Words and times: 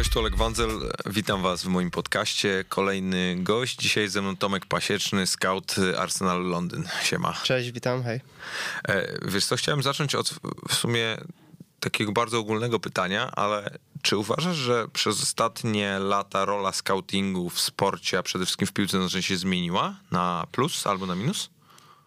Cześć, 0.00 0.16
Olek 0.16 0.36
Wandzel. 0.36 0.70
Witam 1.06 1.42
was 1.42 1.62
w 1.62 1.66
moim 1.66 1.90
podcaście. 1.90 2.64
Kolejny 2.68 3.36
gość. 3.38 3.76
Dzisiaj 3.76 4.08
ze 4.08 4.22
mną 4.22 4.36
Tomek 4.36 4.66
Pasieczny, 4.66 5.26
scout 5.26 5.76
Arsenal 5.98 6.42
Londyn. 6.42 6.88
Siema. 7.02 7.32
Cześć, 7.44 7.70
witam, 7.70 8.02
hej. 8.02 8.20
E, 8.88 9.18
wiesz 9.28 9.46
co, 9.46 9.56
chciałem 9.56 9.82
zacząć 9.82 10.14
od 10.14 10.34
w 10.68 10.74
sumie 10.74 11.16
takiego 11.80 12.12
bardzo 12.12 12.38
ogólnego 12.38 12.80
pytania, 12.80 13.30
ale 13.30 13.78
czy 14.02 14.16
uważasz, 14.16 14.56
że 14.56 14.88
przez 14.88 15.22
ostatnie 15.22 15.98
lata 15.98 16.44
rola 16.44 16.72
scoutingu 16.72 17.50
w 17.50 17.60
sporcie, 17.60 18.18
a 18.18 18.22
przede 18.22 18.44
wszystkim 18.44 18.66
w 18.66 18.72
piłce 18.72 18.98
nożnej 18.98 19.22
się 19.22 19.36
zmieniła 19.36 19.96
na 20.10 20.46
plus 20.52 20.86
albo 20.86 21.06
na 21.06 21.14
minus? 21.14 21.50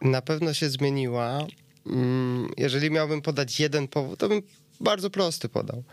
Na 0.01 0.21
pewno 0.21 0.53
się 0.53 0.69
zmieniła. 0.69 1.39
Mm, 1.85 2.51
jeżeli 2.57 2.91
miałbym 2.91 3.21
podać 3.21 3.59
jeden 3.59 3.87
powód, 3.87 4.19
to 4.19 4.29
bym 4.29 4.41
bardzo 4.79 5.09
prosty 5.09 5.49
podał. 5.49 5.83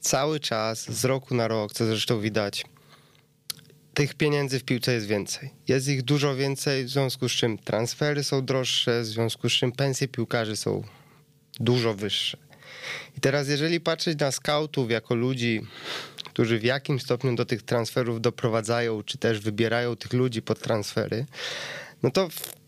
Cały 0.00 0.40
czas, 0.40 0.90
z 0.90 1.04
roku 1.04 1.34
na 1.34 1.48
rok, 1.48 1.72
co 1.72 1.86
zresztą 1.86 2.20
widać, 2.20 2.64
tych 3.94 4.14
pieniędzy 4.14 4.58
w 4.58 4.64
piłce 4.64 4.92
jest 4.92 5.06
więcej. 5.06 5.50
Jest 5.68 5.88
ich 5.88 6.02
dużo 6.02 6.36
więcej, 6.36 6.84
w 6.84 6.90
związku 6.90 7.28
z 7.28 7.32
czym 7.32 7.58
transfery 7.58 8.24
są 8.24 8.44
droższe, 8.44 9.02
w 9.02 9.06
związku 9.06 9.50
z 9.50 9.52
czym 9.52 9.72
pensje 9.72 10.08
piłkarzy 10.08 10.56
są 10.56 10.82
dużo 11.60 11.94
wyższe. 11.94 12.38
I 13.16 13.20
teraz, 13.20 13.48
jeżeli 13.48 13.80
patrzeć 13.80 14.18
na 14.18 14.32
scoutów 14.32 14.90
jako 14.90 15.14
ludzi, 15.14 15.60
którzy 16.24 16.58
w 16.58 16.64
jakim 16.64 17.00
stopniu 17.00 17.36
do 17.36 17.44
tych 17.44 17.62
transferów 17.62 18.20
doprowadzają, 18.20 19.02
czy 19.02 19.18
też 19.18 19.40
wybierają 19.40 19.96
tych 19.96 20.12
ludzi 20.12 20.42
pod 20.42 20.60
transfery, 20.60 21.26
no 22.02 22.10
to 22.10 22.28
w 22.28 22.59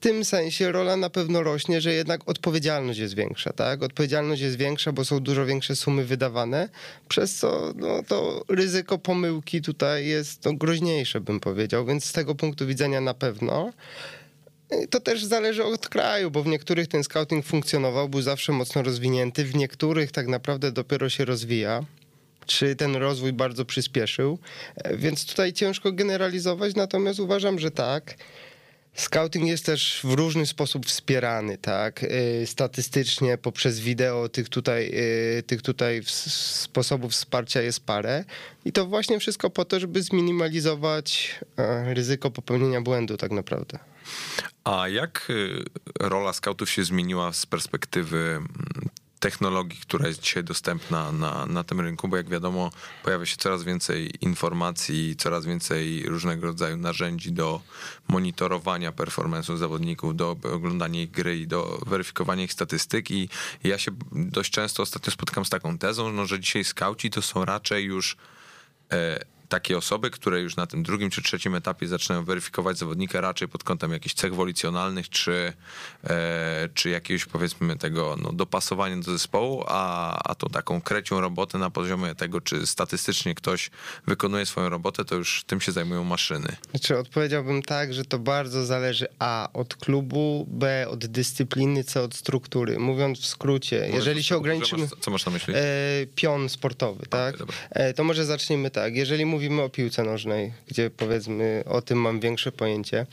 tym 0.00 0.24
sensie 0.24 0.72
rola 0.72 0.96
na 0.96 1.10
pewno 1.10 1.42
rośnie, 1.42 1.80
że 1.80 1.92
jednak 1.92 2.20
odpowiedzialność 2.26 2.98
jest 2.98 3.14
większa, 3.14 3.52
tak? 3.52 3.82
Odpowiedzialność 3.82 4.42
jest 4.42 4.56
większa, 4.56 4.92
bo 4.92 5.04
są 5.04 5.20
dużo 5.20 5.46
większe 5.46 5.76
sumy 5.76 6.04
wydawane, 6.04 6.68
przez 7.08 7.34
co 7.34 7.72
no, 7.76 8.02
to 8.02 8.44
ryzyko 8.48 8.98
pomyłki 8.98 9.62
tutaj 9.62 10.06
jest 10.06 10.44
no, 10.44 10.52
groźniejsze, 10.52 11.20
bym 11.20 11.40
powiedział, 11.40 11.86
więc 11.86 12.04
z 12.04 12.12
tego 12.12 12.34
punktu 12.34 12.66
widzenia 12.66 13.00
na 13.00 13.14
pewno. 13.14 13.72
To 14.90 15.00
też 15.00 15.24
zależy 15.24 15.64
od 15.64 15.88
kraju, 15.88 16.30
bo 16.30 16.42
w 16.42 16.46
niektórych 16.46 16.88
ten 16.88 17.04
scouting 17.04 17.46
funkcjonował, 17.46 18.08
był 18.08 18.22
zawsze 18.22 18.52
mocno 18.52 18.82
rozwinięty, 18.82 19.44
w 19.44 19.54
niektórych 19.54 20.12
tak 20.12 20.28
naprawdę 20.28 20.72
dopiero 20.72 21.08
się 21.08 21.24
rozwija 21.24 21.84
czy 22.48 22.76
ten 22.76 22.96
rozwój 22.96 23.32
bardzo 23.32 23.64
przyspieszył. 23.64 24.38
Więc 24.94 25.26
tutaj 25.26 25.52
ciężko 25.52 25.92
generalizować, 25.92 26.74
natomiast 26.74 27.20
uważam, 27.20 27.58
że 27.58 27.70
tak. 27.70 28.14
Scouting 28.94 29.48
jest 29.48 29.66
też 29.66 30.00
w 30.04 30.12
różny 30.12 30.46
sposób 30.46 30.86
wspierany, 30.86 31.58
tak? 31.58 32.02
Y, 32.02 32.46
statystycznie 32.46 33.38
poprzez 33.38 33.80
wideo 33.80 34.28
tych 34.28 34.48
tutaj, 34.48 34.90
y, 35.38 35.42
tych 35.42 35.62
tutaj 35.62 36.02
sposobów 36.06 37.12
wsparcia 37.12 37.62
jest 37.62 37.86
parę. 37.86 38.24
I 38.64 38.72
to 38.72 38.86
właśnie 38.86 39.18
wszystko 39.20 39.50
po 39.50 39.64
to, 39.64 39.80
żeby 39.80 40.02
zminimalizować 40.02 41.40
e, 41.56 41.94
ryzyko 41.94 42.30
popełnienia 42.30 42.80
błędu 42.80 43.16
tak 43.16 43.30
naprawdę. 43.30 43.78
A 44.64 44.88
jak 44.88 45.26
y, 45.30 45.64
rola 46.00 46.32
scoutów 46.32 46.70
się 46.70 46.84
zmieniła 46.84 47.32
z 47.32 47.46
perspektywy 47.46 48.18
mm, 48.18 48.48
technologii, 49.18 49.80
która 49.80 50.08
jest 50.08 50.20
dzisiaj 50.20 50.44
dostępna 50.44 51.12
na, 51.12 51.46
na 51.46 51.64
tym 51.64 51.80
rynku, 51.80 52.08
bo 52.08 52.16
jak 52.16 52.28
wiadomo, 52.28 52.70
pojawia 53.04 53.26
się 53.26 53.36
coraz 53.36 53.64
więcej 53.64 54.10
informacji, 54.20 55.16
coraz 55.16 55.46
więcej 55.46 56.02
różnego 56.02 56.46
rodzaju 56.46 56.76
narzędzi 56.76 57.32
do 57.32 57.60
monitorowania 58.08 58.92
performance'u 58.92 59.56
zawodników, 59.56 60.16
do 60.16 60.30
oglądania 60.30 61.02
ich 61.02 61.10
gry 61.10 61.38
i 61.38 61.46
do 61.46 61.80
weryfikowania 61.86 62.44
ich 62.44 62.52
statystyk. 62.52 63.10
I 63.10 63.28
ja 63.64 63.78
się 63.78 63.90
dość 64.12 64.50
często 64.50 64.82
ostatnio 64.82 65.12
spotykam 65.12 65.44
z 65.44 65.50
taką 65.50 65.78
tezą, 65.78 66.12
no, 66.12 66.26
że 66.26 66.40
dzisiaj 66.40 66.64
skauci 66.64 67.10
to 67.10 67.22
są 67.22 67.44
raczej 67.44 67.84
już 67.84 68.16
e, 68.92 69.24
takie 69.48 69.78
osoby, 69.78 70.10
które 70.10 70.40
już 70.40 70.56
na 70.56 70.66
tym 70.66 70.82
drugim 70.82 71.10
czy 71.10 71.22
trzecim 71.22 71.54
etapie 71.54 71.88
zaczynają 71.88 72.24
weryfikować 72.24 72.78
zawodnika 72.78 73.20
raczej 73.20 73.48
pod 73.48 73.64
kątem 73.64 73.92
jakichś 73.92 74.14
cech 74.14 74.34
wolicjonalnych, 74.34 75.08
czy, 75.08 75.52
e, 76.04 76.68
czy 76.74 76.90
jakiegoś 76.90 77.24
powiedzmy 77.24 77.76
tego 77.76 78.16
no, 78.22 78.32
dopasowania 78.32 78.96
do 78.96 79.12
zespołu, 79.12 79.64
a, 79.66 80.18
a 80.30 80.34
tą 80.34 80.48
taką 80.48 80.80
krecią 80.80 81.20
robotę 81.20 81.58
na 81.58 81.70
poziomie 81.70 82.14
tego, 82.14 82.40
czy 82.40 82.66
statystycznie 82.66 83.34
ktoś 83.34 83.70
wykonuje 84.06 84.46
swoją 84.46 84.68
robotę, 84.68 85.04
to 85.04 85.14
już 85.14 85.44
tym 85.46 85.60
się 85.60 85.72
zajmują 85.72 86.04
maszyny. 86.04 86.56
Znaczy 86.70 86.98
odpowiedziałbym 86.98 87.62
tak, 87.62 87.94
że 87.94 88.04
to 88.04 88.18
bardzo 88.18 88.66
zależy 88.66 89.06
a 89.18 89.48
od 89.52 89.76
klubu, 89.76 90.46
b 90.50 90.86
od 90.88 91.06
dyscypliny, 91.06 91.84
c 91.84 92.02
od 92.02 92.14
struktury. 92.14 92.78
Mówiąc 92.78 93.20
w 93.20 93.26
skrócie, 93.26 93.80
może 93.80 93.96
jeżeli 93.96 94.22
się 94.22 94.36
ograniczymy... 94.36 94.88
Co 95.00 95.10
masz 95.10 95.26
na 95.26 95.32
myśli? 95.32 95.54
E, 95.56 95.60
pion 96.14 96.48
sportowy, 96.48 97.06
tak? 97.06 97.34
Okay, 97.34 97.56
e, 97.70 97.94
to 97.94 98.04
może 98.04 98.24
zacznijmy 98.24 98.70
tak. 98.70 98.96
Jeżeli 98.96 99.26
mówimy 99.26 99.37
mówimy 99.38 99.62
o 99.62 99.68
piłce 99.68 100.02
nożnej, 100.04 100.52
gdzie 100.66 100.90
powiedzmy 100.90 101.64
o 101.66 101.82
tym 101.82 101.98
mam 101.98 102.20
większe 102.20 102.52
pojęcie. 102.52 103.06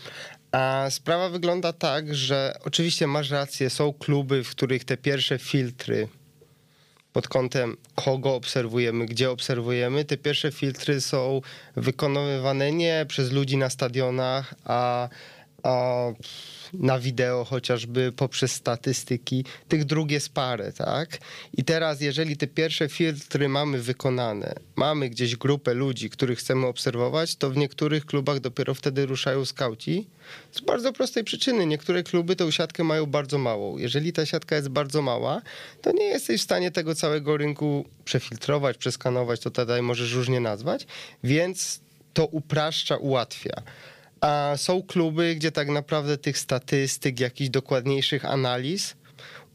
A 0.51 0.87
sprawa 0.89 1.29
wygląda 1.29 1.73
tak, 1.73 2.15
że 2.15 2.57
oczywiście 2.63 3.07
masz 3.07 3.29
rację, 3.29 3.69
są 3.69 3.93
kluby, 3.93 4.43
w 4.43 4.49
których 4.49 4.83
te 4.83 4.97
pierwsze 4.97 5.39
filtry 5.39 6.07
pod 7.13 7.27
kątem 7.27 7.77
kogo 7.95 8.35
obserwujemy, 8.35 9.05
gdzie 9.05 9.31
obserwujemy, 9.31 10.05
te 10.05 10.17
pierwsze 10.17 10.51
filtry 10.51 11.01
są 11.01 11.41
wykonywane 11.75 12.71
nie 12.71 13.05
przez 13.07 13.31
ludzi 13.31 13.57
na 13.57 13.69
stadionach, 13.69 14.53
a, 14.63 15.09
a 15.65 16.05
na 16.73 16.99
wideo 16.99 17.45
chociażby 17.45 18.11
poprzez 18.11 18.51
statystyki, 18.51 19.45
tych 19.67 19.85
dróg 19.85 20.11
jest 20.11 20.33
parę, 20.33 20.73
tak? 20.73 21.17
I 21.53 21.63
teraz, 21.63 22.01
jeżeli 22.01 22.37
te 22.37 22.47
pierwsze 22.47 22.89
filtry 22.89 23.49
mamy 23.49 23.81
wykonane, 23.81 24.55
mamy 24.75 25.09
gdzieś 25.09 25.35
grupę 25.35 25.73
ludzi, 25.73 26.09
których 26.09 26.39
chcemy 26.39 26.67
obserwować, 26.67 27.35
to 27.35 27.49
w 27.49 27.57
niektórych 27.57 28.05
klubach 28.05 28.39
dopiero 28.39 28.73
wtedy 28.73 29.05
ruszają 29.05 29.45
skauci. 29.45 30.07
Z 30.51 30.61
bardzo 30.61 30.93
prostej 30.93 31.23
przyczyny. 31.23 31.65
Niektóre 31.65 32.03
kluby 32.03 32.35
tę 32.35 32.51
siatkę 32.51 32.83
mają 32.83 33.05
bardzo 33.05 33.37
małą. 33.37 33.77
Jeżeli 33.77 34.13
ta 34.13 34.25
siatka 34.25 34.55
jest 34.55 34.69
bardzo 34.69 35.01
mała, 35.01 35.41
to 35.81 35.91
nie 35.91 36.05
jesteś 36.05 36.41
w 36.41 36.43
stanie 36.43 36.71
tego 36.71 36.95
całego 36.95 37.37
rynku 37.37 37.85
przefiltrować, 38.05 38.77
przeskanować, 38.77 39.39
to 39.39 39.51
tutaj 39.51 39.81
możesz 39.81 40.13
różnie 40.13 40.39
nazwać, 40.39 40.87
więc 41.23 41.79
to 42.13 42.25
upraszcza, 42.25 42.97
ułatwia. 42.97 43.61
A 44.21 44.53
są 44.57 44.83
kluby, 44.83 45.35
gdzie 45.35 45.51
tak 45.51 45.69
naprawdę 45.69 46.17
tych 46.17 46.37
statystyk, 46.37 47.19
jakichś 47.19 47.49
dokładniejszych 47.49 48.25
analiz 48.25 48.95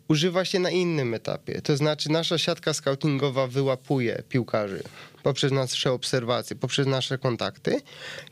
używa 0.08 0.44
się 0.44 0.58
na 0.58 0.70
innym 0.70 1.14
etapie. 1.14 1.62
To 1.62 1.76
znaczy 1.76 2.10
nasza 2.10 2.38
siatka 2.38 2.74
scoutingowa 2.74 3.46
wyłapuje 3.46 4.22
piłkarzy 4.28 4.82
poprzez 5.22 5.52
nasze 5.52 5.92
obserwacje, 5.92 6.56
poprzez 6.56 6.86
nasze 6.86 7.18
kontakty 7.18 7.80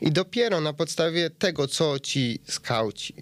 i 0.01 0.11
dopiero 0.11 0.61
na 0.61 0.73
podstawie 0.73 1.29
tego, 1.29 1.67
co 1.67 1.99
ci 1.99 2.39
skauci 2.47 3.13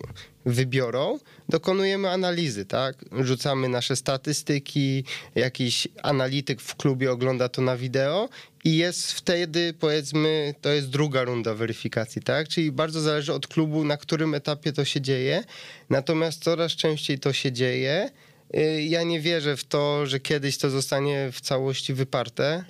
wybiorą, 0.46 1.20
dokonujemy 1.50 2.10
analizy, 2.10 2.66
tak? 2.66 3.06
Rzucamy 3.20 3.70
nasze 3.70 3.96
statystyki, 3.96 5.04
jakiś 5.36 5.88
analityk 6.04 6.62
w 6.62 6.76
klubie 6.76 7.12
ogląda 7.12 7.50
to 7.50 7.62
na 7.62 7.78
wideo 7.78 8.30
i 8.64 8.78
jest 8.78 9.12
wtedy, 9.12 9.74
powiedzmy, 9.80 10.56
to 10.62 10.70
jest 10.70 10.90
druga 10.90 11.24
runda 11.24 11.54
weryfikacji, 11.54 12.22
tak? 12.22 12.48
Czyli 12.48 12.72
bardzo 12.72 13.02
zależy 13.02 13.34
od 13.34 13.48
klubu, 13.48 13.84
na 13.84 13.98
którym 13.98 14.34
etapie 14.34 14.74
to 14.74 14.86
się 14.86 15.02
dzieje. 15.02 15.44
Natomiast 15.90 16.44
coraz 16.44 16.72
częściej 16.72 17.20
to 17.20 17.34
się 17.34 17.52
dzieje. 17.52 18.10
Y, 18.56 18.82
ja 18.82 19.04
nie 19.04 19.20
wierzę 19.20 19.58
w 19.58 19.64
to, 19.64 20.06
że 20.06 20.20
kiedyś 20.20 20.58
to 20.58 20.70
zostanie 20.70 21.30
w 21.32 21.42
całości 21.42 21.94
wyparte. 21.94 22.66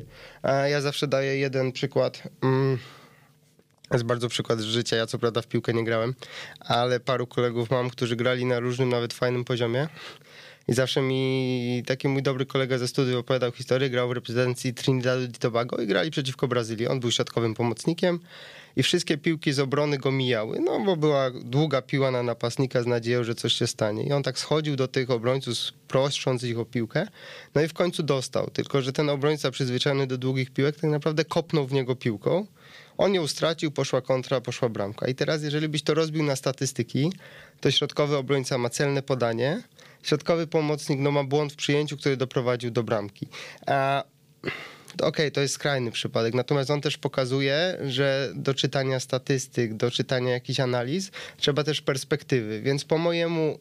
Ja 0.67 0.81
zawsze 0.81 1.07
daję 1.07 1.37
jeden 1.37 1.71
przykład. 1.71 2.23
Mm, 2.43 2.77
jest 3.91 4.03
bardzo 4.03 4.29
przykład 4.29 4.59
z 4.59 4.63
życia. 4.63 4.95
Ja 4.95 5.07
co 5.07 5.19
prawda 5.19 5.41
w 5.41 5.47
piłkę 5.47 5.73
nie 5.73 5.83
grałem, 5.83 6.13
ale 6.59 6.99
paru 6.99 7.27
kolegów 7.27 7.71
mam, 7.71 7.89
którzy 7.89 8.15
grali 8.15 8.45
na 8.45 8.59
różnym, 8.59 8.89
nawet 8.89 9.13
fajnym 9.13 9.45
poziomie. 9.45 9.87
I 10.67 10.73
zawsze 10.73 11.01
mi 11.01 11.83
taki 11.85 12.07
mój 12.07 12.23
dobry 12.23 12.45
kolega 12.45 12.77
ze 12.77 12.87
studiów 12.87 13.19
opowiadał 13.19 13.51
historię, 13.51 13.89
grał 13.89 14.09
w 14.09 14.11
reprezentacji 14.11 14.73
Trinidadu 14.73 15.23
i 15.23 15.27
Tobago 15.27 15.77
i 15.77 15.87
grali 15.87 16.11
przeciwko 16.11 16.47
Brazylii. 16.47 16.87
On 16.87 16.99
był 16.99 17.11
środkowym 17.11 17.53
pomocnikiem 17.53 18.19
i 18.75 18.83
wszystkie 18.83 19.17
piłki 19.17 19.53
z 19.53 19.59
obrony 19.59 19.97
go 19.97 20.11
mijały, 20.11 20.59
no 20.59 20.79
bo 20.79 20.97
była 20.97 21.31
długa 21.31 21.81
piła 21.81 22.11
na 22.11 22.23
napastnika 22.23 22.83
z 22.83 22.85
nadzieją, 22.85 23.23
że 23.23 23.35
coś 23.35 23.53
się 23.53 23.67
stanie. 23.67 24.03
I 24.03 24.11
on 24.11 24.23
tak 24.23 24.39
schodził 24.39 24.75
do 24.75 24.87
tych 24.87 25.11
obrońców, 25.11 25.55
prosząc 25.87 26.43
ich 26.43 26.59
o 26.59 26.65
piłkę, 26.65 27.07
no 27.55 27.61
i 27.61 27.67
w 27.67 27.73
końcu 27.73 28.03
dostał. 28.03 28.49
Tylko, 28.49 28.81
że 28.81 28.93
ten 28.93 29.09
obrońca 29.09 29.51
przyzwyczajony 29.51 30.07
do 30.07 30.17
długich 30.17 30.51
piłek 30.51 30.75
tak 30.75 30.89
naprawdę 30.89 31.25
kopnął 31.25 31.67
w 31.67 31.73
niego 31.73 31.95
piłką. 31.95 32.47
On 32.97 33.13
ją 33.13 33.27
stracił, 33.27 33.71
poszła 33.71 34.01
kontra, 34.01 34.41
poszła 34.41 34.69
bramka. 34.69 35.07
I 35.07 35.15
teraz, 35.15 35.43
jeżeli 35.43 35.69
byś 35.69 35.83
to 35.83 35.93
rozbił 35.93 36.23
na 36.23 36.35
statystyki, 36.35 37.11
to 37.61 37.71
środkowy 37.71 38.17
obrońca 38.17 38.57
ma 38.57 38.69
celne 38.69 39.01
podanie, 39.01 39.63
środkowy 40.07 40.47
pomocnik 40.47 40.99
no, 40.99 41.11
ma 41.11 41.23
błąd 41.23 41.53
w 41.53 41.55
przyjęciu, 41.55 41.97
który 41.97 42.17
doprowadził 42.17 42.71
do 42.71 42.83
bramki. 42.83 43.27
A 43.65 44.03
okej, 44.93 45.07
okay, 45.07 45.31
to 45.31 45.41
jest 45.41 45.53
skrajny 45.53 45.91
przypadek, 45.91 46.33
natomiast 46.33 46.71
on 46.71 46.81
też 46.81 46.97
pokazuje, 46.97 47.77
że 47.87 48.31
do 48.35 48.53
czytania 48.53 48.99
statystyk, 48.99 49.73
do 49.73 49.91
czytania 49.91 50.31
jakichś 50.31 50.59
analiz 50.59 51.11
trzeba 51.37 51.63
też 51.63 51.81
perspektywy, 51.81 52.61
więc 52.61 52.85
po 52.85 52.97
mojemu 52.97 53.59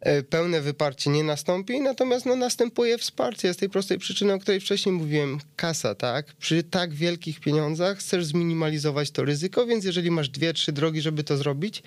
e, 0.00 0.22
pełne 0.22 0.60
wyparcie 0.60 1.10
nie 1.10 1.24
nastąpi, 1.24 1.80
natomiast 1.80 2.26
no, 2.26 2.36
następuje 2.36 2.98
wsparcie 2.98 3.54
z 3.54 3.56
tej 3.56 3.68
prostej 3.68 3.98
przyczyny, 3.98 4.32
o 4.32 4.38
której 4.38 4.60
wcześniej 4.60 4.92
mówiłem, 4.92 5.38
kasa, 5.56 5.94
tak? 5.94 6.34
Przy 6.34 6.62
tak 6.62 6.94
wielkich 6.94 7.40
pieniądzach 7.40 7.98
chcesz 7.98 8.24
zminimalizować 8.24 9.10
to 9.10 9.24
ryzyko, 9.24 9.66
więc 9.66 9.84
jeżeli 9.84 10.10
masz 10.10 10.28
dwie, 10.28 10.52
trzy 10.52 10.72
drogi, 10.72 11.00
żeby 11.00 11.24
to 11.24 11.36
zrobić, 11.36 11.82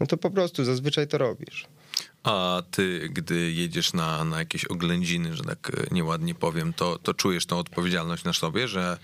no 0.00 0.06
to 0.06 0.16
po 0.16 0.30
prostu 0.30 0.64
zazwyczaj 0.64 1.08
to 1.08 1.18
robisz. 1.18 1.66
A 2.22 2.62
ty, 2.70 3.08
gdy 3.12 3.52
jedziesz 3.52 3.92
na, 3.92 4.24
na 4.24 4.38
jakieś 4.38 4.64
oględziny, 4.64 5.36
że 5.36 5.42
tak 5.44 5.70
e, 5.70 5.94
nieładnie 5.94 6.34
powiem, 6.34 6.72
to, 6.72 6.98
to 6.98 7.14
czujesz 7.14 7.46
tą 7.46 7.58
odpowiedzialność 7.58 8.24
na 8.24 8.32
sobie, 8.32 8.68
że, 8.68 8.98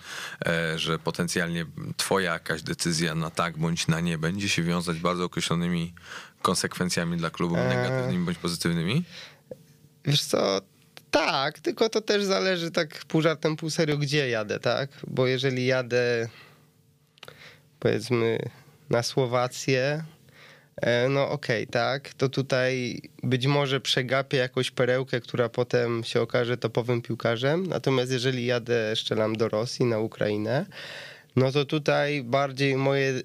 e, 0.46 0.78
że 0.78 0.98
potencjalnie 0.98 1.66
twoja 1.96 2.32
jakaś 2.32 2.62
decyzja 2.62 3.14
na 3.14 3.30
tak 3.30 3.58
bądź 3.58 3.88
na 3.88 4.00
nie 4.00 4.18
będzie 4.18 4.48
się 4.48 4.62
wiązać 4.62 4.98
bardzo 4.98 5.24
określonymi 5.24 5.94
konsekwencjami 6.42 7.16
dla 7.16 7.30
klubu, 7.30 7.56
eee. 7.56 7.68
negatywnymi 7.68 8.24
bądź 8.24 8.38
pozytywnymi? 8.38 9.04
Wiesz 10.04 10.24
co, 10.24 10.60
tak, 11.10 11.58
tylko 11.58 11.88
to 11.88 12.00
też 12.00 12.24
zależy 12.24 12.70
tak 12.70 13.04
pół 13.04 13.22
żartem, 13.22 13.56
pół 13.56 13.70
serio, 13.70 13.98
gdzie 13.98 14.28
jadę, 14.28 14.60
tak? 14.60 14.90
Bo 15.06 15.26
jeżeli 15.26 15.66
jadę 15.66 16.28
powiedzmy 17.80 18.38
na 18.90 19.02
Słowację, 19.02 20.04
no 21.10 21.30
okej, 21.30 21.62
okay, 21.62 21.72
tak, 21.72 22.14
to 22.14 22.28
tutaj 22.28 23.02
być 23.22 23.46
może 23.46 23.80
przegapię 23.80 24.36
jakąś 24.36 24.70
perełkę, 24.70 25.20
która 25.20 25.48
potem 25.48 26.04
się 26.04 26.20
okaże 26.20 26.56
topowym 26.56 27.02
piłkarzem, 27.02 27.66
natomiast 27.66 28.12
jeżeli 28.12 28.46
jadę, 28.46 28.96
szczelam 28.96 29.36
do 29.36 29.48
Rosji, 29.48 29.84
na 29.84 29.98
Ukrainę, 29.98 30.66
no 31.36 31.52
to 31.52 31.64
tutaj 31.64 32.22
bardziej 32.22 32.76
moje 32.76 33.22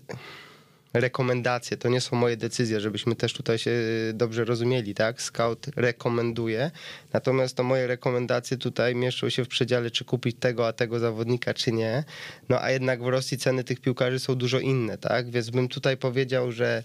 rekomendacje, 0.94 1.78
to 1.78 1.90
nie 1.90 2.02
są 2.02 2.16
moje 2.16 2.38
decyzje, 2.38 2.80
żebyśmy 2.80 3.16
też 3.16 3.34
tutaj 3.34 3.58
się 3.58 3.72
dobrze 4.14 4.46
rozumieli, 4.46 4.94
tak? 4.94 5.22
Scout 5.22 5.68
rekomenduje, 5.76 6.72
natomiast 7.14 7.58
to 7.58 7.64
moje 7.64 7.88
rekomendacje 7.88 8.58
tutaj 8.58 8.96
mieszczą 8.96 9.30
się 9.30 9.46
w 9.46 9.48
przedziale, 9.48 9.92
czy 9.92 10.06
kupić 10.06 10.38
tego, 10.40 10.68
a 10.68 10.74
tego 10.74 11.00
zawodnika, 11.00 11.54
czy 11.54 11.72
nie. 11.72 12.04
No 12.50 12.62
a 12.62 12.72
jednak 12.72 13.04
w 13.04 13.08
Rosji 13.08 13.38
ceny 13.38 13.64
tych 13.64 13.80
piłkarzy 13.80 14.20
są 14.20 14.36
dużo 14.36 14.60
inne, 14.60 14.98
tak? 14.98 15.30
Więc 15.30 15.50
bym 15.50 15.68
tutaj 15.68 15.98
powiedział, 15.98 16.52
że 16.52 16.84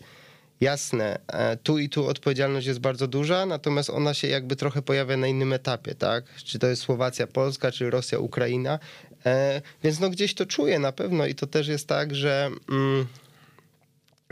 Jasne, 0.64 1.18
e, 1.26 1.56
tu 1.56 1.78
i 1.78 1.88
tu 1.88 2.06
odpowiedzialność 2.06 2.66
jest 2.66 2.80
bardzo 2.80 3.06
duża, 3.06 3.46
natomiast 3.46 3.90
ona 3.90 4.14
się 4.14 4.28
jakby 4.28 4.56
trochę 4.56 4.82
pojawia 4.82 5.16
na 5.16 5.26
innym 5.26 5.52
etapie, 5.52 5.94
tak? 5.94 6.24
Czy 6.44 6.58
to 6.58 6.66
jest 6.66 6.82
Słowacja, 6.82 7.26
Polska, 7.26 7.72
czy 7.72 7.90
Rosja, 7.90 8.18
Ukraina. 8.18 8.78
E, 9.26 9.62
więc 9.82 10.00
no 10.00 10.10
gdzieś 10.10 10.34
to 10.34 10.46
czuję 10.46 10.78
na 10.78 10.92
pewno 10.92 11.26
i 11.26 11.34
to 11.34 11.46
też 11.46 11.68
jest 11.68 11.88
tak, 11.88 12.14
że 12.14 12.50
mm, 12.70 13.06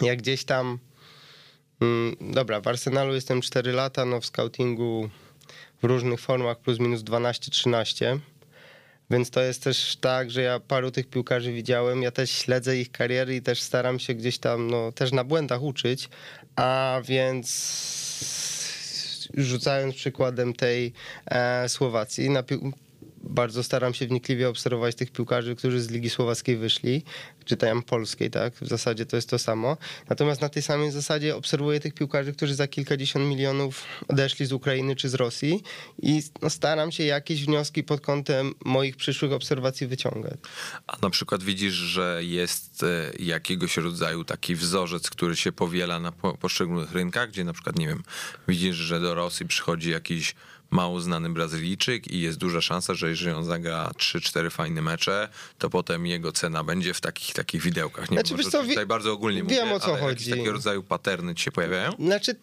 jak 0.03 0.19
gdzieś 0.19 0.45
tam. 0.45 0.79
Mm, 1.81 2.17
dobra, 2.21 2.61
w 2.61 2.69
Arsenalu 2.69 3.15
jestem 3.15 3.41
4 3.41 3.73
lata, 3.73 4.05
no 4.05 4.21
w 4.21 4.27
scoutingu 4.27 5.11
w 5.83 5.85
różnych 5.85 6.21
formach 6.21 6.59
plus 6.59 6.79
minus 6.79 7.01
12-13 7.01 8.19
więc 9.13 9.31
to 9.31 9.43
jest 9.43 9.65
też 9.65 9.97
tak, 9.97 10.31
że 10.31 10.43
ja 10.43 10.61
paru 10.61 10.91
tych 10.91 11.07
piłkarzy 11.07 11.53
widziałem, 11.53 12.03
ja 12.03 12.11
też 12.11 12.31
śledzę 12.31 12.79
ich 12.79 12.93
kariery 12.93 13.37
i 13.37 13.43
też 13.43 13.63
staram 13.63 13.99
się 13.99 14.15
gdzieś 14.15 14.39
tam, 14.39 14.71
no 14.71 14.93
też 14.93 15.13
na 15.13 15.25
błędach 15.25 15.63
uczyć, 15.63 16.09
a 16.57 17.01
więc 17.05 17.49
rzucając 19.35 19.95
przykładem 19.95 20.53
tej 20.53 20.93
e, 21.27 21.69
Słowacji, 21.69 22.31
na, 22.31 22.43
bardzo 23.23 23.63
staram 23.63 23.95
się 23.95 24.07
wnikliwie 24.07 24.49
obserwować 24.49 24.95
tych 24.95 25.11
piłkarzy, 25.11 25.57
którzy 25.57 25.81
z 25.81 25.91
Ligi 25.91 26.11
Słowackiej 26.11 26.57
wyszli, 26.57 27.03
czy 27.45 27.57
polskiej, 27.87 28.31
tak? 28.31 28.55
W 28.55 28.69
zasadzie 28.69 29.07
to 29.07 29.17
jest 29.17 29.31
to 29.31 29.39
samo. 29.39 29.77
Natomiast 30.09 30.41
na 30.41 30.49
tej 30.49 30.63
samej 30.63 30.91
zasadzie 30.91 31.37
obserwuję 31.37 31.81
tych 31.81 31.95
piłkarzy, 31.95 32.33
którzy 32.33 32.55
za 32.55 32.69
kilkadziesiąt 32.69 33.29
milionów 33.29 33.85
odeszli 34.09 34.47
z 34.47 34.53
Ukrainy 34.53 34.97
czy 34.97 35.09
z 35.09 35.15
Rosji 35.15 35.63
i 36.03 36.23
no, 36.43 36.51
staram 36.51 36.93
się 36.93 37.05
jakieś 37.05 37.45
wnioski 37.45 37.83
pod 37.85 38.01
kątem 38.01 38.55
moich 38.65 38.97
przyszłych 38.97 39.33
obserwacji 39.33 39.87
wyciągać. 39.87 40.39
A 40.87 40.97
na 41.03 41.11
przykład 41.11 41.43
widzisz, 41.43 41.75
że 41.75 42.21
jest 42.25 42.83
e, 42.83 43.13
jakiegoś 43.19 43.77
rodzaju 43.77 44.25
taki 44.25 44.55
wzorzec, 44.55 45.11
który 45.11 45.37
się 45.37 45.53
powiela 45.53 46.01
na 46.01 46.13
poszczególnych 46.13 46.93
rynkach, 46.93 47.29
gdzie 47.29 47.45
na 47.45 47.53
przykład, 47.53 47.79
nie 47.79 47.87
wiem, 47.87 48.03
widzisz, 48.49 48.77
że 48.77 49.01
do 49.01 49.15
Rosji 49.15 49.47
przychodzi 49.47 49.91
jakiś 49.91 50.35
mało 50.73 51.01
znany 51.01 51.31
Brazylijczyk 51.31 52.09
i 52.09 52.21
jest 52.21 52.39
duża 52.39 52.61
szansa, 52.61 52.95
że 52.95 53.09
jeżeli 53.09 53.37
on 53.37 53.45
zagra 53.45 53.91
3-4 53.99 54.51
fajne 54.51 54.83
mecze, 54.83 55.29
to 55.59 55.71
potem 55.71 56.07
jego 56.07 56.33
cena 56.33 56.65
będzie 56.65 56.95
w 56.95 57.01
takich 57.01 57.35
takich 57.35 57.63
widełkach. 57.63 58.11
Nie 58.11 58.17
znaczy, 58.17 58.37
wiem, 58.37 58.51
co, 58.51 58.63
tutaj 58.63 58.87
bardzo 58.87 59.13
ogólnie 59.13 59.43
wiem, 59.43 59.69
mówię, 59.69 59.75
o 59.75 59.81
co 59.81 59.97
chodzi. 59.97 60.31
takiego 60.31 60.53
rodzaju 60.53 60.83
paterny 60.83 61.35
ci 61.35 61.45
się 61.45 61.53
pojawiają? 61.53 61.93
Znaczy 61.99 62.37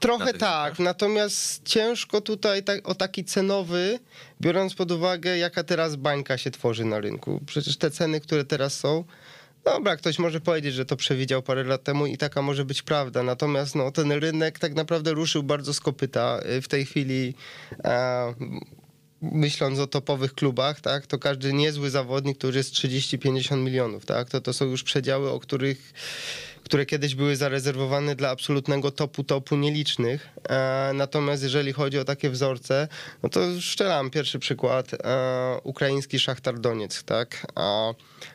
Trochę 0.00 0.34
tak, 0.34 0.78
natomiast 0.78 1.64
ciężko 1.64 2.20
tutaj 2.20 2.62
tak, 2.62 2.88
o 2.88 2.94
taki 2.94 3.24
cenowy, 3.24 3.98
biorąc 4.40 4.74
pod 4.74 4.92
uwagę, 4.92 5.38
jaka 5.38 5.64
teraz 5.64 5.96
bańka 5.96 6.38
się 6.38 6.50
tworzy 6.50 6.84
na 6.84 7.00
rynku. 7.00 7.40
Przecież 7.46 7.76
te 7.76 7.90
ceny, 7.90 8.20
które 8.20 8.44
teraz 8.44 8.78
są, 8.78 9.04
Dobra, 9.66 9.96
ktoś 9.96 10.18
może 10.18 10.40
powiedzieć, 10.40 10.74
że 10.74 10.84
to 10.84 10.96
przewidział 10.96 11.42
parę 11.42 11.64
lat 11.64 11.82
temu 11.82 12.06
i 12.06 12.16
taka 12.16 12.42
może 12.42 12.64
być 12.64 12.82
prawda. 12.82 13.22
Natomiast 13.22 13.74
no, 13.74 13.90
ten 13.90 14.12
rynek 14.12 14.58
tak 14.58 14.74
naprawdę 14.74 15.12
ruszył 15.12 15.42
bardzo 15.42 15.74
z 15.74 15.80
kopyta. 15.80 16.40
W 16.62 16.68
tej 16.68 16.86
chwili 16.86 17.34
e, 17.84 18.34
myśląc 19.22 19.78
o 19.78 19.86
topowych 19.86 20.34
klubach, 20.34 20.80
tak, 20.80 21.06
to 21.06 21.18
każdy 21.18 21.52
niezły 21.52 21.90
zawodnik, 21.90 22.38
który 22.38 22.58
jest 22.58 22.72
30-50 22.72 23.56
milionów, 23.56 24.06
tak, 24.06 24.30
to, 24.30 24.40
to 24.40 24.52
są 24.52 24.64
już 24.64 24.82
przedziały, 24.82 25.30
o 25.30 25.40
których 25.40 25.92
które 26.66 26.86
kiedyś 26.86 27.14
były 27.14 27.36
zarezerwowane 27.36 28.14
dla 28.14 28.30
absolutnego 28.30 28.90
topu 28.90 29.24
topu 29.24 29.56
nielicznych. 29.56 30.28
E, 30.48 30.90
natomiast 30.94 31.42
jeżeli 31.42 31.72
chodzi 31.72 31.98
o 31.98 32.04
takie 32.04 32.30
wzorce, 32.30 32.88
no 33.22 33.28
to 33.28 33.60
szczelam 33.60 34.10
pierwszy 34.10 34.38
przykład, 34.38 34.94
e, 34.94 35.60
ukraiński 35.62 36.18
Szachtar 36.18 36.58
Donieck, 36.58 37.02
tak? 37.02 37.46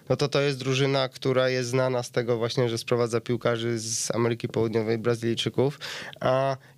no 0.10 0.16
to 0.18 0.28
to 0.28 0.42
jest 0.42 0.60
drużyna, 0.60 1.10
która 1.10 1.50
jest 1.50 1.70
znana 1.70 2.04
z 2.04 2.12
tego 2.12 2.38
właśnie, 2.38 2.70
że 2.70 2.78
sprowadza 2.78 3.22
piłkarzy 3.22 3.80
z 3.80 4.12
Ameryki 4.16 4.48
Południowej, 4.48 4.98
Brazylijczyków 4.98 5.80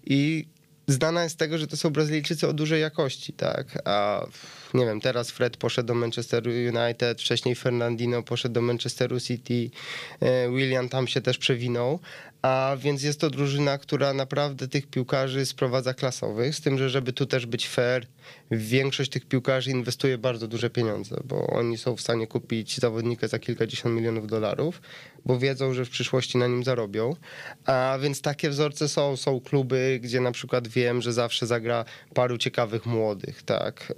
i 0.06 0.45
znana 0.88 1.24
jest 1.24 1.35
z 1.35 1.38
tego, 1.38 1.57
że 1.57 1.68
to 1.68 1.77
są 1.77 1.89
Brazylijczycy 1.89 2.47
o 2.47 2.53
dużej 2.53 2.81
jakości, 2.81 3.33
tak? 3.33 3.81
A 3.85 4.25
nie 4.74 4.85
wiem, 4.85 5.01
teraz 5.01 5.31
Fred 5.31 5.57
poszedł 5.57 5.88
do 5.88 5.94
Manchesteru 5.94 6.51
United, 6.51 7.21
wcześniej 7.21 7.56
Fernandino 7.56 8.24
poszedł 8.24 8.53
do 8.53 8.62
Manchesteru 8.62 9.19
City, 9.19 9.69
e, 10.19 10.50
William 10.50 10.89
tam 10.89 11.07
się 11.07 11.21
też 11.21 11.38
przewinął, 11.38 12.00
a 12.44 12.76
więc 12.80 13.04
jest 13.04 13.19
to 13.19 13.30
drużyna, 13.30 13.78
która 13.78 14.14
naprawdę 14.14 14.68
tych 14.68 14.88
piłkarzy 14.88 15.45
sprowadza 15.45 15.94
klasowych, 15.94 16.56
z 16.56 16.62
tym, 16.62 16.78
że 16.78 16.90
żeby 16.90 17.14
tu 17.14 17.26
też 17.26 17.45
być 17.45 17.68
fair, 17.68 18.07
większość 18.52 19.12
tych 19.12 19.26
piłkarzy 19.26 19.71
inwestuje 19.71 20.18
bardzo 20.18 20.47
duże 20.47 20.69
pieniądze, 20.69 21.21
bo 21.26 21.47
oni 21.47 21.78
są 21.78 21.95
w 21.95 22.02
stanie 22.02 22.28
kupić 22.28 22.78
zawodnika 22.78 23.28
za 23.28 23.40
kilkadziesiąt 23.40 23.95
milionów 23.95 24.28
dolarów, 24.28 24.81
bo 25.26 25.40
wiedzą, 25.40 25.73
że 25.73 25.85
w 25.85 25.90
przyszłości 25.90 26.38
na 26.38 26.47
nim 26.47 26.64
zarobią. 26.64 27.16
A 27.66 27.97
więc 28.02 28.21
takie 28.21 28.50
wzorce 28.50 28.90
są. 28.90 29.18
Są 29.18 29.40
kluby, 29.40 30.00
gdzie 30.04 30.21
na 30.21 30.31
przykład 30.31 30.68
wiem, 30.68 31.02
że 31.02 31.14
zawsze 31.14 31.47
zagra 31.47 31.85
paru 32.14 32.38
ciekawych 32.38 32.85
młodych, 32.85 33.44
tak 33.44 33.94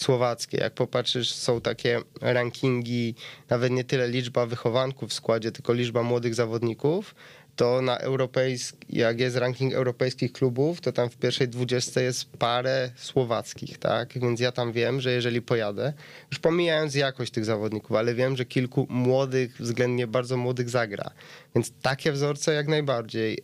słowackie. 0.00 0.58
Jak 0.58 0.74
popatrzysz, 0.74 1.32
są 1.32 1.60
takie 1.60 2.00
rankingi, 2.20 3.14
nawet 3.50 3.72
nie 3.72 3.84
tyle 3.84 4.08
liczba 4.08 4.46
wychowanków 4.46 5.10
w 5.10 5.12
składzie, 5.12 5.52
tylko 5.52 5.72
liczba 5.72 6.02
młodych 6.02 6.34
zawodników. 6.34 7.14
To 7.56 7.82
na 7.82 7.98
europejski, 7.98 8.78
jak 8.88 9.20
jest 9.20 9.36
ranking 9.36 9.74
europejskich 9.74 10.32
klubów, 10.32 10.80
to 10.80 10.92
tam 10.92 11.10
w 11.10 11.16
pierwszej 11.16 11.48
dwudziestce 11.48 12.02
jest 12.02 12.30
parę 12.36 12.90
słowackich, 12.96 13.78
tak? 13.78 14.18
Więc 14.18 14.40
ja 14.40 14.52
tam 14.52 14.72
wiem, 14.72 15.00
że 15.00 15.12
jeżeli 15.12 15.42
pojadę, 15.42 15.92
już 16.30 16.38
pomijając 16.38 16.94
jakość 16.94 17.32
tych 17.32 17.44
zawodników, 17.44 17.96
ale 17.96 18.14
wiem, 18.14 18.36
że 18.36 18.44
kilku 18.44 18.86
młodych, 18.90 19.56
względnie 19.60 20.06
bardzo 20.06 20.36
młodych 20.36 20.70
zagra. 20.70 21.10
Więc 21.54 21.72
takie 21.82 22.12
wzorce 22.12 22.54
jak 22.54 22.68
najbardziej. 22.68 23.38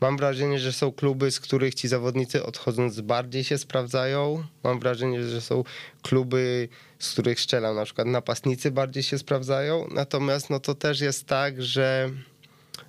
Mam 0.00 0.16
wrażenie, 0.16 0.58
że 0.58 0.72
są 0.72 0.92
kluby, 0.92 1.30
z 1.30 1.40
których 1.40 1.74
ci 1.74 1.88
zawodnicy 1.88 2.42
odchodząc 2.42 3.00
bardziej 3.00 3.44
się 3.44 3.58
sprawdzają. 3.58 4.44
Mam 4.64 4.80
wrażenie, 4.80 5.22
że 5.22 5.40
są 5.40 5.64
kluby, 6.02 6.68
z 6.98 7.12
których 7.12 7.40
strzelam, 7.40 7.76
na 7.76 7.84
przykład 7.84 8.06
napastnicy 8.06 8.70
bardziej 8.70 9.02
się 9.02 9.18
sprawdzają. 9.18 9.88
Natomiast 9.90 10.50
no 10.50 10.60
to 10.60 10.74
też 10.74 11.00
jest 11.00 11.26
tak, 11.26 11.62
że 11.62 12.10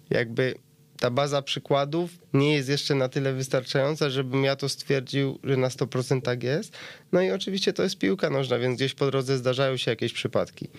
jakby 0.10 0.56
ta 1.00 1.12
baza 1.12 1.42
przykładów 1.42 2.12
nie 2.34 2.54
jest 2.54 2.70
jeszcze 2.70 2.96
na 2.96 3.10
tyle 3.10 3.34
wystarczająca, 3.34 4.10
żebym 4.10 4.44
ja 4.44 4.56
to 4.56 4.70
stwierdził, 4.70 5.40
że 5.44 5.58
na 5.58 5.68
100% 5.68 6.22
tak 6.22 6.44
jest. 6.44 6.74
No 7.12 7.22
i 7.22 7.32
oczywiście 7.32 7.74
to 7.74 7.84
jest 7.84 7.98
piłka 7.98 8.30
nożna, 8.30 8.60
więc 8.60 8.76
gdzieś 8.76 8.94
po 8.94 9.06
drodze 9.12 9.38
zdarzają 9.38 9.78
się 9.78 9.92
jakieś 9.92 10.14
przypadki. 10.14 10.70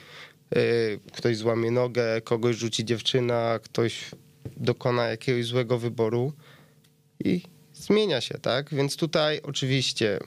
Yy, 0.54 1.00
ktoś 1.12 1.36
złamie 1.36 1.70
nogę, 1.70 2.20
kogoś 2.20 2.56
rzuci 2.56 2.84
dziewczyna, 2.84 3.58
ktoś 3.62 4.10
dokona 4.56 5.04
jakiegoś 5.04 5.44
złego 5.44 5.78
wyboru 5.78 6.32
i 7.24 7.42
zmienia 7.74 8.20
się, 8.20 8.38
tak? 8.38 8.74
Więc 8.74 8.96
tutaj 8.96 9.40
oczywiście 9.42 10.18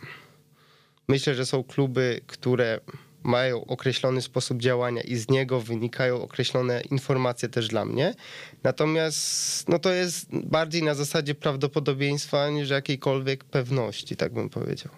myślę, 1.07 1.35
że 1.35 1.45
są 1.45 1.63
kluby, 1.63 2.21
które 2.27 2.79
mają 3.23 3.65
określony 3.65 4.21
sposób 4.21 4.61
działania 4.61 5.01
i 5.01 5.15
z 5.15 5.29
niego 5.29 5.61
wynikają 5.61 6.21
określone 6.21 6.81
informacje 6.81 7.49
też 7.49 7.67
dla 7.67 7.85
mnie. 7.85 8.15
Natomiast 8.63 9.69
no 9.69 9.79
to 9.79 9.91
jest 9.91 10.27
bardziej 10.31 10.83
na 10.83 10.95
zasadzie 10.95 11.35
prawdopodobieństwa 11.35 12.49
niż 12.49 12.69
jakiejkolwiek 12.69 13.43
pewności, 13.43 14.15
tak 14.15 14.33
bym 14.33 14.49
powiedział. 14.49 14.91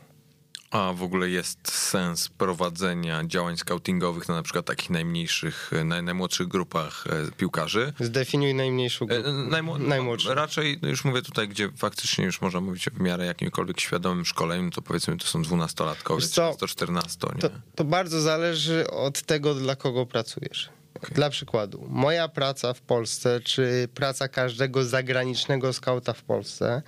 A 0.71 0.93
w 0.93 1.03
ogóle 1.03 1.29
jest 1.29 1.71
sens 1.71 2.29
prowadzenia 2.29 3.23
działań 3.25 3.57
scoutingowych 3.57 4.29
na, 4.29 4.35
na 4.35 4.43
przykład 4.43 4.65
takich 4.65 4.89
najmniejszych, 4.89 5.71
naj, 5.85 6.03
najmłodszych 6.03 6.47
grupach 6.47 7.03
e, 7.07 7.31
piłkarzy? 7.31 7.93
Zdefiniuj 7.99 8.53
najmniejszą 8.55 9.05
grupę. 9.05 9.29
E, 9.29 9.31
najmł- 9.31 9.79
Najmłodszą. 9.79 10.33
Raczej, 10.33 10.79
no 10.81 10.89
już 10.89 11.05
mówię 11.05 11.21
tutaj, 11.21 11.47
gdzie 11.47 11.69
faktycznie 11.77 12.25
już 12.25 12.41
można 12.41 12.61
mówić 12.61 12.85
w 12.85 12.99
miarę 12.99 13.25
jakimkolwiek 13.25 13.79
świadomym 13.79 14.25
szkoleniu, 14.25 14.71
to 14.71 14.81
powiedzmy 14.81 15.17
to 15.17 15.27
są 15.27 15.41
dwunastolatkowie, 15.41 16.21
13-14. 16.21 17.39
To, 17.39 17.49
to 17.75 17.83
bardzo 17.83 18.21
zależy 18.21 18.91
od 18.91 19.21
tego, 19.21 19.55
dla 19.55 19.75
kogo 19.75 20.05
pracujesz. 20.05 20.69
Okay. 20.95 21.11
Dla 21.15 21.29
przykładu, 21.29 21.85
moja 21.89 22.27
praca 22.27 22.73
w 22.73 22.81
Polsce, 22.81 23.39
czy 23.39 23.89
praca 23.93 24.27
każdego 24.27 24.83
zagranicznego 24.83 25.73
skauta 25.73 26.13
w 26.13 26.23
Polsce, 26.23 26.81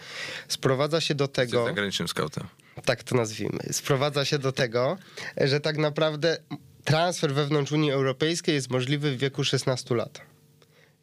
sprowadza 0.47 1.01
się 1.01 1.15
do 1.15 1.27
tego. 1.27 1.57
Jesteś 1.57 1.71
zagranicznym 1.71 2.07
skautem 2.07 2.47
tak 2.85 3.03
to 3.03 3.15
nazwijmy, 3.15 3.59
sprowadza 3.71 4.25
się 4.25 4.39
do 4.39 4.51
tego, 4.51 4.97
że 5.37 5.59
tak 5.59 5.77
naprawdę 5.77 6.37
transfer 6.83 7.33
wewnątrz 7.33 7.71
Unii 7.71 7.91
Europejskiej 7.91 8.55
jest 8.55 8.69
możliwy 8.69 9.11
w 9.11 9.17
wieku 9.17 9.43
16 9.43 9.95
lat. 9.95 10.21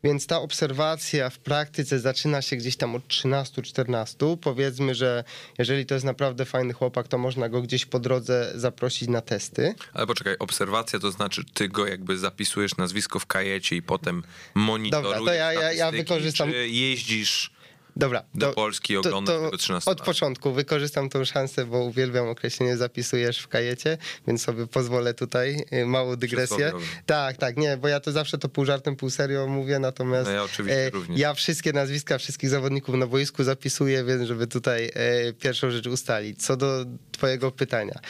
Więc 0.04 0.26
ta 0.26 0.40
obserwacja 0.40 1.30
w 1.30 1.38
praktyce 1.38 1.98
zaczyna 1.98 2.42
się 2.42 2.56
gdzieś 2.56 2.76
tam 2.76 2.94
od 2.94 3.08
13-14. 3.08 4.36
Powiedzmy, 4.36 4.94
że 4.94 5.24
jeżeli 5.58 5.86
to 5.86 5.94
jest 5.94 6.06
naprawdę 6.06 6.44
fajny 6.44 6.72
chłopak, 6.72 7.08
to 7.08 7.18
można 7.18 7.48
go 7.48 7.62
gdzieś 7.62 7.86
po 7.86 7.98
drodze 7.98 8.52
zaprosić 8.54 9.08
na 9.08 9.20
testy. 9.20 9.74
Ale 9.92 10.06
poczekaj, 10.06 10.36
obserwacja 10.38 10.98
to 10.98 11.10
znaczy 11.10 11.42
ty 11.54 11.68
go 11.68 11.86
jakby 11.86 12.18
zapisujesz 12.18 12.76
nazwisko 12.76 13.18
w 13.18 13.26
kajecie 13.26 13.76
i 13.76 13.82
potem 13.82 14.22
monitorujesz 14.54 15.18
Dobra, 15.18 15.32
to 15.32 15.38
ja, 15.38 15.52
ja, 15.52 15.72
ja 15.72 15.90
wykorzystam... 15.90 16.50
czy 16.50 16.68
jeździsz 16.68 17.59
Dobra. 17.96 18.24
Do 18.34 18.46
to, 18.46 18.52
Polski 18.52 18.96
oglądać 18.96 19.36
to, 19.36 19.50
to 19.50 19.56
13 19.56 19.90
Od 19.90 20.00
początku 20.00 20.52
wykorzystam 20.52 21.08
tą 21.08 21.24
szansę, 21.24 21.66
bo 21.66 21.78
uwielbiam 21.78 22.28
określenie 22.28 22.76
zapisujesz 22.76 23.38
w 23.38 23.48
kajecie, 23.48 23.98
więc 24.26 24.42
sobie 24.42 24.66
pozwolę 24.66 25.14
tutaj 25.14 25.64
y, 25.72 25.86
małą 25.86 26.16
dygresję. 26.16 26.72
Tak, 27.06 27.36
tak, 27.36 27.56
nie, 27.56 27.76
bo 27.76 27.88
ja 27.88 28.00
to 28.00 28.12
zawsze 28.12 28.38
to 28.38 28.48
pół 28.48 28.64
żartem, 28.64 28.96
pół 28.96 29.10
serio 29.10 29.46
mówię, 29.46 29.78
natomiast 29.78 30.26
no 30.26 30.32
ja, 30.32 30.42
oczywiście 30.42 30.86
e, 30.86 30.90
również. 30.90 31.20
ja 31.20 31.34
wszystkie 31.34 31.72
nazwiska 31.72 32.18
wszystkich 32.18 32.50
zawodników 32.50 32.94
na 32.94 33.06
boisku 33.06 33.44
zapisuję, 33.44 34.04
więc 34.04 34.22
żeby 34.22 34.46
tutaj 34.46 34.90
e, 34.94 35.32
pierwszą 35.32 35.70
rzecz 35.70 35.86
ustalić. 35.86 36.42
Co 36.42 36.56
do 36.56 36.84
twojego 37.20 37.50
pytania. 37.50 38.00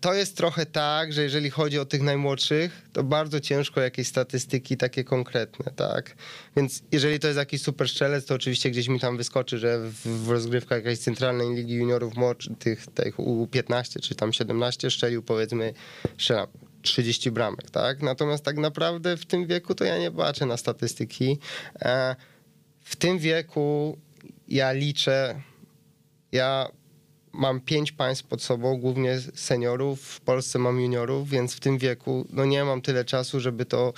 To 0.00 0.14
jest 0.14 0.36
trochę 0.36 0.66
tak, 0.66 1.12
że 1.12 1.22
jeżeli 1.22 1.50
chodzi 1.50 1.78
o 1.78 1.84
tych 1.84 2.02
najmłodszych, 2.02 2.82
to 2.92 3.04
bardzo 3.04 3.40
ciężko 3.40 3.80
jakieś 3.80 4.06
statystyki 4.06 4.76
takie 4.76 5.04
konkretne, 5.04 5.72
tak? 5.76 6.16
Więc 6.56 6.82
jeżeli 6.92 7.18
to 7.18 7.26
jest 7.26 7.38
jakiś 7.38 7.62
super 7.62 7.88
strzelec, 7.88 8.24
to 8.24 8.34
oczywiście 8.34 8.70
gdzieś 8.70 8.88
mi 8.88 9.00
tam 9.00 9.16
wyskoczy, 9.16 9.58
że 9.58 9.78
w, 10.04 10.28
rozgrywkach 10.28 10.78
jakiejś 10.78 10.98
centralnej 10.98 11.54
ligi 11.54 11.74
juniorów 11.74 12.14
tych, 12.58 12.86
tych 12.86 13.16
U15 13.16 14.00
czy 14.00 14.14
tam 14.14 14.32
17 14.32 14.90
strzelił 14.90 15.22
powiedzmy, 15.22 15.74
strzelam 16.18 16.46
30 16.82 17.30
bramek, 17.30 17.70
tak? 17.70 18.02
Natomiast 18.02 18.44
tak 18.44 18.56
naprawdę 18.56 19.16
w 19.16 19.26
tym 19.26 19.46
wieku 19.46 19.74
to 19.74 19.84
ja 19.84 19.98
nie 19.98 20.10
patrzę 20.10 20.46
na 20.46 20.56
statystyki. 20.56 21.38
E, 21.80 22.16
w 22.80 22.96
tym 22.96 23.18
wieku 23.18 23.98
ja 24.48 24.72
liczę, 24.72 25.42
ja 26.32 26.68
mam 27.32 27.60
pięć 27.60 27.92
państw 27.92 28.24
pod 28.24 28.42
sobą, 28.42 28.76
głównie 28.76 29.20
seniorów, 29.34 30.00
w 30.02 30.20
Polsce 30.20 30.58
mam 30.58 30.80
juniorów, 30.80 31.28
więc 31.28 31.54
w 31.54 31.60
tym 31.60 31.78
wieku 31.78 32.26
no 32.32 32.44
nie 32.44 32.64
mam 32.64 32.82
tyle 32.82 33.04
czasu, 33.04 33.40
żeby 33.40 33.64
to 33.64 33.92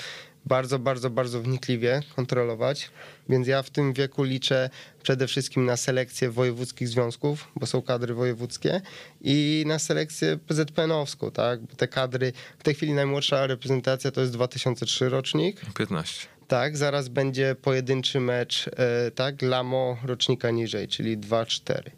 bardzo, 0.46 0.78
bardzo, 0.78 1.10
bardzo 1.10 1.40
wnikliwie 1.40 2.00
kontrolować. 2.16 2.90
Więc 3.28 3.46
ja 3.48 3.62
w 3.62 3.70
tym 3.70 3.92
wieku 3.92 4.22
liczę 4.22 4.70
przede 5.02 5.26
wszystkim 5.26 5.64
na 5.64 5.76
selekcję 5.76 6.30
wojewódzkich 6.30 6.88
związków, 6.88 7.48
bo 7.56 7.66
są 7.66 7.82
kadry 7.82 8.14
wojewódzkie 8.14 8.80
i 9.20 9.64
na 9.66 9.78
selekcję 9.78 10.38
PZPN-owską, 10.46 11.30
tak? 11.30 11.60
Bo 11.60 11.76
te 11.76 11.88
kadry, 11.88 12.32
w 12.58 12.62
tej 12.62 12.74
chwili 12.74 12.92
najmłodsza 12.92 13.46
reprezentacja 13.46 14.10
to 14.10 14.20
jest 14.20 14.32
2003 14.32 15.08
rocznik. 15.08 15.60
15. 15.78 16.26
Tak, 16.48 16.76
zaraz 16.76 17.08
będzie 17.08 17.54
pojedynczy 17.62 18.20
mecz, 18.20 18.70
e, 18.76 19.10
tak, 19.10 19.42
Lamo 19.42 19.96
rocznika 20.04 20.50
niżej, 20.50 20.88
czyli 20.88 21.18
2-4. 21.18 21.90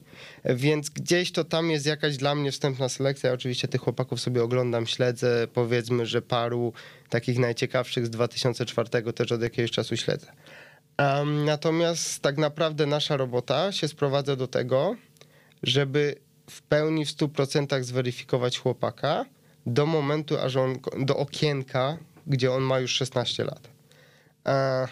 Więc 0.44 0.90
gdzieś 0.90 1.32
to 1.32 1.44
tam 1.44 1.70
jest 1.70 1.86
jakaś 1.86 2.16
dla 2.16 2.34
mnie 2.34 2.52
wstępna 2.52 2.88
selekcja. 2.88 3.32
Oczywiście 3.32 3.68
tych 3.68 3.80
chłopaków 3.80 4.20
sobie 4.20 4.42
oglądam, 4.42 4.86
śledzę. 4.86 5.46
Powiedzmy, 5.52 6.06
że 6.06 6.22
paru 6.22 6.72
takich 7.08 7.38
najciekawszych 7.38 8.06
z 8.06 8.10
2004 8.10 9.12
też 9.12 9.32
od 9.32 9.42
jakiegoś 9.42 9.70
czasu 9.70 9.96
śledzę. 9.96 10.32
Um, 10.98 11.44
natomiast 11.44 12.22
tak 12.22 12.38
naprawdę 12.38 12.86
nasza 12.86 13.16
robota 13.16 13.72
się 13.72 13.88
sprowadza 13.88 14.36
do 14.36 14.48
tego, 14.48 14.96
żeby 15.62 16.16
w 16.50 16.62
pełni 16.62 17.04
w 17.04 17.08
100% 17.08 17.82
zweryfikować 17.82 18.58
chłopaka 18.58 19.24
do 19.66 19.86
momentu, 19.86 20.38
aż 20.38 20.56
on, 20.56 20.78
do 20.98 21.16
okienka, 21.16 21.98
gdzie 22.26 22.52
on 22.52 22.62
ma 22.62 22.78
już 22.78 22.92
16 22.92 23.44
lat. 23.44 23.68
Uh, 24.44 24.88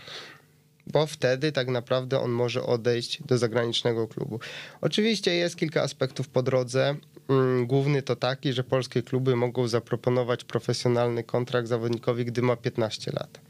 bo 0.87 1.07
wtedy 1.07 1.53
tak 1.53 1.69
naprawdę 1.69 2.21
on 2.21 2.31
może 2.31 2.62
odejść 2.62 3.23
do 3.23 3.38
zagranicznego 3.38 4.09
klubu. 4.09 4.41
Oczywiście 4.81 5.35
jest 5.35 5.57
kilka 5.57 5.83
aspektów 5.83 6.29
po 6.29 6.43
drodze. 6.43 6.95
Mm, 7.29 7.67
główny 7.67 8.03
to 8.03 8.17
taki, 8.17 8.53
że 8.53 8.64
polskie 8.64 9.03
kluby 9.03 9.37
mogą 9.37 9.69
zaproponować 9.69 10.45
profesjonalny 10.45 11.25
kontrakt 11.25 11.69
zawodnikowi, 11.69 12.25
gdy 12.25 12.43
ma 12.43 12.57
15 12.57 13.12
lat. 13.12 13.41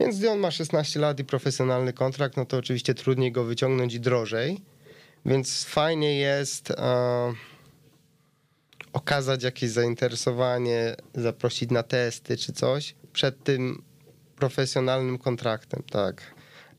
Więc 0.00 0.18
gdy 0.18 0.30
on 0.30 0.38
ma 0.38 0.50
16 0.50 1.00
lat 1.00 1.20
i 1.20 1.24
profesjonalny 1.24 1.92
kontrakt, 1.92 2.36
no 2.36 2.44
to 2.44 2.56
oczywiście 2.56 2.94
trudniej 2.94 3.32
go 3.32 3.44
wyciągnąć 3.44 3.94
i 3.94 4.00
drożej. 4.00 4.60
Więc 5.26 5.64
fajnie 5.64 6.16
jest 6.16 6.70
e, 6.70 6.74
okazać 8.92 9.42
jakieś 9.42 9.70
zainteresowanie, 9.70 10.96
zaprosić 11.14 11.70
na 11.70 11.82
testy 11.82 12.36
czy 12.36 12.52
coś 12.52 12.94
przed 13.12 13.44
tym 13.44 13.82
profesjonalnym 14.36 15.18
kontraktem, 15.18 15.82
tak. 15.90 16.34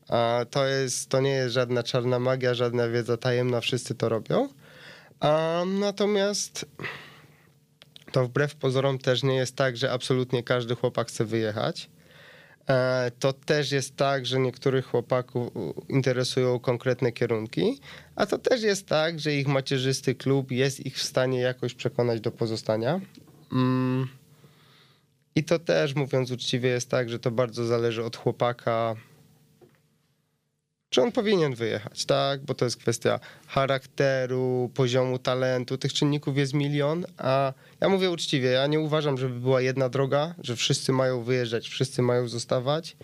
A 0.08 0.44
to, 0.50 0.66
jest, 0.66 1.08
to 1.08 1.20
nie 1.20 1.30
jest 1.30 1.54
żadna 1.54 1.82
czarna 1.82 2.18
magia, 2.18 2.54
żadna 2.54 2.88
wiedza 2.88 3.16
tajemna, 3.16 3.60
wszyscy 3.60 3.94
to 3.94 4.08
robią. 4.08 4.48
A, 5.20 5.62
natomiast 5.66 6.66
to 8.12 8.24
wbrew 8.24 8.54
pozorom 8.54 8.98
też 8.98 9.22
nie 9.22 9.34
jest 9.34 9.56
tak, 9.56 9.76
że 9.76 9.92
absolutnie 9.92 10.42
każdy 10.42 10.74
chłopak 10.74 11.08
chce 11.08 11.24
wyjechać. 11.24 11.90
E, 12.68 13.10
to 13.18 13.32
też 13.32 13.72
jest 13.72 13.96
tak, 13.96 14.26
że 14.26 14.38
niektórych 14.38 14.86
chłopaków 14.86 15.52
interesują 15.88 16.58
konkretne 16.58 17.12
kierunki, 17.12 17.80
a 18.16 18.26
to 18.26 18.38
też 18.38 18.62
jest 18.62 18.86
tak, 18.86 19.20
że 19.20 19.34
ich 19.34 19.48
macierzysty 19.48 20.14
klub 20.14 20.50
jest 20.50 20.86
ich 20.86 20.96
w 20.96 21.02
stanie 21.02 21.40
jakoś 21.40 21.74
przekonać 21.74 22.20
do 22.20 22.30
pozostania. 22.30 23.00
Mm. 23.52 24.08
I 25.36 25.44
to 25.44 25.58
też, 25.58 25.94
mówiąc 25.94 26.30
uczciwie, 26.30 26.68
jest 26.68 26.90
tak, 26.90 27.10
że 27.10 27.18
to 27.18 27.30
bardzo 27.30 27.64
zależy 27.64 28.04
od 28.04 28.16
chłopaka, 28.16 28.96
czy 30.94 31.02
on 31.02 31.12
powinien 31.12 31.54
wyjechać, 31.54 32.04
tak? 32.04 32.40
Bo 32.40 32.54
to 32.54 32.64
jest 32.64 32.76
kwestia 32.76 33.20
charakteru, 33.46 34.70
poziomu 34.74 35.18
talentu, 35.18 35.78
tych 35.78 35.92
czynników 35.92 36.36
jest 36.38 36.54
milion, 36.54 37.04
a 37.18 37.52
ja 37.80 37.88
mówię 37.88 38.10
uczciwie, 38.10 38.48
ja 38.48 38.66
nie 38.66 38.80
uważam, 38.80 39.18
żeby 39.18 39.40
była 39.40 39.60
jedna 39.60 39.88
droga, 39.88 40.34
że 40.42 40.56
wszyscy 40.56 40.92
mają 40.92 41.22
wyjeżdżać, 41.22 41.68
wszyscy 41.68 42.02
mają 42.02 42.28
zostawać, 42.28 42.96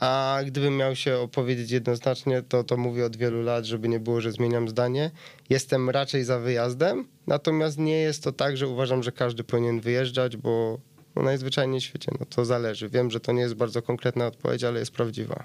a 0.00 0.38
gdybym 0.46 0.76
miał 0.76 0.96
się 0.96 1.18
opowiedzieć 1.18 1.70
jednoznacznie, 1.70 2.42
to, 2.42 2.64
to 2.64 2.76
mówię 2.76 3.06
od 3.06 3.16
wielu 3.16 3.42
lat, 3.42 3.64
żeby 3.64 3.88
nie 3.88 4.00
było, 4.00 4.20
że 4.20 4.32
zmieniam 4.32 4.68
zdanie. 4.68 5.10
Jestem 5.50 5.90
raczej 5.90 6.24
za 6.24 6.38
wyjazdem, 6.38 7.08
natomiast 7.26 7.78
nie 7.78 7.96
jest 7.96 8.24
to 8.24 8.32
tak, 8.32 8.56
że 8.56 8.68
uważam, 8.68 9.02
że 9.02 9.12
każdy 9.12 9.44
powinien 9.44 9.80
wyjeżdżać, 9.80 10.36
bo 10.36 10.78
no 11.16 11.22
najzwyczajniej 11.22 11.80
w 11.80 11.84
świecie 11.84 12.12
no 12.20 12.26
to 12.26 12.44
zależy. 12.44 12.88
Wiem, 12.88 13.10
że 13.10 13.20
to 13.20 13.32
nie 13.32 13.42
jest 13.42 13.54
bardzo 13.54 13.82
konkretna 13.82 14.26
odpowiedź, 14.26 14.64
ale 14.64 14.80
jest 14.80 14.92
prawdziwa. 14.92 15.44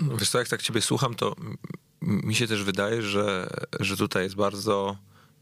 Wiesz 0.00 0.30
co, 0.30 0.38
jak 0.38 0.48
tak 0.48 0.62
ciebie 0.62 0.80
słucham, 0.80 1.14
to 1.14 1.36
mi 2.02 2.34
się 2.34 2.46
też 2.46 2.62
wydaje, 2.62 3.02
że, 3.02 3.50
że 3.80 3.96
tutaj 3.96 4.22
jest 4.22 4.36
bardzo 4.36 4.96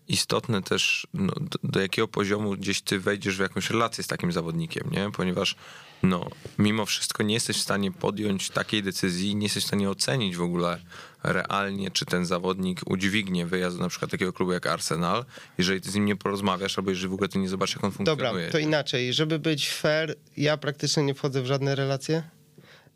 istotne 0.08 0.62
też, 0.62 1.06
no, 1.14 1.32
do, 1.40 1.58
do, 1.64 1.80
jakiego 1.80 2.08
poziomu 2.08 2.56
gdzieś 2.56 2.80
ty 2.80 3.00
wejdziesz 3.00 3.36
w 3.36 3.40
jakąś 3.40 3.70
relację 3.70 4.04
z 4.04 4.06
takim 4.06 4.32
zawodnikiem, 4.32 4.90
nie? 4.90 5.10
Ponieważ 5.10 5.56
no, 6.02 6.30
mimo 6.58 6.86
wszystko 6.86 7.22
nie 7.22 7.34
jesteś 7.34 7.56
w 7.56 7.62
stanie 7.62 7.92
podjąć 7.92 8.50
takiej 8.50 8.82
decyzji, 8.82 9.36
nie 9.36 9.42
jesteś 9.46 9.64
w 9.64 9.66
stanie 9.66 9.90
ocenić 9.90 10.36
w 10.36 10.42
ogóle 10.42 10.80
realnie, 11.22 11.90
czy 11.90 12.06
ten 12.06 12.26
zawodnik 12.26 12.80
udźwignie 12.86 13.46
wyjazd 13.46 13.76
do 13.76 13.82
na 13.82 13.88
przykład 13.88 14.10
takiego 14.10 14.32
klubu 14.32 14.52
jak 14.52 14.66
Arsenal, 14.66 15.24
jeżeli 15.58 15.80
ty 15.80 15.90
z 15.90 15.94
nim 15.94 16.04
nie 16.04 16.16
porozmawiasz, 16.16 16.78
albo 16.78 16.90
jeżeli 16.90 17.08
w 17.08 17.14
ogóle 17.14 17.28
ty 17.28 17.38
nie 17.38 17.48
zobaczysz, 17.48 17.76
jak 17.76 17.84
on 17.84 17.92
funkcjonuje. 17.92 18.28
Dobra, 18.28 18.52
to 18.52 18.58
inaczej. 18.58 19.12
Żeby 19.12 19.38
być 19.38 19.70
fair, 19.70 20.14
ja 20.36 20.56
praktycznie 20.56 21.02
nie 21.02 21.14
wchodzę 21.14 21.42
w 21.42 21.46
żadne 21.46 21.74
relacje 21.74 22.22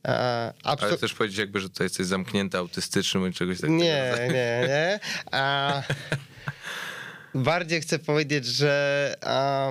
E, 0.07 0.53
Ale 0.63 0.97
chcesz 0.97 1.15
powiedzieć 1.15 1.39
jakby, 1.39 1.61
że 1.61 1.71
to 1.71 1.83
jesteś 1.83 2.07
zamknięty, 2.07 2.59
autystyczny 2.59 3.21
bądź 3.21 3.37
czegoś 3.37 3.57
takiego? 3.61 3.75
Nie, 3.79 4.15
nie, 4.21 4.69
nie. 4.69 5.01
A, 5.31 5.83
bardziej 7.35 7.81
chcę 7.81 7.99
powiedzieć, 7.99 8.47
że 8.47 9.15
a, 9.23 9.71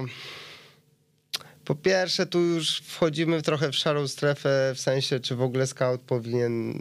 Po 1.66 1.76
pierwsze, 1.76 2.26
tu 2.26 2.40
już 2.40 2.78
wchodzimy 2.78 3.42
trochę 3.42 3.72
w 3.72 3.76
szarą 3.76 4.08
strefę, 4.08 4.72
w 4.76 4.80
sensie, 4.80 5.20
czy 5.20 5.36
w 5.36 5.42
ogóle 5.42 5.68
scout 5.68 6.02
powinien 6.02 6.74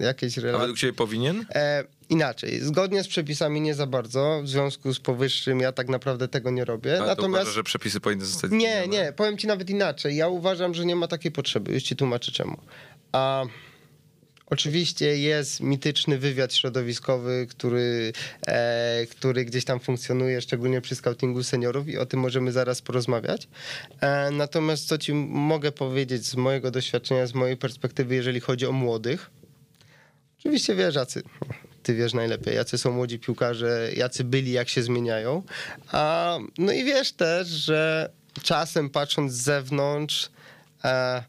jakieś 0.00 0.36
relacje. 0.36 0.56
A 0.56 0.60
według 0.60 0.78
Ciebie 0.78 0.92
powinien? 0.92 1.46
E, 1.54 1.84
inaczej. 2.08 2.60
Zgodnie 2.60 3.02
z 3.02 3.08
przepisami 3.08 3.60
nie 3.60 3.74
za 3.74 3.86
bardzo. 3.86 4.40
W 4.42 4.48
związku 4.48 4.94
z 4.94 5.00
powyższym 5.00 5.60
ja 5.60 5.72
tak 5.72 5.88
naprawdę 5.88 6.28
tego 6.28 6.50
nie 6.50 6.64
robię. 6.64 6.96
Ale 6.96 7.06
Natomiast 7.06 7.34
uważasz, 7.34 7.54
że 7.54 7.62
przepisy 7.62 8.00
powinny 8.00 8.24
zostać 8.24 8.50
Nie, 8.50 8.88
nie. 8.88 9.12
Powiem 9.16 9.38
Ci 9.38 9.46
nawet 9.46 9.70
inaczej. 9.70 10.16
Ja 10.16 10.28
uważam, 10.28 10.74
że 10.74 10.84
nie 10.84 10.96
ma 10.96 11.08
takiej 11.08 11.32
potrzeby. 11.32 11.72
Już 11.72 11.82
Ci 11.82 11.96
tłumaczę 11.96 12.32
czemu. 12.32 12.56
A... 13.12 13.44
Oczywiście 14.46 15.18
jest 15.18 15.60
mityczny 15.60 16.18
wywiad 16.18 16.54
środowiskowy, 16.54 17.46
który, 17.50 18.12
e, 18.46 19.06
który 19.06 19.44
gdzieś 19.44 19.64
tam 19.64 19.80
funkcjonuje, 19.80 20.40
szczególnie 20.40 20.80
przy 20.80 20.94
scoutingu 20.94 21.42
seniorów 21.42 21.88
i 21.88 21.98
o 21.98 22.06
tym 22.06 22.20
możemy 22.20 22.52
zaraz 22.52 22.82
porozmawiać. 22.82 23.48
E, 24.00 24.30
natomiast 24.30 24.88
co 24.88 24.98
ci 24.98 25.14
mogę 25.14 25.72
powiedzieć 25.72 26.26
z 26.26 26.36
mojego 26.36 26.70
doświadczenia, 26.70 27.26
z 27.26 27.34
mojej 27.34 27.56
perspektywy, 27.56 28.14
jeżeli 28.14 28.40
chodzi 28.40 28.66
o 28.66 28.72
młodych, 28.72 29.30
oczywiście 30.38 30.74
wiesz, 30.74 30.94
jacy, 30.94 31.22
ty 31.84 31.94
wiesz 31.94 32.14
najlepiej, 32.14 32.54
jacy 32.54 32.78
są 32.78 32.90
młodzi 32.90 33.18
piłkarze, 33.18 33.90
jacy 33.96 34.24
byli, 34.24 34.52
jak 34.52 34.68
się 34.68 34.82
zmieniają. 34.82 35.42
A, 35.92 36.38
no 36.58 36.72
i 36.72 36.84
wiesz 36.84 37.12
też, 37.12 37.48
że 37.48 38.10
czasem 38.42 38.90
patrząc 38.90 39.32
z 39.32 39.42
zewnątrz, 39.42 40.30
e, 40.84 41.22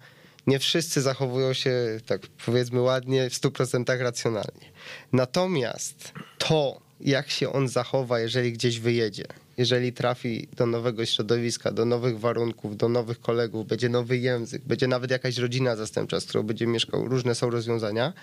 nie 0.47 0.59
wszyscy 0.59 1.01
zachowują 1.01 1.53
się, 1.53 1.99
tak 2.05 2.21
powiedzmy 2.45 2.81
ładnie, 2.81 3.29
w 3.29 3.33
100% 3.33 4.01
racjonalnie. 4.01 4.71
Natomiast 5.13 6.11
to, 6.37 6.81
jak 7.01 7.29
się 7.29 7.53
on 7.53 7.67
zachowa, 7.67 8.19
jeżeli 8.19 8.53
gdzieś 8.53 8.79
wyjedzie, 8.79 9.25
jeżeli 9.57 9.93
trafi 9.93 10.47
do 10.55 10.65
nowego 10.65 11.05
środowiska, 11.05 11.71
do 11.71 11.85
nowych 11.85 12.19
warunków, 12.19 12.77
do 12.77 12.89
nowych 12.89 13.19
kolegów, 13.19 13.67
będzie 13.67 13.89
nowy 13.89 14.17
język, 14.17 14.61
będzie 14.65 14.87
nawet 14.87 15.11
jakaś 15.11 15.37
rodzina 15.37 15.75
zastępcza, 15.75 16.19
z 16.19 16.25
którą 16.25 16.43
będzie 16.43 16.67
mieszkał, 16.67 17.07
różne 17.07 17.35
są 17.35 17.49
rozwiązania, 17.49 18.13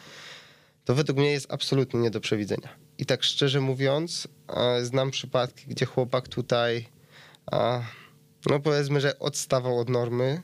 to 0.84 0.94
według 0.94 1.18
mnie 1.18 1.30
jest 1.30 1.52
absolutnie 1.52 2.00
nie 2.00 2.10
do 2.10 2.20
przewidzenia. 2.20 2.68
I 2.98 3.06
tak 3.06 3.22
szczerze 3.22 3.60
mówiąc, 3.60 4.28
znam 4.82 5.10
przypadki, 5.10 5.66
gdzie 5.66 5.86
chłopak 5.86 6.28
tutaj, 6.28 6.88
no 8.50 8.60
powiedzmy, 8.62 9.00
że 9.00 9.18
odstawał 9.18 9.78
od 9.78 9.88
normy, 9.88 10.42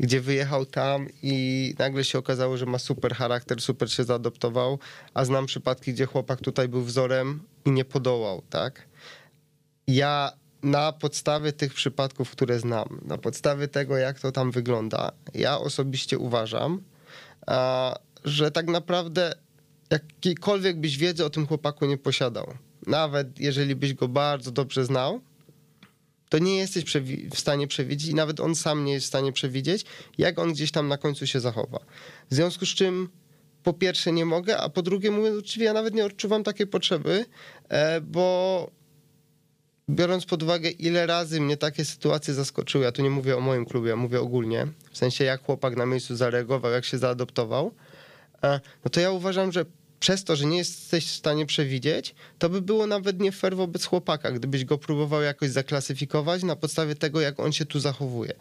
gdzie 0.00 0.20
wyjechał 0.20 0.66
tam 0.66 1.06
i 1.22 1.74
nagle 1.78 2.04
się 2.04 2.18
okazało, 2.18 2.56
że 2.56 2.66
ma 2.66 2.78
super 2.78 3.14
charakter, 3.14 3.60
super 3.60 3.92
się 3.92 4.04
zaadoptował, 4.04 4.78
a 5.14 5.24
znam 5.24 5.46
przypadki, 5.46 5.92
gdzie 5.92 6.06
chłopak 6.06 6.40
tutaj 6.40 6.68
był 6.68 6.82
wzorem 6.82 7.42
i 7.64 7.70
nie 7.70 7.84
podołał, 7.84 8.42
tak? 8.50 8.88
Ja 9.86 10.32
na 10.62 10.92
podstawie 10.92 11.52
tych 11.52 11.74
przypadków, 11.74 12.30
które 12.30 12.58
znam, 12.58 13.00
na 13.04 13.18
podstawie 13.18 13.68
tego, 13.68 13.96
jak 13.96 14.20
to 14.20 14.32
tam 14.32 14.50
wygląda, 14.50 15.12
ja 15.34 15.58
osobiście 15.58 16.18
uważam, 16.18 16.82
że 18.24 18.50
tak 18.50 18.66
naprawdę 18.66 19.34
jakiejkolwiek 19.94 20.80
byś 20.80 20.98
wiedzy 20.98 21.24
o 21.24 21.30
tym 21.30 21.46
chłopaku 21.46 21.86
nie 21.86 21.98
posiadał, 21.98 22.54
nawet 22.86 23.40
jeżeli 23.40 23.76
byś 23.76 23.94
go 23.94 24.08
bardzo 24.08 24.50
dobrze 24.50 24.84
znał, 24.84 25.20
to 26.28 26.38
nie 26.38 26.56
jesteś 26.56 26.84
w 27.34 27.38
stanie 27.38 27.66
przewidzieć 27.66 28.10
i 28.10 28.14
nawet 28.14 28.40
on 28.40 28.54
sam 28.54 28.84
nie 28.84 28.92
jest 28.92 29.06
w 29.06 29.08
stanie 29.08 29.32
przewidzieć, 29.32 29.84
jak 30.18 30.38
on 30.38 30.52
gdzieś 30.52 30.70
tam 30.70 30.88
na 30.88 30.96
końcu 30.96 31.26
się 31.26 31.40
zachowa. 31.40 31.78
W 32.30 32.34
związku 32.34 32.66
z 32.66 32.68
czym 32.68 33.08
po 33.62 33.72
pierwsze 33.72 34.12
nie 34.12 34.24
mogę, 34.24 34.58
a 34.58 34.68
po 34.68 34.82
drugie 34.82 35.10
mówię 35.10 35.32
uczciwie, 35.32 35.66
ja 35.66 35.72
nawet 35.72 35.94
nie 35.94 36.04
odczuwam 36.04 36.44
takiej 36.44 36.66
potrzeby, 36.66 37.24
e, 37.68 38.00
bo 38.00 38.70
biorąc 39.90 40.24
pod 40.24 40.42
uwagę, 40.42 40.70
ile 40.70 41.06
razy 41.06 41.40
mnie 41.40 41.56
takie 41.56 41.84
sytuacje 41.84 42.34
zaskoczyły, 42.34 42.84
ja 42.84 42.92
tu 42.92 43.02
nie 43.02 43.10
mówię 43.10 43.36
o 43.36 43.40
moim 43.40 43.64
klubie, 43.64 43.90
ja 43.90 43.96
mówię 43.96 44.20
ogólnie, 44.20 44.66
w 44.90 44.98
sensie 44.98 45.24
jak 45.24 45.42
chłopak 45.42 45.76
na 45.76 45.86
miejscu 45.86 46.16
zareagował, 46.16 46.72
jak 46.72 46.84
się 46.84 46.98
zaadoptował, 46.98 47.74
e, 48.42 48.60
no 48.84 48.90
to 48.90 49.00
ja 49.00 49.10
uważam, 49.10 49.52
że 49.52 49.64
przez 50.04 50.24
to, 50.24 50.36
że 50.36 50.46
nie 50.46 50.56
jesteś 50.56 51.06
w 51.06 51.14
stanie 51.14 51.46
przewidzieć, 51.46 52.14
to 52.38 52.48
by 52.48 52.62
było 52.62 52.86
nawet 52.86 53.20
nie 53.20 53.32
fair 53.32 53.56
wobec 53.56 53.84
chłopaka, 53.84 54.32
gdybyś 54.32 54.64
go 54.64 54.78
próbował 54.78 55.22
jakoś 55.22 55.50
zaklasyfikować 55.50 56.42
na 56.42 56.56
podstawie 56.56 56.94
tego, 56.94 57.20
jak 57.20 57.40
on 57.40 57.52
się 57.52 57.64
tu 57.64 57.80
zachowuje. 57.80 58.32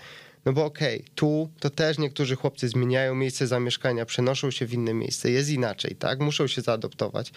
No 0.45 0.53
bo 0.53 0.65
okej, 0.65 0.95
okay, 0.95 1.09
tu 1.15 1.49
to 1.59 1.69
też 1.69 1.97
niektórzy 1.97 2.35
chłopcy 2.35 2.69
zmieniają 2.69 3.15
miejsce 3.15 3.47
zamieszkania, 3.47 4.05
przenoszą 4.05 4.51
się 4.51 4.65
w 4.65 4.73
inne 4.73 4.93
miejsce, 4.93 5.31
jest 5.31 5.49
inaczej, 5.49 5.95
tak? 5.95 6.19
Muszą 6.19 6.47
się 6.47 6.61
zaadoptować. 6.61 7.31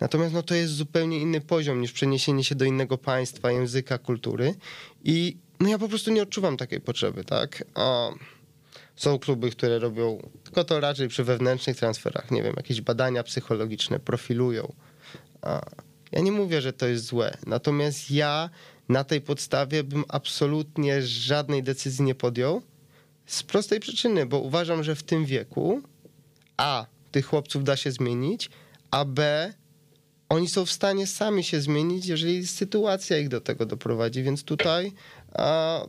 Natomiast 0.00 0.34
no 0.34 0.42
to 0.42 0.54
jest 0.54 0.72
zupełnie 0.72 1.18
inny 1.18 1.40
poziom 1.40 1.80
niż 1.80 1.92
przeniesienie 1.92 2.44
się 2.44 2.54
do 2.54 2.64
innego 2.64 2.98
państwa, 2.98 3.52
języka, 3.52 3.98
kultury 3.98 4.54
i 5.04 5.36
no 5.60 5.68
ja 5.68 5.78
po 5.78 5.88
prostu 5.88 6.10
nie 6.10 6.22
odczuwam 6.22 6.56
takiej 6.56 6.80
potrzeby, 6.80 7.24
tak? 7.24 7.64
A 7.74 8.10
są 9.00 9.18
kluby, 9.18 9.50
które 9.50 9.78
robią, 9.78 10.28
tylko 10.44 10.64
to 10.64 10.80
raczej 10.80 11.08
przy 11.08 11.24
wewnętrznych 11.24 11.76
transferach, 11.76 12.30
nie 12.30 12.42
wiem, 12.42 12.54
jakieś 12.56 12.80
badania 12.80 13.22
psychologiczne, 13.22 14.00
profilują. 14.00 14.72
Ja 16.12 16.20
nie 16.20 16.32
mówię, 16.32 16.60
że 16.60 16.72
to 16.72 16.86
jest 16.86 17.04
złe, 17.04 17.36
natomiast 17.46 18.10
ja 18.10 18.50
na 18.88 19.04
tej 19.04 19.20
podstawie 19.20 19.84
bym 19.84 20.04
absolutnie 20.08 21.02
żadnej 21.02 21.62
decyzji 21.62 22.04
nie 22.04 22.14
podjął 22.14 22.62
z 23.26 23.42
prostej 23.42 23.80
przyczyny, 23.80 24.26
bo 24.26 24.38
uważam, 24.38 24.84
że 24.84 24.94
w 24.94 25.02
tym 25.02 25.24
wieku 25.24 25.82
A, 26.56 26.86
tych 27.10 27.26
chłopców 27.26 27.64
da 27.64 27.76
się 27.76 27.92
zmienić, 27.92 28.50
a 28.90 29.04
B, 29.04 29.52
oni 30.28 30.48
są 30.48 30.66
w 30.66 30.70
stanie 30.70 31.06
sami 31.06 31.44
się 31.44 31.60
zmienić, 31.60 32.06
jeżeli 32.06 32.46
sytuacja 32.46 33.18
ich 33.18 33.28
do 33.28 33.40
tego 33.40 33.66
doprowadzi, 33.66 34.22
więc 34.22 34.44
tutaj, 34.44 34.92
a, 35.32 35.80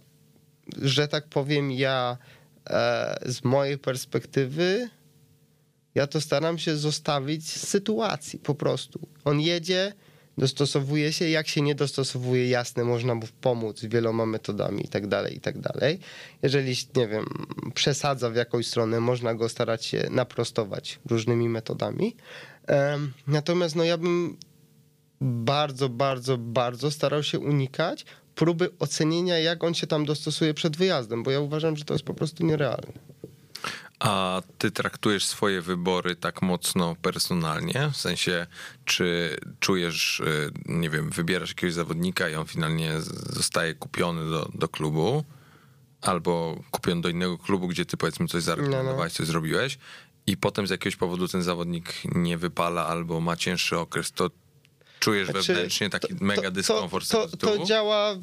że 0.81 1.07
tak 1.07 1.27
powiem, 1.27 1.71
ja 1.71 2.17
z 3.25 3.43
mojej 3.43 3.77
perspektywy 3.77 4.89
ja 5.95 6.07
to 6.07 6.21
staram 6.21 6.57
się 6.57 6.75
zostawić 6.75 7.49
z 7.49 7.67
sytuacji 7.67 8.39
po 8.39 8.55
prostu. 8.55 9.07
On 9.25 9.39
jedzie, 9.39 9.93
dostosowuje 10.37 11.13
się, 11.13 11.29
jak 11.29 11.47
się 11.47 11.61
nie 11.61 11.75
dostosowuje, 11.75 12.49
jasne, 12.49 12.83
można 12.83 13.15
mu 13.15 13.27
pomóc 13.41 13.85
wieloma 13.85 14.25
metodami 14.25 14.85
i 14.85 14.87
tak 14.87 15.07
dalej, 15.07 15.37
i 15.37 15.39
tak. 15.39 15.55
Jeżeli, 16.41 16.75
nie 16.95 17.07
wiem, 17.07 17.25
przesadza 17.73 18.29
w 18.29 18.35
jakąś 18.35 18.67
stronę, 18.67 18.99
można 18.99 19.35
go 19.35 19.49
starać 19.49 19.85
się 19.85 20.07
naprostować 20.11 20.99
różnymi 21.09 21.49
metodami. 21.49 22.15
Natomiast 23.27 23.75
no 23.75 23.83
ja 23.83 23.97
bym 23.97 24.37
bardzo, 25.21 25.89
bardzo, 25.89 26.37
bardzo 26.37 26.91
starał 26.91 27.23
się 27.23 27.39
unikać 27.39 28.05
próby 28.35 28.69
ocenienia, 28.79 29.39
jak 29.39 29.63
on 29.63 29.73
się 29.73 29.87
tam 29.87 30.05
dostosuje 30.05 30.53
przed 30.53 30.77
wyjazdem, 30.77 31.23
bo 31.23 31.31
ja 31.31 31.39
uważam, 31.39 31.77
że 31.77 31.85
to 31.85 31.93
jest 31.93 32.05
po 32.05 32.13
prostu 32.13 32.45
nierealne. 32.45 32.93
A 33.99 34.41
ty 34.57 34.71
traktujesz 34.71 35.25
swoje 35.25 35.61
wybory 35.61 36.15
tak 36.15 36.41
mocno 36.41 36.95
personalnie? 37.01 37.89
W 37.93 37.97
sensie, 37.97 38.47
czy 38.85 39.37
czujesz, 39.59 40.19
y, 40.19 40.51
nie 40.65 40.89
wiem, 40.89 41.09
wybierasz 41.09 41.49
jakiegoś 41.49 41.73
zawodnika 41.73 42.29
i 42.29 42.35
on 42.35 42.45
finalnie 42.45 42.91
zostaje 43.29 43.73
kupiony 43.73 44.29
do, 44.29 44.49
do 44.53 44.67
klubu, 44.67 45.23
albo 46.01 46.59
kupiony 46.71 47.01
do 47.01 47.09
innego 47.09 47.37
klubu, 47.37 47.67
gdzie 47.67 47.85
ty 47.85 47.97
powiedzmy 47.97 48.27
coś 48.27 48.43
zarekomendowałeś, 48.43 48.97
no, 48.97 49.03
no. 49.03 49.09
coś 49.09 49.27
zrobiłeś, 49.27 49.77
i 50.27 50.37
potem 50.37 50.67
z 50.67 50.69
jakiegoś 50.69 50.95
powodu 50.95 51.27
ten 51.27 51.43
zawodnik 51.43 51.93
nie 52.15 52.37
wypala 52.37 52.87
albo 52.87 53.19
ma 53.19 53.35
cięższy 53.35 53.79
okres, 53.79 54.11
to 54.11 54.29
Czujesz 55.01 55.27
znaczy, 55.27 55.53
wewnętrznie 55.53 55.89
taki 55.89 56.15
to, 56.15 56.25
mega 56.25 56.51
dyskomfort 56.51 57.09
to, 57.09 57.27
to, 57.27 57.37
to, 57.37 57.65
działa 57.65 58.15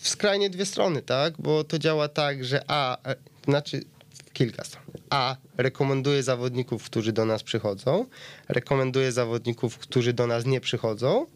w 0.00 0.08
skrajnie 0.08 0.50
dwie 0.50 0.66
strony, 0.66 1.02
tak? 1.02 1.34
Bo 1.38 1.64
to 1.64 1.78
działa 1.78 2.08
tak, 2.08 2.44
że 2.44 2.64
A, 2.68 3.08
e, 3.10 3.16
znaczy 3.44 3.84
kilka 4.32 4.64
stron. 4.64 4.84
A, 5.10 5.36
rekomenduje 5.56 6.22
zawodników, 6.22 6.84
którzy 6.84 7.12
do 7.12 7.24
nas 7.24 7.42
przychodzą, 7.42 8.06
rekomenduje 8.48 9.12
zawodników, 9.12 9.78
którzy 9.78 10.12
do 10.12 10.26
nas 10.26 10.46
nie 10.46 10.60
przychodzą, 10.60 11.26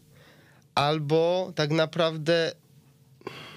albo 0.75 1.51
tak 1.55 1.71
naprawdę 1.71 2.51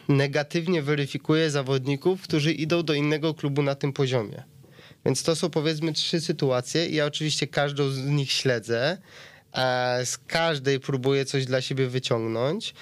negatywnie 0.09 0.83
weryfikuje 0.83 1.51
zawodników, 1.51 2.23
którzy 2.23 2.53
idą 2.53 2.83
do 2.83 2.95
innego 2.95 3.35
klubu 3.35 3.63
na 3.63 3.75
tym 3.75 3.93
poziomie. 3.93 4.43
Więc 5.05 5.23
to 5.23 5.37
są 5.37 5.51
powiedzmy 5.51 5.93
trzy 5.93 6.21
sytuacje 6.21 6.87
i 6.87 6.95
ja 6.95 7.07
oczywiście 7.07 7.47
każdą 7.47 7.89
z 7.89 7.99
nich 7.99 8.33
śledzę 8.33 8.99
z 10.05 10.19
każdej 10.27 10.81
próbuję 10.81 11.25
coś 11.25 11.45
dla 11.45 11.61
siebie 11.61 11.87
wyciągnąć. 11.87 12.75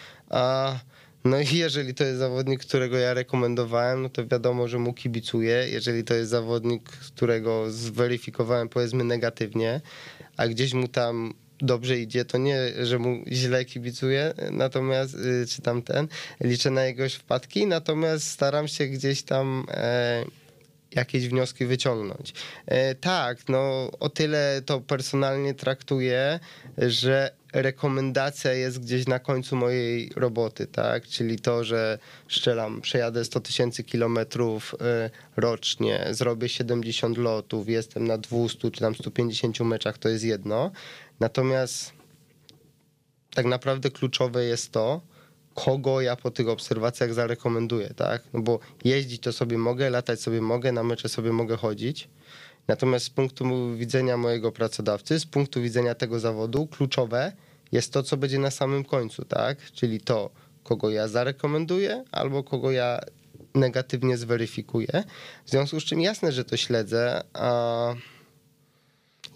No 1.24 1.40
i 1.40 1.56
jeżeli 1.56 1.94
to 1.94 2.04
jest 2.04 2.18
zawodnik, 2.18 2.60
którego 2.60 2.98
ja 2.98 3.14
rekomendowałem, 3.14 4.02
no 4.02 4.08
to 4.08 4.26
wiadomo, 4.26 4.68
że 4.68 4.78
mu 4.78 4.94
kibicuję. 4.94 5.68
Jeżeli 5.72 6.04
to 6.04 6.14
jest 6.14 6.30
zawodnik, 6.30 6.90
którego 6.90 7.70
zweryfikowałem 7.70 8.68
powiedzmy 8.68 9.04
negatywnie, 9.04 9.80
a 10.36 10.48
gdzieś 10.48 10.74
mu 10.74 10.88
tam 10.88 11.34
dobrze 11.60 11.98
idzie, 11.98 12.24
to 12.24 12.38
nie, 12.38 12.58
że 12.82 12.98
mu 12.98 13.24
źle 13.32 13.64
kibicuję, 13.64 14.34
natomiast, 14.50 15.14
y, 15.14 15.46
czy 15.48 15.62
tam 15.62 15.82
ten, 15.82 16.08
liczę 16.40 16.70
na 16.70 16.84
jego 16.84 17.08
wpadki, 17.08 17.66
natomiast 17.66 18.30
staram 18.30 18.68
się 18.68 18.86
gdzieś 18.86 19.22
tam 19.22 19.66
e, 19.70 20.24
jakieś 20.94 21.28
wnioski 21.28 21.66
wyciągnąć. 21.66 22.34
E, 22.66 22.94
tak, 22.94 23.48
no 23.48 23.90
o 24.00 24.08
tyle 24.08 24.62
to 24.66 24.80
personalnie 24.80 25.54
traktuję, 25.54 26.40
że 26.78 27.30
rekomendacja 27.52 28.52
jest 28.52 28.80
gdzieś 28.80 29.06
na 29.06 29.18
końcu 29.18 29.56
mojej 29.56 30.10
roboty, 30.16 30.66
tak? 30.66 31.06
Czyli 31.06 31.38
to, 31.38 31.64
że 31.64 31.98
strzelam, 32.30 32.80
przejadę 32.80 33.24
100 33.24 33.40
tysięcy 33.40 33.84
kilometrów 33.84 34.74
y, 34.74 35.10
rocznie, 35.36 36.06
zrobię 36.10 36.48
70 36.48 37.18
lotów, 37.18 37.68
jestem 37.68 38.06
na 38.06 38.18
200 38.18 38.70
czy 38.70 38.80
tam 38.80 38.94
150 38.94 39.60
meczach, 39.60 39.98
to 39.98 40.08
jest 40.08 40.24
jedno. 40.24 40.70
Natomiast 41.20 41.92
tak 43.34 43.46
naprawdę 43.46 43.90
kluczowe 43.90 44.44
jest 44.44 44.72
to, 44.72 45.00
kogo 45.54 46.00
ja 46.00 46.16
po 46.16 46.30
tych 46.30 46.48
obserwacjach 46.48 47.14
zarekomenduję, 47.14 47.94
tak? 47.96 48.22
No 48.32 48.42
bo 48.42 48.58
jeździć 48.84 49.22
to 49.22 49.32
sobie 49.32 49.58
mogę, 49.58 49.90
latać 49.90 50.20
sobie 50.20 50.40
mogę, 50.40 50.72
na 50.72 50.82
mecze 50.82 51.08
sobie 51.08 51.32
mogę 51.32 51.56
chodzić. 51.56 52.08
Natomiast 52.68 53.04
z 53.04 53.10
punktu 53.10 53.74
widzenia 53.76 54.16
mojego 54.16 54.52
pracodawcy, 54.52 55.20
z 55.20 55.26
punktu 55.26 55.62
widzenia 55.62 55.94
tego 55.94 56.20
zawodu, 56.20 56.66
kluczowe 56.66 57.32
jest 57.72 57.92
to, 57.92 58.02
co 58.02 58.16
będzie 58.16 58.38
na 58.38 58.50
samym 58.50 58.84
końcu, 58.84 59.24
tak? 59.24 59.70
Czyli 59.72 60.00
to, 60.00 60.30
kogo 60.64 60.90
ja 60.90 61.08
zarekomenduję 61.08 62.04
albo 62.12 62.44
kogo 62.44 62.70
ja 62.70 63.00
negatywnie 63.54 64.16
zweryfikuję. 64.16 65.04
W 65.44 65.50
związku 65.50 65.80
z 65.80 65.84
czym 65.84 66.00
jasne, 66.00 66.32
że 66.32 66.44
to 66.44 66.56
śledzę, 66.56 67.24
a 67.34 67.94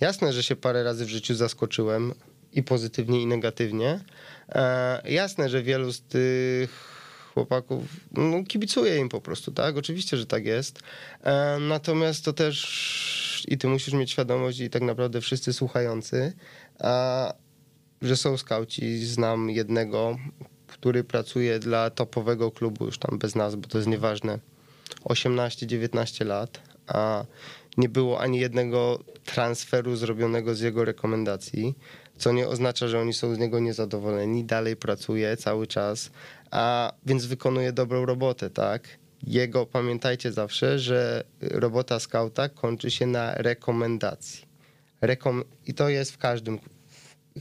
jasne, 0.00 0.32
że 0.32 0.42
się 0.42 0.56
parę 0.56 0.82
razy 0.82 1.04
w 1.04 1.08
życiu 1.08 1.34
zaskoczyłem 1.34 2.14
i 2.52 2.62
pozytywnie, 2.62 3.22
i 3.22 3.26
negatywnie. 3.26 4.00
E, 4.48 5.10
jasne, 5.10 5.48
że 5.48 5.62
wielu 5.62 5.92
z 5.92 6.00
tych 6.02 6.96
chłopaków, 7.34 7.82
no, 8.12 8.44
kibicuję 8.44 8.96
im 8.98 9.08
po 9.08 9.20
prostu, 9.20 9.52
tak? 9.52 9.76
Oczywiście, 9.76 10.16
że 10.16 10.26
tak 10.26 10.46
jest. 10.46 10.80
E, 11.22 11.58
natomiast 11.60 12.24
to 12.24 12.32
też 12.32 13.46
i 13.48 13.58
ty 13.58 13.68
musisz 13.68 13.94
mieć 13.94 14.10
świadomość 14.10 14.60
i 14.60 14.70
tak 14.70 14.82
naprawdę 14.82 15.20
wszyscy 15.20 15.52
słuchający, 15.52 16.32
a, 16.78 17.34
że 18.02 18.16
są 18.16 18.36
skauci. 18.36 19.06
Znam 19.06 19.50
jednego, 19.50 20.16
który 20.66 21.04
pracuje 21.04 21.58
dla 21.58 21.90
topowego 21.90 22.50
klubu, 22.50 22.84
już 22.84 22.98
tam 22.98 23.18
bez 23.18 23.34
nas, 23.34 23.54
bo 23.54 23.68
to 23.68 23.78
jest 23.78 23.88
nieważne, 23.88 24.38
18-19 25.04 26.26
lat, 26.26 26.60
a 26.86 27.24
nie 27.76 27.88
było 27.88 28.20
ani 28.20 28.40
jednego 28.40 28.98
transferu 29.24 29.96
zrobionego 29.96 30.54
z 30.54 30.60
jego 30.60 30.84
rekomendacji, 30.84 31.74
co 32.18 32.32
nie 32.32 32.48
oznacza, 32.48 32.88
że 32.88 33.00
oni 33.00 33.12
są 33.12 33.34
z 33.34 33.38
niego 33.38 33.58
niezadowoleni. 33.60 34.44
Dalej 34.44 34.76
pracuje 34.76 35.36
cały 35.36 35.66
czas, 35.66 36.10
a 36.50 36.92
więc 37.06 37.26
wykonuje 37.26 37.72
dobrą 37.72 38.06
robotę, 38.06 38.50
tak? 38.50 38.88
Jego, 39.22 39.66
pamiętajcie 39.66 40.32
zawsze, 40.32 40.78
że 40.78 41.24
robota 41.40 42.00
skauta 42.00 42.48
kończy 42.48 42.90
się 42.90 43.06
na 43.06 43.34
rekomendacji. 43.34 44.46
Rekom 45.00 45.44
I 45.66 45.74
to 45.74 45.88
jest 45.88 46.12
w 46.12 46.18
każdym, 46.18 46.58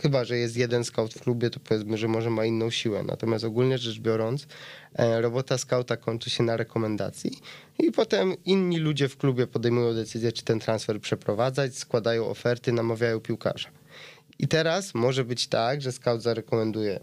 chyba 0.01 0.23
że 0.25 0.38
jest 0.38 0.57
jeden 0.57 0.83
scout 0.83 1.13
w 1.13 1.21
klubie, 1.21 1.49
to 1.49 1.59
powiedzmy, 1.59 1.97
że 1.97 2.07
może 2.07 2.29
ma 2.29 2.45
inną 2.45 2.69
siłę. 2.69 3.03
Natomiast 3.03 3.45
ogólnie 3.45 3.77
rzecz 3.77 3.99
biorąc, 3.99 4.47
e, 4.93 5.21
robota 5.21 5.57
skauta 5.57 5.97
kończy 5.97 6.29
się 6.29 6.43
na 6.43 6.57
rekomendacji 6.57 7.31
i 7.79 7.91
potem 7.91 8.33
inni 8.45 8.77
ludzie 8.77 9.09
w 9.09 9.17
klubie 9.17 9.47
podejmują 9.47 9.93
decyzję, 9.93 10.31
czy 10.31 10.43
ten 10.43 10.59
transfer 10.59 11.01
przeprowadzać, 11.01 11.77
składają 11.77 12.27
oferty, 12.27 12.71
namawiają 12.71 13.19
piłkarza. 13.19 13.69
I 14.39 14.48
teraz 14.48 14.93
może 14.93 15.26
być 15.26 15.48
tak, 15.48 15.82
że 15.82 15.91
scout 15.91 16.21
zarekomenduje 16.21 17.00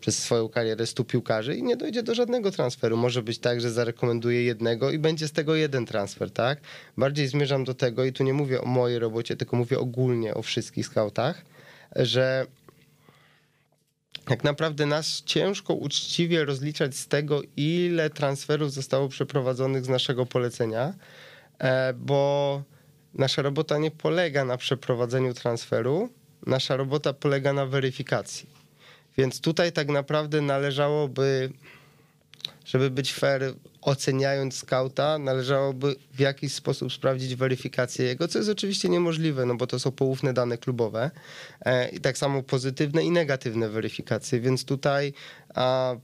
przez 0.00 0.18
swoją 0.18 0.48
karierę 0.48 0.86
100 0.86 1.04
piłkarzy 1.04 1.56
i 1.56 1.62
nie 1.62 1.76
dojdzie 1.76 2.02
do 2.02 2.14
żadnego 2.14 2.50
transferu. 2.50 2.96
Może 2.96 3.22
być 3.22 3.38
tak, 3.38 3.60
że 3.60 3.70
zarekomenduje 3.70 4.42
jednego 4.42 4.90
i 4.90 4.98
będzie 4.98 5.28
z 5.28 5.32
tego 5.32 5.54
jeden 5.54 5.86
transfer, 5.86 6.30
tak? 6.30 6.60
Bardziej 6.96 7.28
zmierzam 7.28 7.64
do 7.64 7.74
tego 7.74 8.04
i 8.04 8.12
tu 8.12 8.24
nie 8.24 8.32
mówię 8.32 8.60
o 8.60 8.66
mojej 8.66 8.98
robocie, 8.98 9.36
tylko 9.36 9.56
mówię 9.56 9.78
ogólnie 9.78 10.34
o 10.34 10.42
wszystkich 10.42 10.86
scoutach, 10.86 11.44
że 11.96 12.46
tak 14.24 14.44
naprawdę 14.44 14.86
nas 14.86 15.22
ciężko 15.22 15.74
uczciwie 15.74 16.44
rozliczać 16.44 16.96
z 16.96 17.08
tego, 17.08 17.40
ile 17.56 18.10
transferów 18.10 18.72
zostało 18.72 19.08
przeprowadzonych 19.08 19.84
z 19.84 19.88
naszego 19.88 20.26
polecenia, 20.26 20.94
e, 21.58 21.92
bo 21.94 22.62
nasza 23.14 23.42
robota 23.42 23.78
nie 23.78 23.90
polega 23.90 24.44
na 24.44 24.56
przeprowadzeniu 24.56 25.34
transferu, 25.34 26.08
nasza 26.46 26.76
robota 26.76 27.12
polega 27.12 27.52
na 27.52 27.66
weryfikacji. 27.66 28.46
Więc 29.18 29.40
tutaj 29.40 29.72
tak 29.72 29.88
naprawdę 29.88 30.40
należałoby, 30.40 31.52
żeby 32.64 32.90
być 32.90 33.12
fair, 33.12 33.54
oceniając 33.80 34.56
skauta, 34.56 35.18
należałoby 35.18 35.96
w 36.12 36.20
jakiś 36.20 36.52
sposób 36.52 36.92
sprawdzić 36.92 37.34
weryfikację 37.34 38.06
jego, 38.06 38.28
co 38.28 38.38
jest 38.38 38.50
oczywiście 38.50 38.88
niemożliwe, 38.88 39.46
no 39.46 39.54
bo 39.54 39.66
to 39.66 39.78
są 39.78 39.90
poufne 39.90 40.32
dane 40.32 40.58
klubowe 40.58 41.10
e, 41.60 41.88
i 41.88 42.00
tak 42.00 42.18
samo 42.18 42.42
pozytywne 42.42 43.04
i 43.04 43.10
negatywne 43.10 43.68
weryfikacje, 43.68 44.40
więc 44.40 44.64
tutaj 44.64 45.12
a, 45.54 45.96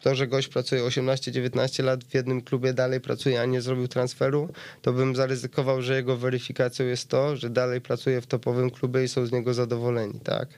to, 0.00 0.14
że 0.14 0.26
gość 0.26 0.48
pracuje 0.48 0.82
18-19 0.82 1.84
lat 1.84 2.04
w 2.04 2.14
jednym 2.14 2.42
klubie, 2.42 2.74
dalej 2.74 3.00
pracuje, 3.00 3.40
a 3.40 3.44
nie 3.44 3.62
zrobił 3.62 3.88
transferu, 3.88 4.48
to 4.82 4.92
bym 4.92 5.16
zaryzykował, 5.16 5.82
że 5.82 5.96
jego 5.96 6.16
weryfikacją 6.16 6.86
jest 6.86 7.08
to, 7.08 7.36
że 7.36 7.50
dalej 7.50 7.80
pracuje 7.80 8.20
w 8.20 8.26
topowym 8.26 8.70
klubie 8.70 9.04
i 9.04 9.08
są 9.08 9.26
z 9.26 9.32
niego 9.32 9.54
zadowoleni, 9.54 10.20
tak? 10.20 10.48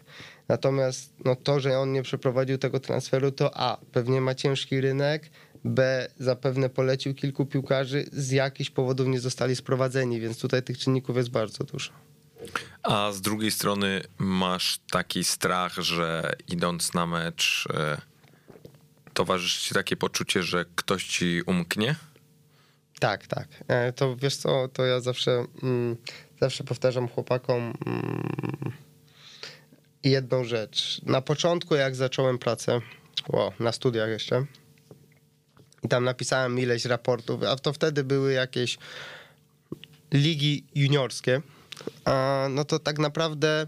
Natomiast 0.48 1.12
no, 1.24 1.36
to, 1.36 1.60
że 1.60 1.78
on 1.78 1.92
nie 1.92 2.02
przeprowadził 2.02 2.58
tego 2.58 2.80
transferu, 2.80 3.32
to 3.32 3.50
A, 3.54 3.78
pewnie 3.92 4.20
ma 4.20 4.34
ciężki 4.34 4.80
rynek, 4.80 5.30
B, 5.64 6.08
zapewne 6.18 6.68
polecił 6.68 7.14
kilku 7.14 7.46
piłkarzy, 7.46 8.04
z 8.12 8.30
jakichś 8.30 8.70
powodów 8.70 9.08
nie 9.08 9.20
zostali 9.20 9.56
sprowadzeni, 9.56 10.20
więc 10.20 10.38
tutaj 10.38 10.62
tych 10.62 10.78
czynników 10.78 11.16
jest 11.16 11.30
bardzo 11.30 11.64
dużo. 11.64 11.90
A 12.82 13.12
z 13.12 13.20
drugiej 13.20 13.50
strony 13.50 14.00
masz 14.18 14.78
taki 14.90 15.24
strach, 15.24 15.74
że 15.74 16.32
idąc 16.48 16.94
na 16.94 17.06
mecz 17.06 17.68
e, 17.74 18.00
towarzyszy 19.18 19.60
ci 19.68 19.74
takie 19.74 19.96
poczucie, 19.96 20.42
że 20.42 20.64
ktoś 20.74 21.06
ci 21.06 21.42
umknie? 21.46 21.94
Tak, 23.00 23.26
tak. 23.26 23.48
E, 23.68 23.92
to 23.92 24.16
wiesz 24.16 24.36
co, 24.36 24.68
to 24.68 24.84
ja 24.84 25.00
zawsze, 25.00 25.44
mm, 25.62 25.96
zawsze 26.40 26.64
powtarzam 26.64 27.08
chłopakom 27.08 27.74
mm, 27.86 28.72
jedną 30.04 30.44
rzecz. 30.44 31.00
Na 31.02 31.20
początku, 31.20 31.74
jak 31.74 31.94
zacząłem 31.96 32.38
pracę, 32.38 32.80
wow, 33.28 33.52
na 33.60 33.72
studiach 33.72 34.08
jeszcze, 34.08 34.44
i 35.82 35.88
tam 35.88 36.04
napisałem 36.04 36.58
ileś 36.58 36.84
raportów, 36.84 37.42
a 37.42 37.56
to 37.56 37.72
wtedy 37.72 38.04
były 38.04 38.32
jakieś 38.32 38.78
ligi 40.12 40.64
juniorskie, 40.74 41.42
a, 42.04 42.46
no 42.50 42.64
to 42.64 42.78
tak 42.78 42.98
naprawdę 42.98 43.66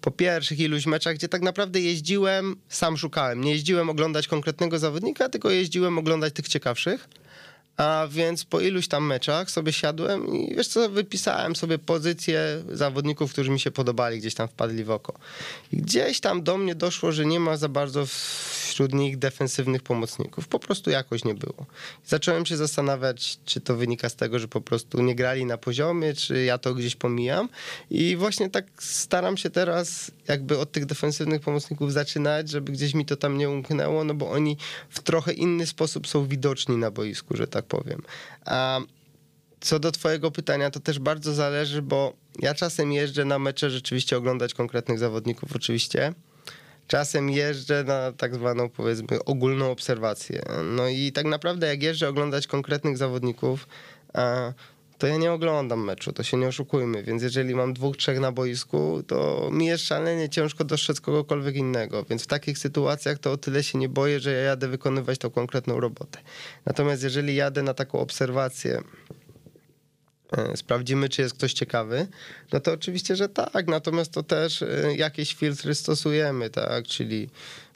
po 0.00 0.10
pierwszych 0.10 0.60
iluś 0.60 0.86
meczach, 0.86 1.14
gdzie 1.14 1.28
tak 1.28 1.42
naprawdę 1.42 1.80
jeździłem, 1.80 2.56
sam 2.68 2.96
szukałem. 2.96 3.40
Nie 3.40 3.50
jeździłem 3.50 3.90
oglądać 3.90 4.28
konkretnego 4.28 4.78
zawodnika, 4.78 5.28
tylko 5.28 5.50
jeździłem 5.50 5.98
oglądać 5.98 6.34
tych 6.34 6.48
ciekawszych. 6.48 7.08
A 7.76 8.06
więc 8.10 8.44
po 8.44 8.60
iluś 8.60 8.88
tam 8.88 9.06
meczach 9.06 9.50
sobie 9.50 9.72
siadłem 9.72 10.36
i 10.36 10.54
wiesz 10.56 10.68
co, 10.68 10.88
wypisałem 10.88 11.56
sobie 11.56 11.78
pozycje 11.78 12.62
zawodników, 12.72 13.32
którzy 13.32 13.50
mi 13.50 13.60
się 13.60 13.70
podobali, 13.70 14.18
gdzieś 14.18 14.34
tam 14.34 14.48
wpadli 14.48 14.84
w 14.84 14.90
oko. 14.90 15.18
I 15.72 15.76
gdzieś 15.76 16.20
tam 16.20 16.42
do 16.42 16.58
mnie 16.58 16.74
doszło, 16.74 17.12
że 17.12 17.26
nie 17.26 17.40
ma 17.40 17.56
za 17.56 17.68
bardzo 17.68 18.06
wśród 18.06 18.94
nich 18.94 19.18
defensywnych 19.18 19.82
pomocników. 19.82 20.48
Po 20.48 20.58
prostu 20.58 20.90
jakoś 20.90 21.24
nie 21.24 21.34
było. 21.34 21.66
I 22.04 22.08
zacząłem 22.08 22.46
się 22.46 22.56
zastanawiać, 22.56 23.38
czy 23.44 23.60
to 23.60 23.76
wynika 23.76 24.08
z 24.08 24.16
tego, 24.16 24.38
że 24.38 24.48
po 24.48 24.60
prostu 24.60 25.02
nie 25.02 25.14
grali 25.14 25.46
na 25.46 25.58
poziomie, 25.58 26.14
czy 26.14 26.44
ja 26.44 26.58
to 26.58 26.74
gdzieś 26.74 26.96
pomijam. 26.96 27.48
I 27.90 28.16
właśnie 28.16 28.50
tak 28.50 28.66
staram 28.78 29.36
się 29.36 29.50
teraz 29.50 30.10
jakby 30.28 30.58
od 30.58 30.72
tych 30.72 30.86
defensywnych 30.86 31.40
pomocników 31.40 31.92
zaczynać, 31.92 32.50
żeby 32.50 32.72
gdzieś 32.72 32.94
mi 32.94 33.06
to 33.06 33.16
tam 33.16 33.38
nie 33.38 33.50
umknęło, 33.50 34.04
no 34.04 34.14
bo 34.14 34.30
oni 34.30 34.56
w 34.90 35.00
trochę 35.00 35.32
inny 35.32 35.66
sposób 35.66 36.06
są 36.06 36.26
widoczni 36.26 36.76
na 36.76 36.90
boisku, 36.90 37.36
że 37.36 37.46
tak 37.46 37.65
powiem. 37.66 38.02
A 38.44 38.80
co 39.60 39.78
do 39.78 39.92
Twojego 39.92 40.30
pytania, 40.30 40.70
to 40.70 40.80
też 40.80 40.98
bardzo 40.98 41.34
zależy, 41.34 41.82
bo 41.82 42.12
ja 42.38 42.54
czasem 42.54 42.92
jeżdżę 42.92 43.24
na 43.24 43.38
mecze 43.38 43.70
rzeczywiście 43.70 44.16
oglądać 44.16 44.54
konkretnych 44.54 44.98
zawodników, 44.98 45.56
oczywiście. 45.56 46.14
Czasem 46.86 47.30
jeżdżę 47.30 47.84
na 47.84 48.12
tak 48.12 48.34
zwaną, 48.34 48.68
powiedzmy, 48.68 49.24
ogólną 49.24 49.70
obserwację. 49.70 50.42
No 50.76 50.88
i 50.88 51.12
tak 51.12 51.26
naprawdę, 51.26 51.66
jak 51.66 51.82
jeżdżę 51.82 52.08
oglądać 52.08 52.46
konkretnych 52.46 52.96
zawodników, 52.96 53.68
to 54.98 55.06
ja 55.06 55.16
nie 55.16 55.32
oglądam 55.32 55.84
meczu, 55.84 56.12
to 56.12 56.22
się 56.22 56.36
nie 56.36 56.48
oszukujmy. 56.48 57.02
Więc 57.02 57.22
jeżeli 57.22 57.54
mam 57.54 57.74
dwóch, 57.74 57.96
trzech 57.96 58.20
na 58.20 58.32
boisku, 58.32 59.02
to 59.06 59.48
mi 59.52 59.66
jest 59.66 59.84
szalenie 59.84 60.28
ciężko 60.28 60.64
dostrzec 60.64 61.00
kogokolwiek 61.00 61.56
innego. 61.56 62.04
Więc 62.10 62.22
w 62.22 62.26
takich 62.26 62.58
sytuacjach 62.58 63.18
to 63.18 63.32
o 63.32 63.36
tyle 63.36 63.62
się 63.62 63.78
nie 63.78 63.88
boję, 63.88 64.20
że 64.20 64.32
ja 64.32 64.40
jadę 64.40 64.68
wykonywać 64.68 65.18
tą 65.18 65.30
konkretną 65.30 65.80
robotę. 65.80 66.18
Natomiast 66.66 67.02
jeżeli 67.02 67.34
jadę 67.34 67.62
na 67.62 67.74
taką 67.74 67.98
obserwację, 67.98 68.82
e, 70.36 70.56
sprawdzimy, 70.56 71.08
czy 71.08 71.22
jest 71.22 71.34
ktoś 71.34 71.52
ciekawy, 71.52 72.06
no 72.52 72.60
to 72.60 72.72
oczywiście, 72.72 73.16
że 73.16 73.28
tak. 73.28 73.66
Natomiast 73.66 74.12
to 74.12 74.22
też 74.22 74.62
e, 74.62 74.68
jakieś 74.96 75.34
filtry 75.34 75.74
stosujemy, 75.74 76.50
tak? 76.50 76.84
Czyli 76.86 77.28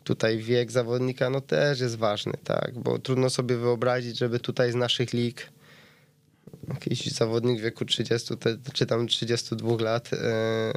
tutaj 0.04 0.38
wiek 0.38 0.70
zawodnika 0.70 1.30
no 1.30 1.40
też 1.40 1.80
jest 1.80 1.96
ważny, 1.96 2.32
tak? 2.44 2.78
Bo 2.78 2.98
trudno 2.98 3.30
sobie 3.30 3.56
wyobrazić, 3.56 4.18
żeby 4.18 4.40
tutaj 4.40 4.72
z 4.72 4.74
naszych 4.74 5.12
lig 5.12 5.50
jakiś 6.68 7.06
zawodnik 7.06 7.58
w 7.58 7.62
wieku 7.62 7.84
30 7.84 8.34
czy 8.72 8.86
tam 8.86 9.06
32 9.06 9.76
lat 9.82 10.10
e, 10.12 10.72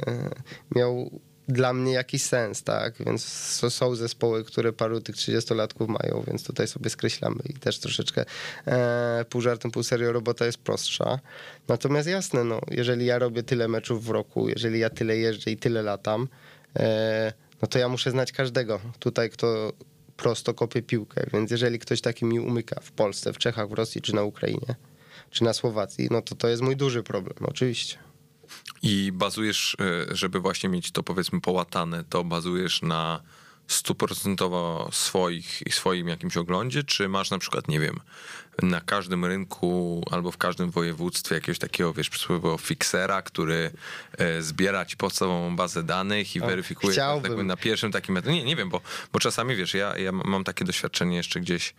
miał 0.76 1.20
dla 1.48 1.72
mnie 1.72 1.92
jakiś 1.92 2.22
sens, 2.22 2.62
tak? 2.62 2.94
Więc 3.06 3.24
są 3.68 3.94
zespoły, 3.94 4.44
które 4.44 4.72
paru 4.72 5.00
tych 5.00 5.16
30-latków 5.16 5.88
mają, 5.88 6.24
więc 6.26 6.44
tutaj 6.44 6.68
sobie 6.68 6.90
skreślamy 6.90 7.42
i 7.48 7.54
też 7.54 7.78
troszeczkę 7.78 8.24
e, 8.66 9.24
pół 9.30 9.40
żartem, 9.40 9.70
pół 9.70 9.82
serio 9.82 10.12
robota 10.12 10.46
jest 10.46 10.58
prostsza. 10.58 11.18
Natomiast 11.68 12.08
jasne, 12.08 12.44
no, 12.44 12.60
jeżeli 12.70 13.06
ja 13.06 13.18
robię 13.18 13.42
tyle 13.42 13.68
meczów 13.68 14.04
w 14.04 14.10
roku, 14.10 14.48
jeżeli 14.48 14.78
ja 14.78 14.90
tyle 14.90 15.16
jeżdżę 15.16 15.50
i 15.50 15.56
tyle 15.56 15.82
latam, 15.82 16.28
e, 16.76 17.32
no 17.62 17.68
to 17.68 17.78
ja 17.78 17.88
muszę 17.88 18.10
znać 18.10 18.32
każdego 18.32 18.80
tutaj, 18.98 19.30
kto 19.30 19.72
prosto 20.16 20.54
kopie 20.54 20.82
piłkę, 20.82 21.26
więc 21.32 21.50
jeżeli 21.50 21.78
ktoś 21.78 22.00
taki 22.00 22.24
mi 22.24 22.40
umyka 22.40 22.80
w 22.80 22.92
Polsce, 22.92 23.32
w 23.32 23.38
Czechach, 23.38 23.68
w 23.68 23.72
Rosji 23.72 24.02
czy 24.02 24.14
na 24.14 24.22
Ukrainie, 24.22 24.74
czy 25.34 25.44
na 25.44 25.52
Słowacji, 25.52 26.08
no 26.10 26.22
to 26.22 26.34
to 26.34 26.48
jest 26.48 26.62
mój 26.62 26.76
duży 26.76 27.02
problem, 27.02 27.36
oczywiście. 27.48 27.98
I 28.82 29.12
bazujesz, 29.12 29.76
e, 30.10 30.16
żeby 30.16 30.40
właśnie 30.40 30.68
mieć 30.68 30.90
to 30.90 31.02
powiedzmy 31.02 31.40
połatane, 31.40 32.04
to 32.04 32.24
bazujesz 32.24 32.82
na 32.82 33.20
stuprocentowo 33.68 34.88
swoich 34.92 35.66
i 35.66 35.72
swoim 35.72 36.08
jakimś 36.08 36.36
oglądzie, 36.36 36.84
czy 36.84 37.08
masz 37.08 37.30
na 37.30 37.38
przykład, 37.38 37.68
nie 37.68 37.80
wiem, 37.80 38.00
na 38.62 38.80
każdym 38.80 39.24
rynku 39.24 40.02
albo 40.10 40.30
w 40.30 40.36
każdym 40.36 40.70
województwie 40.70 41.34
jakiegoś 41.34 41.58
takiego, 41.58 41.92
wiesz, 41.92 42.10
przysłowiowego 42.10 42.58
fixera, 42.58 43.22
który 43.22 43.70
e, 44.18 44.42
zbiera 44.42 44.84
ci 44.84 44.96
podstawową 44.96 45.56
bazę 45.56 45.82
danych 45.82 46.36
i 46.36 46.42
o, 46.42 46.46
weryfikuje 46.46 46.96
tak 46.96 47.36
na 47.44 47.56
pierwszym 47.56 47.92
takim 47.92 48.16
etapie. 48.16 48.32
Nie, 48.32 48.44
nie 48.44 48.56
wiem, 48.56 48.68
bo, 48.68 48.80
bo 49.12 49.20
czasami, 49.20 49.56
wiesz, 49.56 49.74
ja, 49.74 49.98
ja 49.98 50.12
mam 50.12 50.44
takie 50.44 50.64
doświadczenie 50.64 51.16
jeszcze 51.16 51.40
gdzieś, 51.40 51.74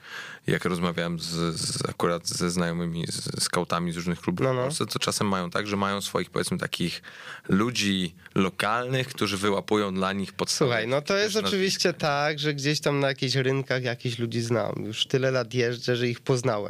jak 0.47 0.65
rozmawiałem 0.65 1.19
z, 1.19 1.55
z 1.55 1.89
akurat 1.89 2.27
ze 2.27 2.49
znajomymi, 2.49 3.07
z 3.07 3.43
skautami 3.43 3.91
z 3.91 3.95
różnych 3.95 4.21
klubów 4.21 4.43
no, 4.43 4.53
no. 4.53 4.61
w 4.61 4.63
Polsce, 4.63 4.85
to 4.85 4.99
czasem 4.99 5.27
mają 5.27 5.49
tak, 5.49 5.67
że 5.67 5.77
mają 5.77 6.01
swoich, 6.01 6.29
powiedzmy, 6.29 6.57
takich 6.57 7.01
ludzi 7.49 8.15
lokalnych, 8.35 9.07
którzy 9.07 9.37
wyłapują 9.37 9.93
dla 9.93 10.13
nich 10.13 10.33
podstawy. 10.33 10.69
Słuchaj, 10.69 10.87
no 10.87 11.01
to 11.01 11.17
jest 11.17 11.35
oczywiście 11.35 11.93
tak, 11.93 12.39
że 12.39 12.53
gdzieś 12.53 12.79
tam 12.79 12.99
na 12.99 13.07
jakichś 13.07 13.35
rynkach 13.35 13.83
jakichś 13.83 14.19
ludzi 14.19 14.41
znam. 14.41 14.73
Już 14.85 15.05
tyle 15.05 15.31
lat 15.31 15.53
jeżdżę, 15.53 15.95
że 15.95 16.07
ich 16.07 16.19
poznałem 16.19 16.64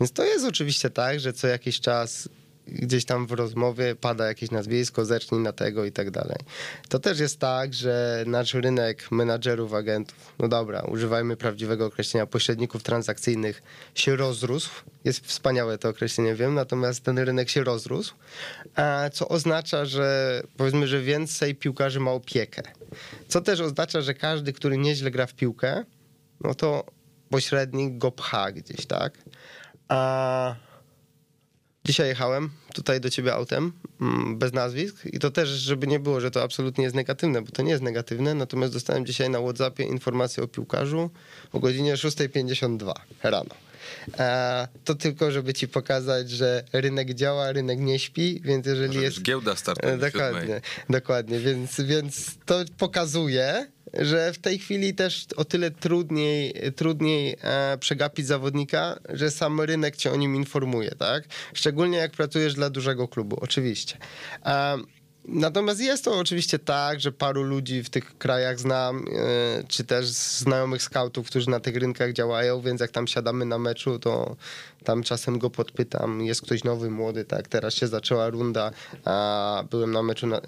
więc 0.00 0.12
to 0.12 0.24
jest 0.24 0.44
oczywiście 0.44 0.90
tak, 0.90 1.20
że 1.20 1.32
co 1.32 1.46
jakiś 1.46 1.80
czas 1.80 2.28
gdzieś 2.68 3.04
tam 3.04 3.26
w 3.26 3.32
rozmowie 3.32 3.94
pada 3.94 4.26
jakieś 4.26 4.50
nazwisko, 4.50 5.04
zerknij 5.04 5.40
na 5.40 5.52
tego 5.52 5.84
i 5.84 5.92
tak 5.92 6.10
dalej. 6.10 6.38
To 6.88 6.98
też 6.98 7.20
jest 7.20 7.38
tak, 7.38 7.74
że 7.74 8.24
nasz 8.26 8.54
rynek 8.54 9.10
menadżerów, 9.10 9.74
agentów, 9.74 10.34
no 10.38 10.48
dobra, 10.48 10.80
używajmy 10.80 11.36
prawdziwego 11.36 11.86
określenia 11.86 12.26
pośredników 12.26 12.82
transakcyjnych, 12.82 13.62
się 13.94 14.16
rozrósł. 14.16 14.70
Jest 15.04 15.26
wspaniałe 15.26 15.78
to 15.78 15.88
określenie, 15.88 16.34
wiem, 16.34 16.54
natomiast 16.54 17.00
ten 17.00 17.18
rynek 17.18 17.50
się 17.50 17.64
rozrósł, 17.64 18.14
co 19.12 19.28
oznacza, 19.28 19.84
że 19.84 20.42
powiedzmy, 20.56 20.88
że 20.88 21.00
więcej 21.00 21.54
piłkarzy 21.54 22.00
ma 22.00 22.10
opiekę. 22.10 22.62
Co 23.28 23.40
też 23.40 23.60
oznacza, 23.60 24.00
że 24.00 24.14
każdy, 24.14 24.52
który 24.52 24.78
nieźle 24.78 25.10
gra 25.10 25.26
w 25.26 25.34
piłkę, 25.34 25.84
no 26.40 26.54
to 26.54 26.84
pośrednik 27.30 27.98
go 27.98 28.12
pcha 28.12 28.52
gdzieś, 28.52 28.86
tak? 28.86 29.18
A 29.88 30.54
dzisiaj 31.84 32.08
jechałem 32.08 32.50
tutaj 32.74 33.00
do 33.00 33.10
ciebie 33.10 33.34
autem, 33.34 33.72
mm, 34.00 34.38
bez 34.38 34.52
nazwisk 34.52 35.06
i 35.06 35.18
to 35.18 35.30
też, 35.30 35.48
żeby 35.48 35.86
nie 35.86 36.00
było, 36.00 36.20
że 36.20 36.30
to 36.30 36.42
absolutnie 36.42 36.84
jest 36.84 36.96
negatywne, 36.96 37.42
bo 37.42 37.50
to 37.50 37.62
nie 37.62 37.70
jest 37.70 37.82
negatywne, 37.82 38.34
natomiast 38.34 38.72
dostałem 38.72 39.06
dzisiaj 39.06 39.30
na 39.30 39.40
Whatsappie 39.40 39.84
informację 39.84 40.42
o 40.42 40.48
piłkarzu 40.48 41.10
o 41.52 41.60
godzinie 41.60 41.94
6.52 41.94 42.92
rano. 43.22 43.54
E, 44.18 44.68
to 44.84 44.94
tylko, 44.94 45.30
żeby 45.30 45.54
ci 45.54 45.68
pokazać, 45.68 46.30
że 46.30 46.64
rynek 46.72 47.14
działa, 47.14 47.52
rynek 47.52 47.78
nie 47.78 47.98
śpi, 47.98 48.40
więc 48.44 48.66
jeżeli 48.66 48.88
Może 48.88 49.02
jest... 49.02 49.22
Giełda 49.22 49.56
startuje 49.56 49.96
Dokładnie, 49.96 50.60
dokładnie, 50.90 51.38
więc, 51.38 51.80
więc 51.80 52.38
to 52.46 52.64
pokazuje, 52.78 53.66
że 53.94 54.32
w 54.32 54.38
tej 54.38 54.58
chwili 54.58 54.94
też 54.94 55.26
o 55.36 55.44
tyle 55.44 55.70
trudniej, 55.70 56.54
trudniej 56.76 57.36
e, 57.40 57.78
przegapić 57.78 58.26
zawodnika, 58.26 58.98
że 59.08 59.30
sam 59.30 59.60
rynek 59.60 59.96
cię 59.96 60.12
o 60.12 60.16
nim 60.16 60.36
informuje, 60.36 60.90
tak? 60.90 61.24
Szczególnie 61.54 61.98
jak 61.98 62.12
pracujesz 62.12 62.54
dla 62.54 62.70
dużego 62.70 63.08
klubu, 63.08 63.38
oczywiście. 63.40 63.98
E, 64.46 64.78
Natomiast 65.28 65.80
jest 65.80 66.04
to 66.04 66.18
oczywiście 66.18 66.58
tak, 66.58 67.00
że 67.00 67.12
paru 67.12 67.42
ludzi 67.42 67.82
w 67.82 67.90
tych 67.90 68.18
krajach 68.18 68.58
znam, 68.60 68.98
e, 68.98 69.64
czy 69.68 69.84
też 69.84 70.06
znajomych 70.06 70.82
scoutów, 70.82 71.26
którzy 71.26 71.50
na 71.50 71.60
tych 71.60 71.76
rynkach 71.76 72.12
działają, 72.12 72.60
więc 72.60 72.80
jak 72.80 72.90
tam 72.90 73.06
siadamy 73.06 73.44
na 73.44 73.58
meczu, 73.58 73.98
to 73.98 74.36
tam 74.86 75.02
czasem 75.02 75.38
go 75.38 75.50
podpytam, 75.50 76.20
jest 76.20 76.42
ktoś 76.42 76.64
nowy, 76.64 76.90
młody, 76.90 77.24
tak, 77.24 77.48
teraz 77.48 77.74
się 77.74 77.86
zaczęła 77.86 78.30
runda, 78.30 78.70
a 79.04 79.64
byłem 79.70 79.92
na 79.92 80.02
meczu 80.02 80.26
na, 80.26 80.36
e, 80.36 80.42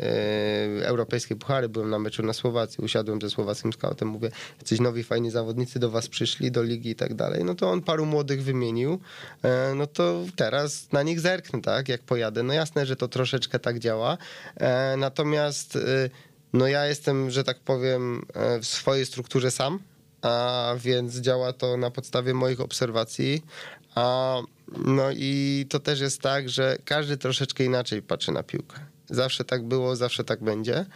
Europejskiej 0.86 1.36
Puchary, 1.36 1.68
byłem 1.68 1.90
na 1.90 1.98
meczu 1.98 2.22
na 2.22 2.32
Słowacji, 2.32 2.84
usiadłem 2.84 3.20
ze 3.20 3.30
słowackim 3.30 3.72
scoutem, 3.72 4.08
mówię, 4.08 4.30
jacyś 4.58 4.80
nowi, 4.80 5.04
fajni 5.04 5.30
zawodnicy 5.30 5.78
do 5.78 5.90
was 5.90 6.08
przyszli, 6.08 6.50
do 6.50 6.62
ligi 6.62 6.90
i 6.90 6.94
tak 6.94 7.14
dalej, 7.14 7.44
no 7.44 7.54
to 7.54 7.70
on 7.70 7.82
paru 7.82 8.06
młodych 8.06 8.42
wymienił, 8.42 9.00
e, 9.42 9.74
no 9.74 9.86
to 9.86 10.24
teraz 10.36 10.92
na 10.92 11.02
nich 11.02 11.20
zerknę, 11.20 11.62
tak, 11.62 11.88
jak 11.88 12.02
pojadę, 12.02 12.42
no 12.42 12.52
jasne, 12.52 12.86
że 12.86 12.96
to 12.96 13.08
troszeczkę 13.08 13.58
tak 13.58 13.78
działa, 13.78 14.18
e, 14.56 14.96
natomiast 14.96 15.76
e, 15.76 16.10
no 16.52 16.66
ja 16.68 16.86
jestem, 16.86 17.30
że 17.30 17.44
tak 17.44 17.58
powiem, 17.58 18.22
e, 18.34 18.60
w 18.60 18.66
swojej 18.66 19.06
strukturze 19.06 19.50
sam, 19.50 19.78
a 20.22 20.74
więc 20.78 21.16
działa 21.16 21.52
to 21.52 21.76
na 21.76 21.90
podstawie 21.90 22.34
moich 22.34 22.60
obserwacji, 22.60 23.42
a, 23.94 24.36
no 24.84 25.10
i 25.12 25.66
to 25.68 25.80
też 25.80 26.00
jest 26.00 26.22
tak, 26.22 26.48
że 26.48 26.76
każdy 26.84 27.16
troszeczkę 27.16 27.64
inaczej 27.64 28.02
patrzy 28.02 28.32
na 28.32 28.42
piłkę. 28.42 28.78
Zawsze 29.10 29.44
tak 29.44 29.62
było, 29.64 29.96
zawsze 29.96 30.24
tak 30.24 30.42
będzie. 30.42 30.86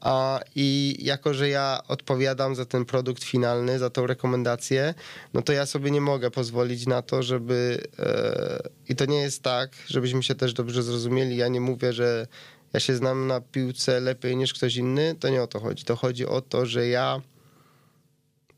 A, 0.00 0.40
I 0.54 0.96
jako, 1.00 1.34
że 1.34 1.48
ja 1.48 1.80
odpowiadam 1.88 2.54
za 2.54 2.64
ten 2.64 2.84
produkt 2.84 3.24
finalny, 3.24 3.78
za 3.78 3.90
tą 3.90 4.06
rekomendację, 4.06 4.94
no 5.34 5.42
to 5.42 5.52
ja 5.52 5.66
sobie 5.66 5.90
nie 5.90 6.00
mogę 6.00 6.30
pozwolić 6.30 6.86
na 6.86 7.02
to, 7.02 7.22
żeby. 7.22 7.80
E, 7.98 8.60
I 8.88 8.96
to 8.96 9.04
nie 9.04 9.18
jest 9.18 9.42
tak, 9.42 9.70
żebyśmy 9.86 10.22
się 10.22 10.34
też 10.34 10.52
dobrze 10.52 10.82
zrozumieli. 10.82 11.36
Ja 11.36 11.48
nie 11.48 11.60
mówię, 11.60 11.92
że 11.92 12.26
ja 12.72 12.80
się 12.80 12.96
znam 12.96 13.26
na 13.26 13.40
piłce 13.40 14.00
lepiej 14.00 14.36
niż 14.36 14.54
ktoś 14.54 14.76
inny. 14.76 15.14
To 15.20 15.28
nie 15.28 15.42
o 15.42 15.46
to 15.46 15.60
chodzi. 15.60 15.84
To 15.84 15.96
chodzi 15.96 16.26
o 16.26 16.40
to, 16.40 16.66
że 16.66 16.88
ja 16.88 17.20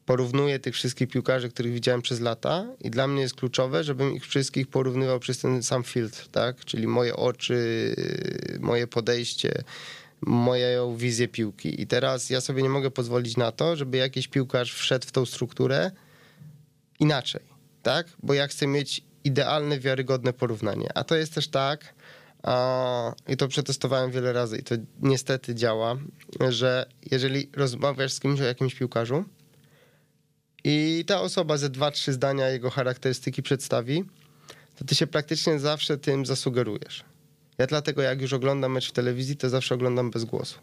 porównuję 0.07 0.59
tych 0.59 0.75
wszystkich 0.75 1.09
piłkarzy, 1.09 1.49
których 1.49 1.73
widziałem 1.73 2.03
przez 2.03 2.21
lata 2.21 2.67
i 2.81 2.91
dla 2.91 3.07
mnie 3.07 3.23
jest 3.23 3.35
kluczowe, 3.35 3.85
żebym 3.85 4.15
ich 4.15 4.27
wszystkich 4.27 4.69
porównywał 4.69 5.21
przez 5.21 5.39
ten 5.39 5.63
sam 5.63 5.83
filtr, 5.83 6.29
tak? 6.29 6.65
Czyli 6.65 6.87
moje 6.87 7.17
oczy, 7.17 7.95
moje 8.61 8.87
podejście, 8.87 9.63
moją 10.21 10.97
wizję 10.97 11.29
piłki. 11.29 11.83
I 11.83 11.87
teraz 11.87 12.31
ja 12.31 12.41
sobie 12.41 12.63
nie 12.63 12.69
mogę 12.69 12.91
pozwolić 12.91 13.37
na 13.37 13.53
to, 13.53 13.77
żeby 13.77 13.97
jakiś 13.97 14.29
piłkarz 14.29 14.75
wszedł 14.75 15.07
w 15.07 15.13
tą 15.13 15.27
strukturę 15.27 15.91
inaczej, 17.01 17.43
tak? 17.83 18.07
Bo 18.23 18.35
ja 18.35 18.47
chcę 18.47 18.67
mieć 18.67 19.05
idealne, 19.25 19.79
wiarygodne 19.79 20.33
porównanie. 20.33 20.89
A 20.95 21.05
to 21.05 21.17
jest 21.17 21.35
też 21.35 21.49
tak, 21.49 21.95
i 23.29 23.37
to 23.37 23.49
przetestowałem 23.49 24.11
wiele 24.11 24.33
razy 24.33 24.59
i 24.59 24.63
to 24.63 24.75
niestety 25.03 25.55
działa, 25.55 25.97
że 26.49 26.87
jeżeli 27.11 27.51
rozmawiasz 27.57 28.13
z 28.13 28.21
kimś 28.21 28.41
o 28.41 28.45
jakimś 28.45 28.75
piłkarzu, 28.75 29.25
i 30.65 31.05
ta 31.07 31.21
osoba 31.21 31.57
ze 31.57 31.71
dwa, 31.71 31.91
trzy 31.91 32.13
zdania 32.13 32.49
jego 32.49 32.71
charakterystyki 32.71 33.43
przedstawi, 33.43 34.05
to 34.77 34.85
ty 34.85 34.95
się 34.95 35.07
praktycznie 35.07 35.59
zawsze 35.59 35.99
tym 35.99 36.27
zasugerujesz. 36.27 37.05
Ja 37.59 37.67
dlatego 37.67 38.03
jak 38.03 38.23
już 38.23 38.33
oglądam 38.33 38.73
mecz 38.73 38.89
w 38.89 38.93
telewizji, 38.93 39.37
to 39.37 39.49
zawsze 39.49 39.75
oglądam 39.75 40.11
bez 40.11 40.25
głosu. 40.25 40.59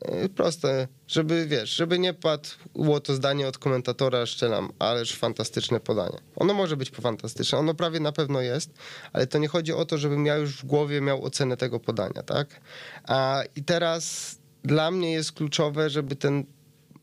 E, 0.00 0.28
proste, 0.28 0.88
żeby 1.08 1.46
wiesz, 1.46 1.70
żeby 1.70 1.98
nie 1.98 2.14
padło 2.14 3.00
to 3.00 3.14
zdanie 3.14 3.48
od 3.48 3.58
komentatora, 3.58 4.26
szczelam, 4.26 4.72
ależ 4.78 5.16
fantastyczne 5.16 5.80
podanie. 5.80 6.18
Ono 6.36 6.54
może 6.54 6.76
być 6.76 6.90
fantastyczne, 6.90 7.58
ono 7.58 7.74
prawie 7.74 8.00
na 8.00 8.12
pewno 8.12 8.40
jest, 8.40 8.70
ale 9.12 9.26
to 9.26 9.38
nie 9.38 9.48
chodzi 9.48 9.72
o 9.72 9.84
to, 9.84 9.98
żebym 9.98 10.26
ja 10.26 10.36
już 10.36 10.56
w 10.56 10.64
głowie 10.64 11.00
miał 11.00 11.24
ocenę 11.24 11.56
tego 11.56 11.80
podania, 11.80 12.22
tak? 12.22 12.60
A, 13.04 13.42
I 13.56 13.62
teraz 13.62 14.36
dla 14.64 14.90
mnie 14.90 15.12
jest 15.12 15.32
kluczowe, 15.32 15.90
żeby 15.90 16.16
ten 16.16 16.44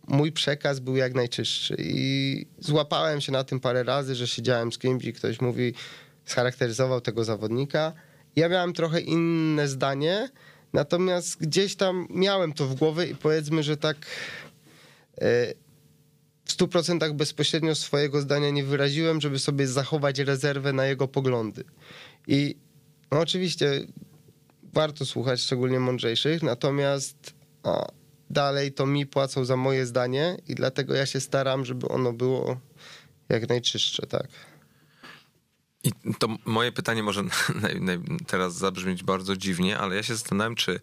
mój 0.09 0.31
przekaz 0.31 0.79
był 0.79 0.95
jak 0.95 1.13
najczystszy. 1.15 1.75
I 1.79 2.45
złapałem 2.59 3.21
się 3.21 3.31
na 3.31 3.43
tym 3.43 3.59
parę 3.59 3.83
razy, 3.83 4.15
że 4.15 4.27
siedziałem 4.27 4.71
z 4.71 4.77
kimś 4.77 5.05
i 5.05 5.13
ktoś 5.13 5.41
mówi, 5.41 5.73
scharakteryzował 6.25 7.01
tego 7.01 7.23
zawodnika. 7.23 7.93
Ja 8.35 8.49
miałem 8.49 8.73
trochę 8.73 9.01
inne 9.01 9.67
zdanie, 9.67 10.29
natomiast 10.73 11.41
gdzieś 11.41 11.75
tam 11.75 12.07
miałem 12.09 12.53
to 12.53 12.65
w 12.65 12.75
głowie 12.75 13.05
i 13.05 13.15
powiedzmy, 13.15 13.63
że 13.63 13.77
tak 13.77 13.97
e, 15.17 15.53
w 16.45 16.57
100% 16.57 17.13
bezpośrednio 17.13 17.75
swojego 17.75 18.21
zdania 18.21 18.49
nie 18.49 18.63
wyraziłem, 18.63 19.21
żeby 19.21 19.39
sobie 19.39 19.67
zachować 19.67 20.19
rezerwę 20.19 20.73
na 20.73 20.85
jego 20.85 21.07
poglądy. 21.07 21.63
I 22.27 22.55
no 23.11 23.19
oczywiście 23.19 23.87
warto 24.73 25.05
słuchać 25.05 25.41
szczególnie 25.41 25.79
mądrzejszych, 25.79 26.43
natomiast 26.43 27.33
a, 27.63 27.98
dalej 28.29 28.71
to 28.71 28.85
mi 28.85 29.05
płacą 29.05 29.45
za 29.45 29.55
moje 29.55 29.85
zdanie 29.85 30.37
i 30.47 30.55
dlatego 30.55 30.93
ja 30.93 31.05
się 31.05 31.19
staram, 31.19 31.65
żeby 31.65 31.87
ono 31.87 32.13
było 32.13 32.59
jak 33.29 33.49
najczystsze, 33.49 34.07
tak. 34.07 34.27
I 35.83 35.91
to 36.19 36.27
moje 36.45 36.71
pytanie 36.71 37.03
może 37.03 37.23
teraz 38.27 38.55
zabrzmieć 38.55 39.03
bardzo 39.03 39.37
dziwnie, 39.37 39.77
ale 39.77 39.95
ja 39.95 40.03
się 40.03 40.15
zastanawiam, 40.15 40.55
czy 40.55 40.79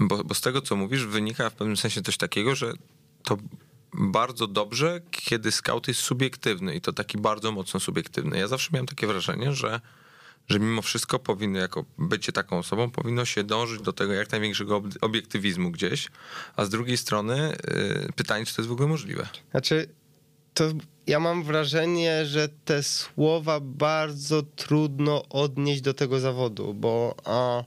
Bo, 0.00 0.24
bo 0.24 0.34
z 0.34 0.40
tego, 0.40 0.60
co 0.62 0.76
mówisz, 0.76 1.06
wynika 1.06 1.50
w 1.50 1.54
pewnym 1.54 1.76
sensie 1.76 2.02
coś 2.02 2.16
takiego, 2.16 2.54
że 2.54 2.72
to 3.22 3.36
bardzo 3.94 4.46
dobrze, 4.46 5.00
kiedy 5.10 5.52
scout 5.52 5.88
jest 5.88 6.00
subiektywny 6.00 6.74
i 6.74 6.80
to 6.80 6.92
taki 6.92 7.18
bardzo 7.18 7.52
mocno 7.52 7.80
subiektywny. 7.80 8.38
Ja 8.38 8.48
zawsze 8.48 8.70
miałem 8.72 8.86
takie 8.86 9.06
wrażenie, 9.06 9.52
że, 9.52 9.80
że 10.48 10.58
mimo 10.58 10.82
wszystko 10.82 11.18
powinno, 11.18 11.58
jako 11.58 11.84
bycie 11.98 12.32
taką 12.32 12.58
osobą, 12.58 12.90
powinno 12.90 13.24
się 13.24 13.44
dążyć 13.44 13.82
do 13.82 13.92
tego 13.92 14.12
jak 14.12 14.32
największego 14.32 14.82
obiektywizmu 15.00 15.70
gdzieś, 15.70 16.08
a 16.56 16.64
z 16.64 16.68
drugiej 16.68 16.96
strony 16.96 17.56
yy, 17.68 18.12
pytanie, 18.16 18.46
czy 18.46 18.54
to 18.56 18.62
jest 18.62 18.68
w 18.68 18.72
ogóle 18.72 18.88
możliwe. 18.88 19.28
Znaczy, 19.50 19.88
to 20.54 20.64
ja 21.06 21.20
mam 21.20 21.44
wrażenie, 21.44 22.26
że 22.26 22.48
te 22.48 22.82
słowa 22.82 23.60
bardzo 23.60 24.42
trudno 24.42 25.28
odnieść 25.28 25.80
do 25.80 25.94
tego 25.94 26.20
zawodu, 26.20 26.74
bo 26.74 27.14
a, 27.24 27.64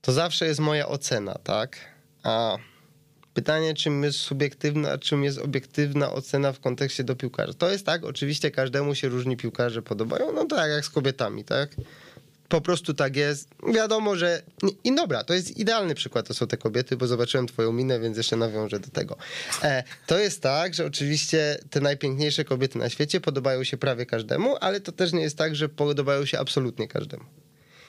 to 0.00 0.12
zawsze 0.12 0.46
jest 0.46 0.60
moja 0.60 0.88
ocena, 0.88 1.34
tak? 1.34 1.78
A 2.22 2.56
pytanie, 3.36 3.74
czym 3.74 4.02
jest 4.02 4.18
subiektywna, 4.18 4.90
a 4.90 4.98
czym 4.98 5.24
jest 5.24 5.38
obiektywna 5.38 6.12
ocena 6.12 6.52
w 6.52 6.60
kontekście 6.60 7.04
do 7.04 7.16
piłkarza. 7.16 7.52
To 7.52 7.70
jest 7.70 7.86
tak, 7.86 8.04
oczywiście 8.04 8.50
każdemu 8.50 8.94
się 8.94 9.08
różni 9.08 9.36
piłkarze 9.36 9.82
podobają, 9.82 10.32
no 10.32 10.44
tak 10.44 10.70
jak 10.70 10.84
z 10.84 10.90
kobietami, 10.90 11.44
tak? 11.44 11.70
po 12.48 12.60
prostu 12.60 12.94
tak 12.94 13.16
jest. 13.16 13.48
Wiadomo, 13.74 14.16
że. 14.16 14.42
I 14.84 14.94
dobra, 14.94 15.24
to 15.24 15.34
jest 15.34 15.56
idealny 15.56 15.94
przykład, 15.94 16.28
to 16.28 16.34
są 16.34 16.46
te 16.46 16.56
kobiety, 16.56 16.96
bo 16.96 17.06
zobaczyłem 17.06 17.46
Twoją 17.46 17.72
minę, 17.72 18.00
więc 18.00 18.16
jeszcze 18.16 18.36
nawiążę 18.36 18.80
do 18.80 18.88
tego. 18.88 19.16
E, 19.62 19.84
to 20.06 20.18
jest 20.18 20.42
tak, 20.42 20.74
że 20.74 20.86
oczywiście 20.86 21.58
te 21.70 21.80
najpiękniejsze 21.80 22.44
kobiety 22.44 22.78
na 22.78 22.88
świecie 22.88 23.20
podobają 23.20 23.64
się 23.64 23.76
prawie 23.76 24.06
każdemu, 24.06 24.56
ale 24.60 24.80
to 24.80 24.92
też 24.92 25.12
nie 25.12 25.22
jest 25.22 25.38
tak, 25.38 25.56
że 25.56 25.68
podobają 25.68 26.26
się 26.26 26.38
absolutnie 26.38 26.88
każdemu. 26.88 27.24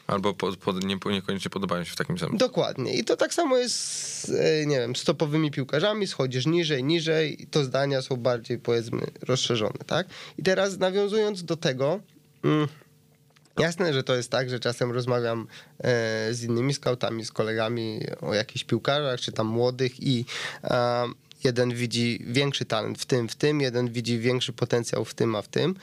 Albo 0.07 0.33
pod, 0.33 0.57
pod, 0.57 0.83
nie, 0.83 0.97
niekoniecznie 1.05 1.49
podobają 1.49 1.83
się 1.83 1.91
w 1.91 1.95
takim 1.95 2.19
samym. 2.19 2.37
Dokładnie. 2.37 2.93
I 2.93 3.03
to 3.03 3.17
tak 3.17 3.33
samo 3.33 3.57
jest 3.57 3.75
z, 3.75 4.29
e, 4.29 4.65
nie 4.65 4.79
wiem, 4.79 4.95
stopowymi 4.95 5.51
piłkarzami, 5.51 6.07
schodzisz 6.07 6.45
niżej, 6.45 6.83
niżej, 6.83 7.47
to 7.51 7.63
zdania 7.63 8.01
są 8.01 8.15
bardziej, 8.15 8.59
powiedzmy, 8.59 9.01
rozszerzone, 9.21 9.79
tak? 9.85 10.07
I 10.37 10.43
teraz 10.43 10.77
nawiązując 10.77 11.43
do 11.43 11.57
tego. 11.57 11.99
Mm, 12.43 12.67
Jasne, 13.59 13.93
że 13.93 14.03
to 14.03 14.15
jest 14.15 14.31
tak, 14.31 14.49
że 14.49 14.59
czasem 14.59 14.91
rozmawiam 14.91 15.47
e, 15.79 16.33
z 16.33 16.43
innymi 16.43 16.73
skautami, 16.73 17.25
z 17.25 17.31
kolegami 17.31 18.01
o 18.21 18.33
jakichś 18.33 18.65
piłkarzach, 18.65 19.19
czy 19.19 19.31
tam 19.31 19.47
młodych 19.47 20.03
i 20.03 20.25
e, 20.63 21.05
jeden 21.43 21.73
widzi 21.73 22.19
większy 22.27 22.65
talent 22.65 23.01
w 23.01 23.05
tym, 23.05 23.29
w 23.29 23.35
tym, 23.35 23.61
jeden 23.61 23.89
widzi 23.89 24.19
większy 24.19 24.53
potencjał 24.53 25.05
w 25.05 25.13
tym, 25.13 25.35
a 25.35 25.41
w 25.41 25.47
tym. 25.47 25.75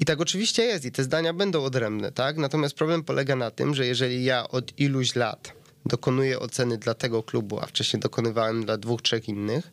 I 0.00 0.04
tak 0.04 0.20
oczywiście 0.20 0.64
jest 0.64 0.84
i 0.84 0.92
te 0.92 1.04
zdania 1.04 1.32
będą 1.32 1.64
odrębne, 1.64 2.12
tak? 2.12 2.36
Natomiast 2.36 2.74
problem 2.74 3.04
polega 3.04 3.36
na 3.36 3.50
tym, 3.50 3.74
że 3.74 3.86
jeżeli 3.86 4.24
ja 4.24 4.48
od 4.48 4.78
iluś 4.78 5.14
lat 5.14 5.52
dokonuję 5.86 6.38
oceny 6.38 6.78
dla 6.78 6.94
tego 6.94 7.22
klubu, 7.22 7.60
a 7.60 7.66
wcześniej 7.66 8.00
dokonywałem 8.00 8.64
dla 8.64 8.76
dwóch, 8.76 9.02
trzech 9.02 9.28
innych, 9.28 9.70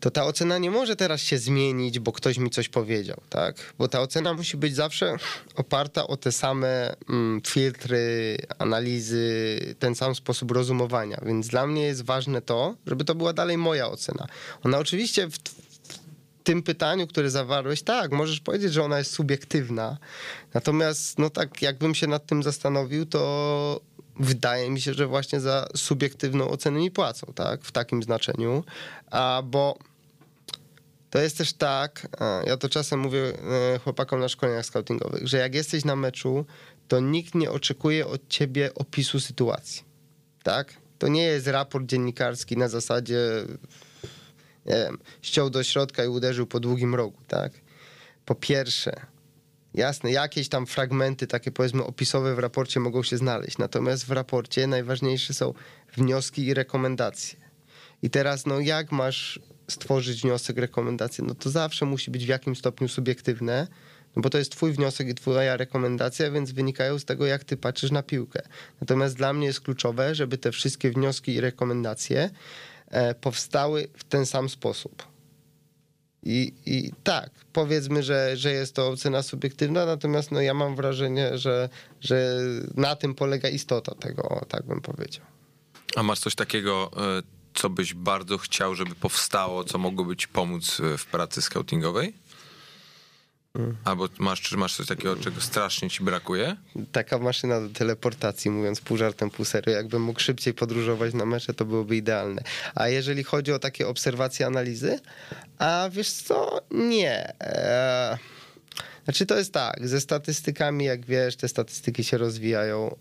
to 0.00 0.10
ta 0.10 0.24
ocena 0.24 0.58
nie 0.58 0.70
może 0.70 0.96
teraz 0.96 1.20
się 1.20 1.38
zmienić, 1.38 1.98
bo 1.98 2.12
ktoś 2.12 2.38
mi 2.38 2.50
coś 2.50 2.68
powiedział, 2.68 3.20
tak? 3.30 3.74
Bo 3.78 3.88
ta 3.88 4.00
ocena 4.00 4.34
musi 4.34 4.56
być 4.56 4.74
zawsze 4.74 5.16
oparta 5.56 6.06
o 6.06 6.16
te 6.16 6.32
same 6.32 6.96
mm, 7.08 7.40
filtry, 7.46 8.36
analizy, 8.58 9.58
ten 9.78 9.94
sam 9.94 10.14
sposób 10.14 10.50
rozumowania. 10.50 11.20
Więc 11.26 11.48
dla 11.48 11.66
mnie 11.66 11.82
jest 11.82 12.04
ważne 12.04 12.42
to, 12.42 12.74
żeby 12.86 13.04
to 13.04 13.14
była 13.14 13.32
dalej 13.32 13.58
moja 13.58 13.88
ocena. 13.88 14.26
Ona 14.64 14.78
oczywiście 14.78 15.30
w, 15.30 15.38
tym 16.48 16.62
pytaniu, 16.62 17.06
które 17.06 17.30
zawarłeś, 17.30 17.82
tak, 17.82 18.12
możesz 18.12 18.40
powiedzieć, 18.40 18.72
że 18.72 18.84
ona 18.84 18.98
jest 18.98 19.10
subiektywna. 19.10 19.98
Natomiast, 20.54 21.18
no 21.18 21.30
tak, 21.30 21.62
jakbym 21.62 21.94
się 21.94 22.06
nad 22.06 22.26
tym 22.26 22.42
zastanowił, 22.42 23.06
to 23.06 23.80
wydaje 24.20 24.70
mi 24.70 24.80
się, 24.80 24.94
że 24.94 25.06
właśnie 25.06 25.40
za 25.40 25.66
subiektywną 25.76 26.48
ocenę 26.48 26.78
mi 26.78 26.90
płacą, 26.90 27.32
tak? 27.34 27.62
W 27.64 27.72
takim 27.72 28.02
znaczeniu. 28.02 28.64
A 29.10 29.42
bo 29.44 29.78
to 31.10 31.18
jest 31.18 31.38
też 31.38 31.52
tak, 31.52 32.08
ja 32.46 32.56
to 32.56 32.68
czasem 32.68 33.00
mówię 33.00 33.32
e, 33.74 33.78
chłopakom 33.78 34.20
na 34.20 34.28
szkoleniach 34.28 34.66
scoutingowych, 34.66 35.26
że 35.26 35.38
jak 35.38 35.54
jesteś 35.54 35.84
na 35.84 35.96
meczu, 35.96 36.44
to 36.88 37.00
nikt 37.00 37.34
nie 37.34 37.50
oczekuje 37.50 38.06
od 38.06 38.28
ciebie 38.28 38.74
opisu 38.74 39.20
sytuacji. 39.20 39.82
Tak? 40.42 40.74
To 40.98 41.08
nie 41.08 41.22
jest 41.22 41.46
raport 41.46 41.86
dziennikarski 41.86 42.56
na 42.56 42.68
zasadzie 42.68 43.18
nie 44.68 44.74
wiem, 44.74 44.98
ściął 45.22 45.50
do 45.50 45.62
środka 45.64 46.04
i 46.04 46.08
uderzył 46.08 46.46
po 46.46 46.60
długim 46.60 46.94
rogu, 46.94 47.18
tak? 47.28 47.52
Po 48.24 48.34
pierwsze, 48.34 48.92
jasne, 49.74 50.12
jakieś 50.12 50.48
tam 50.48 50.66
fragmenty 50.66 51.26
takie 51.26 51.50
powiedzmy 51.50 51.84
opisowe 51.84 52.34
w 52.34 52.38
raporcie 52.38 52.80
mogą 52.80 53.02
się 53.02 53.16
znaleźć, 53.16 53.58
natomiast 53.58 54.06
w 54.06 54.10
raporcie 54.10 54.66
najważniejsze 54.66 55.34
są 55.34 55.54
wnioski 55.96 56.46
i 56.46 56.54
rekomendacje. 56.54 57.38
I 58.02 58.10
teraz, 58.10 58.46
no 58.46 58.60
jak 58.60 58.92
masz 58.92 59.40
stworzyć 59.68 60.22
wniosek, 60.22 60.58
rekomendację, 60.58 61.24
no 61.24 61.34
to 61.34 61.50
zawsze 61.50 61.86
musi 61.86 62.10
być 62.10 62.24
w 62.24 62.28
jakimś 62.28 62.58
stopniu 62.58 62.88
subiektywne, 62.88 63.66
no 64.16 64.22
bo 64.22 64.30
to 64.30 64.38
jest 64.38 64.52
twój 64.52 64.72
wniosek 64.72 65.08
i 65.08 65.14
twoja 65.14 65.56
rekomendacja, 65.56 66.30
więc 66.30 66.52
wynikają 66.52 66.98
z 66.98 67.04
tego, 67.04 67.26
jak 67.26 67.44
ty 67.44 67.56
patrzysz 67.56 67.90
na 67.90 68.02
piłkę. 68.02 68.42
Natomiast 68.80 69.16
dla 69.16 69.32
mnie 69.32 69.46
jest 69.46 69.60
kluczowe, 69.60 70.14
żeby 70.14 70.38
te 70.38 70.52
wszystkie 70.52 70.90
wnioski 70.90 71.34
i 71.34 71.40
rekomendacje 71.40 72.30
powstały 73.20 73.88
w 73.96 74.04
ten 74.04 74.26
sam 74.26 74.48
sposób. 74.48 75.02
I, 76.22 76.52
I 76.66 76.92
tak, 77.04 77.30
powiedzmy, 77.52 78.02
że, 78.02 78.36
że 78.36 78.52
jest 78.52 78.74
to 78.74 78.88
ocena 78.88 79.22
subiektywna, 79.22 79.86
natomiast 79.86 80.30
no, 80.30 80.40
ja 80.40 80.54
mam 80.54 80.76
wrażenie, 80.76 81.38
że, 81.38 81.68
że 82.00 82.38
na 82.74 82.96
tym 82.96 83.14
polega 83.14 83.48
istota 83.48 83.94
tego, 83.94 84.46
tak 84.48 84.66
bym 84.66 84.80
powiedział. 84.80 85.24
A 85.96 86.02
masz 86.02 86.20
coś 86.20 86.34
takiego, 86.34 86.90
e, 86.96 87.22
co 87.54 87.70
byś 87.70 87.94
bardzo 87.94 88.38
chciał, 88.38 88.74
żeby 88.74 88.94
powstało, 88.94 89.64
co 89.64 89.78
mogłoby 89.78 90.16
ci 90.16 90.28
pomóc 90.28 90.80
w 90.98 91.06
pracy 91.06 91.42
scoutingowej? 91.42 92.14
Albo 93.84 94.08
masz, 94.18 94.40
czy 94.40 94.56
masz 94.56 94.76
coś 94.76 94.86
takiego, 94.86 95.16
czego 95.16 95.40
strasznie 95.40 95.90
ci 95.90 96.04
brakuje? 96.04 96.56
Taka 96.92 97.18
maszyna 97.18 97.60
do 97.60 97.68
teleportacji, 97.68 98.50
mówiąc 98.50 98.80
pół 98.80 98.96
żartem, 98.96 99.30
pół 99.30 99.44
serio. 99.44 99.72
Jakbym 99.72 100.02
mógł 100.02 100.20
szybciej 100.20 100.54
podróżować 100.54 101.14
na 101.14 101.26
mecze, 101.26 101.54
to 101.54 101.64
byłoby 101.64 101.96
idealne. 101.96 102.42
A 102.74 102.88
jeżeli 102.88 103.24
chodzi 103.24 103.52
o 103.52 103.58
takie 103.58 103.88
obserwacje, 103.88 104.46
analizy, 104.46 105.00
a 105.58 105.88
wiesz 105.92 106.10
co, 106.10 106.60
nie. 106.70 107.34
Eee 107.40 108.18
znaczy 109.08 109.26
to 109.26 109.38
jest 109.38 109.52
tak, 109.52 109.88
ze 109.88 110.00
statystykami, 110.00 110.84
jak 110.84 111.06
wiesz, 111.06 111.36
te 111.36 111.48
statystyki 111.48 112.04
się 112.04 112.18
rozwijają, 112.18 112.96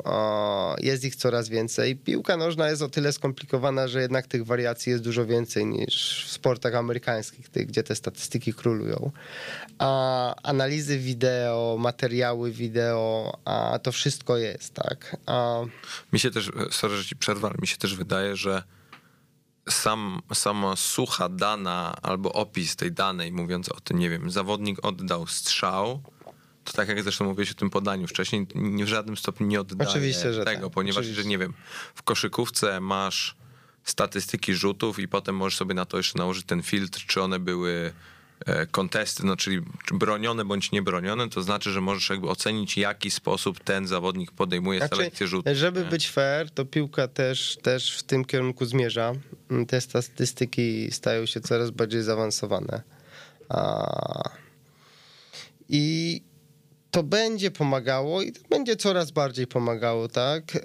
jest 0.79 1.03
ich 1.03 1.15
coraz 1.15 1.49
więcej. 1.49 1.95
Piłka 1.95 2.37
nożna 2.37 2.69
jest 2.69 2.81
o 2.81 2.89
tyle 2.89 3.13
skomplikowana, 3.13 3.87
że 3.87 4.01
jednak 4.01 4.27
tych 4.27 4.45
wariacji 4.45 4.91
jest 4.91 5.03
dużo 5.03 5.25
więcej 5.25 5.65
niż 5.65 6.25
w 6.27 6.31
sportach 6.31 6.75
amerykańskich, 6.75 7.49
gdzie 7.51 7.83
te 7.83 7.95
statystyki 7.95 8.53
królują. 8.53 9.11
A 9.77 10.35
analizy 10.43 10.97
wideo, 10.97 11.75
materiały 11.79 12.51
wideo, 12.51 13.37
a 13.45 13.79
to 13.83 13.91
wszystko 13.91 14.37
jest, 14.37 14.73
tak. 14.73 15.17
A... 15.25 15.61
Mi 16.13 16.19
się 16.19 16.31
też, 16.31 16.51
sorry, 16.71 16.97
że 16.97 17.05
ci 17.05 17.15
przerwę, 17.15 17.51
mi 17.61 17.67
się 17.67 17.77
też 17.77 17.95
wydaje, 17.95 18.35
że 18.35 18.63
sam, 19.69 20.21
sama 20.33 20.75
sucha 20.75 21.29
dana 21.29 21.95
albo 22.01 22.33
opis 22.33 22.75
tej 22.75 22.91
danej, 22.91 23.31
mówiąc 23.31 23.69
o 23.69 23.79
tym, 23.79 23.99
nie 23.99 24.09
wiem, 24.09 24.31
zawodnik 24.31 24.85
oddał 24.85 25.27
strzał, 25.27 26.01
to 26.63 26.73
tak 26.73 26.87
jak 26.89 27.03
zresztą 27.03 27.25
mówiłeś 27.25 27.51
o 27.51 27.53
tym 27.53 27.69
podaniu 27.69 28.07
wcześniej, 28.07 28.47
nie 28.55 28.85
w 28.85 28.87
żadnym 28.87 29.17
stopniu 29.17 29.47
nie 29.47 29.61
oddaje 29.61 30.13
tego, 30.45 30.67
tak. 30.67 30.73
ponieważ, 30.73 30.97
Oczywiście. 30.97 31.23
że 31.23 31.29
nie 31.29 31.37
wiem, 31.37 31.53
w 31.95 32.03
koszykówce 32.03 32.79
masz 32.79 33.35
statystyki 33.83 34.53
rzutów 34.53 34.99
i 34.99 35.07
potem 35.07 35.35
możesz 35.35 35.57
sobie 35.57 35.73
na 35.73 35.85
to 35.85 35.97
jeszcze 35.97 36.19
nałożyć 36.19 36.45
ten 36.45 36.63
filtr, 36.63 37.05
czy 37.05 37.21
one 37.21 37.39
były 37.39 37.93
kontesty, 38.71 39.25
no 39.25 39.35
czyli 39.35 39.61
bronione 39.93 40.45
bądź 40.45 40.71
niebronione, 40.71 41.29
to 41.29 41.41
znaczy, 41.41 41.71
że 41.71 41.81
możesz 41.81 42.09
jakby 42.09 42.29
ocenić, 42.29 42.77
jaki 42.77 43.11
sposób 43.11 43.63
ten 43.63 43.87
zawodnik 43.87 44.31
podejmuje 44.31 44.79
znaczy, 44.79 44.95
selekcję 44.95 45.27
rzutów. 45.27 45.53
Żeby 45.55 45.79
nie? 45.79 45.85
być 45.85 46.09
fair, 46.09 46.51
to 46.51 46.65
piłka 46.65 47.07
też, 47.07 47.57
też 47.61 47.97
w 47.97 48.03
tym 48.03 48.25
kierunku 48.25 48.65
zmierza. 48.65 49.13
Te 49.67 49.81
statystyki 49.81 50.91
stają 50.91 51.25
się 51.25 51.41
coraz 51.41 51.71
bardziej 51.71 52.03
zaawansowane. 52.03 52.81
A... 53.49 54.29
I 55.69 56.21
to 56.91 57.03
będzie 57.03 57.51
pomagało 57.51 58.21
i 58.21 58.31
to 58.31 58.41
będzie 58.49 58.75
coraz 58.75 59.11
bardziej 59.11 59.47
pomagało, 59.47 60.07
tak? 60.07 60.43
E, 60.55 60.59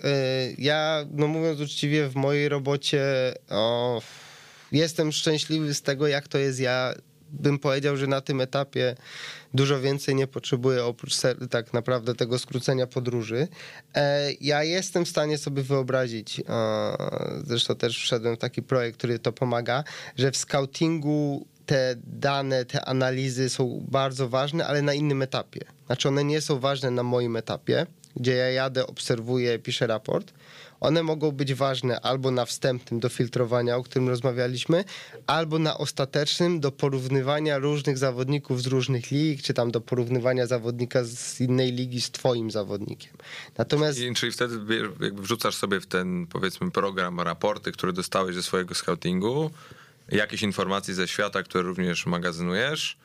ja, 0.59 1.05
no 1.11 1.27
mówiąc 1.27 1.61
uczciwie, 1.61 2.09
w 2.09 2.15
mojej 2.15 2.49
robocie 2.49 3.03
o, 3.51 4.03
jestem 4.73 5.13
szczęśliwy 5.13 5.75
z 5.75 5.83
tego, 5.83 6.07
jak 6.07 6.29
to 6.29 6.39
jest 6.39 6.61
ja 6.61 6.95
bym 7.33 7.59
powiedział, 7.59 7.97
że 7.97 8.07
na 8.07 8.21
tym 8.21 8.41
etapie 8.41 8.97
dużo 9.55 9.81
więcej 9.81 10.15
nie 10.15 10.27
potrzebuję 10.27 10.85
oprócz 10.85 11.15
tak 11.51 11.73
naprawdę 11.73 12.15
tego 12.15 12.39
skrócenia 12.39 12.87
podróży. 12.87 13.49
E, 13.95 14.33
ja 14.41 14.65
jestem 14.65 15.05
w 15.05 15.09
stanie 15.09 15.39
sobie 15.39 15.63
wyobrazić, 15.63 16.41
zresztą 17.45 17.75
też 17.77 17.99
wszedłem 17.99 18.37
w 18.37 18.39
taki 18.39 18.63
projekt, 18.63 18.99
który 18.99 19.19
to 19.19 19.33
pomaga, 19.33 19.85
że 20.17 20.31
w 20.31 20.37
scoutingu 20.37 21.47
te 21.67 21.95
dane, 22.07 22.65
te 22.65 22.85
analizy 22.85 23.49
są 23.49 23.85
bardzo 23.89 24.29
ważne, 24.29 24.67
ale 24.67 24.83
na 24.83 24.95
innym 24.95 25.23
etapie. 25.23 25.61
Znaczy 25.87 26.09
one 26.09 26.25
nie 26.25 26.41
są 26.41 26.59
ważne 26.59 26.91
na 26.91 27.03
moim 27.03 27.37
etapie, 27.37 27.87
gdzie 28.17 28.33
ja 28.33 28.51
jadę, 28.51 28.87
obserwuję, 28.87 29.59
piszę 29.59 29.87
raport, 29.87 30.33
one 30.81 31.03
mogą 31.03 31.33
być 31.33 31.55
ważne 31.55 32.01
albo 32.01 32.31
na 32.31 32.45
wstępnym 32.45 33.01
do 33.01 33.09
filtrowania, 33.09 33.77
o 33.77 33.83
którym 33.83 34.09
rozmawialiśmy, 34.09 34.85
albo 35.27 35.59
na 35.59 35.79
ostatecznym 35.79 36.61
do 36.61 36.73
porównywania 36.73 37.59
różnych 37.59 37.99
zawodników 37.99 38.63
z 38.63 38.67
różnych 38.67 39.11
lig, 39.11 39.43
czy 39.43 39.55
tam 39.55 39.71
do 39.71 39.81
porównywania 39.81 40.47
zawodnika 40.47 41.05
z 41.05 41.41
innej 41.41 41.73
ligi 41.73 42.01
z 42.01 42.11
twoim 42.11 42.51
zawodnikiem. 42.51 43.13
Natomiast... 43.59 43.99
I, 43.99 44.15
czyli 44.15 44.33
wtedy 44.33 44.55
jakby 45.01 45.23
wrzucasz 45.23 45.55
sobie 45.55 45.81
w 45.81 45.87
ten, 45.87 46.27
powiedzmy, 46.27 46.71
program 46.71 47.21
raporty, 47.21 47.73
które 47.73 47.93
dostałeś 47.93 48.35
ze 48.35 48.43
swojego 48.43 48.75
scoutingu, 48.75 49.51
jakieś 50.09 50.43
informacje 50.43 50.95
ze 50.95 51.09
świata, 51.09 51.43
które 51.43 51.63
również 51.63 52.07
magazynujesz, 52.07 52.97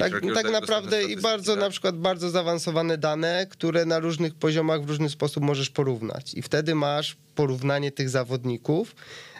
tak, 0.00 0.12
tak 0.34 0.50
naprawdę 0.52 1.04
i 1.04 1.16
bardzo 1.16 1.56
na 1.56 1.70
przykład 1.70 1.96
bardzo 1.96 2.30
zaawansowane 2.30 2.98
dane, 2.98 3.46
które 3.50 3.84
na 3.84 3.98
różnych 3.98 4.34
poziomach 4.34 4.84
w 4.84 4.88
różny 4.88 5.08
sposób 5.08 5.44
możesz 5.44 5.70
porównać. 5.70 6.34
I 6.34 6.42
wtedy 6.42 6.74
masz 6.74 7.16
porównanie 7.34 7.92
tych 7.92 8.08
zawodników 8.08 8.94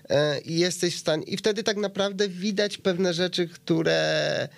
e, 0.09 0.41
i 0.41 0.59
jesteś 0.59 0.97
w 0.97 0.99
stanie. 0.99 1.22
I 1.22 1.36
wtedy 1.36 1.62
tak 1.62 1.76
naprawdę 1.76 2.28
widać 2.28 2.78
pewne 2.78 3.14
rzeczy, 3.14 3.49
które, 3.49 4.49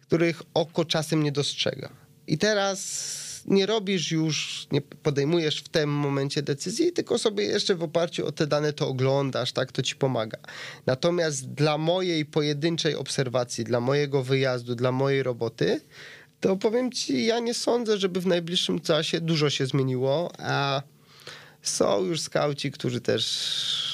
których 0.00 0.42
oko 0.54 0.84
czasem 0.84 1.22
nie 1.22 1.32
dostrzega. 1.32 1.90
I 2.26 2.38
teraz 2.38 3.21
nie 3.46 3.66
robisz 3.66 4.10
już, 4.10 4.66
nie 4.72 4.80
podejmujesz 4.80 5.62
w 5.62 5.68
tym 5.68 5.90
momencie 5.90 6.42
decyzji, 6.42 6.92
tylko 6.92 7.18
sobie 7.18 7.44
jeszcze 7.44 7.74
w 7.74 7.82
oparciu 7.82 8.26
o 8.26 8.32
te 8.32 8.46
dane 8.46 8.72
to 8.72 8.88
oglądasz, 8.88 9.52
tak, 9.52 9.72
to 9.72 9.82
ci 9.82 9.96
pomaga. 9.96 10.38
Natomiast 10.86 11.48
dla 11.52 11.78
mojej 11.78 12.26
pojedynczej 12.26 12.94
obserwacji, 12.94 13.64
dla 13.64 13.80
mojego 13.80 14.22
wyjazdu, 14.22 14.74
dla 14.74 14.92
mojej 14.92 15.22
roboty, 15.22 15.80
to 16.40 16.56
powiem 16.56 16.92
ci, 16.92 17.24
ja 17.24 17.38
nie 17.38 17.54
sądzę, 17.54 17.98
żeby 17.98 18.20
w 18.20 18.26
najbliższym 18.26 18.80
czasie 18.80 19.20
dużo 19.20 19.50
się 19.50 19.66
zmieniło, 19.66 20.32
a 20.38 20.82
są 21.62 22.04
już 22.04 22.20
skauci, 22.20 22.70
którzy 22.70 23.00
też 23.00 23.91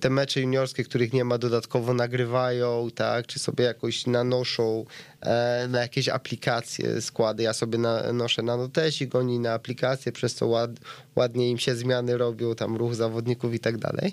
te 0.00 0.10
mecze 0.10 0.40
juniorskie, 0.40 0.84
których 0.84 1.12
nie 1.12 1.24
ma, 1.24 1.38
dodatkowo 1.38 1.94
nagrywają, 1.94 2.88
tak, 2.94 3.26
czy 3.26 3.38
sobie 3.38 3.64
jakoś 3.64 4.06
nanoszą 4.06 4.84
e, 5.20 5.66
na 5.68 5.80
jakieś 5.80 6.08
aplikacje, 6.08 7.00
składy. 7.00 7.42
Ja 7.42 7.52
sobie 7.52 7.78
na, 7.78 8.12
noszę 8.12 8.42
na 8.42 8.56
notesik, 8.56 9.14
oni 9.14 9.38
na 9.38 9.52
aplikacje, 9.52 10.12
przez 10.12 10.34
co 10.34 10.46
ład, 10.46 10.70
ładnie 11.16 11.50
im 11.50 11.58
się 11.58 11.76
zmiany 11.76 12.18
robią, 12.18 12.54
tam 12.54 12.76
ruch 12.76 12.94
zawodników 12.94 13.54
i 13.54 13.60
tak 13.60 13.78
dalej. 13.78 14.12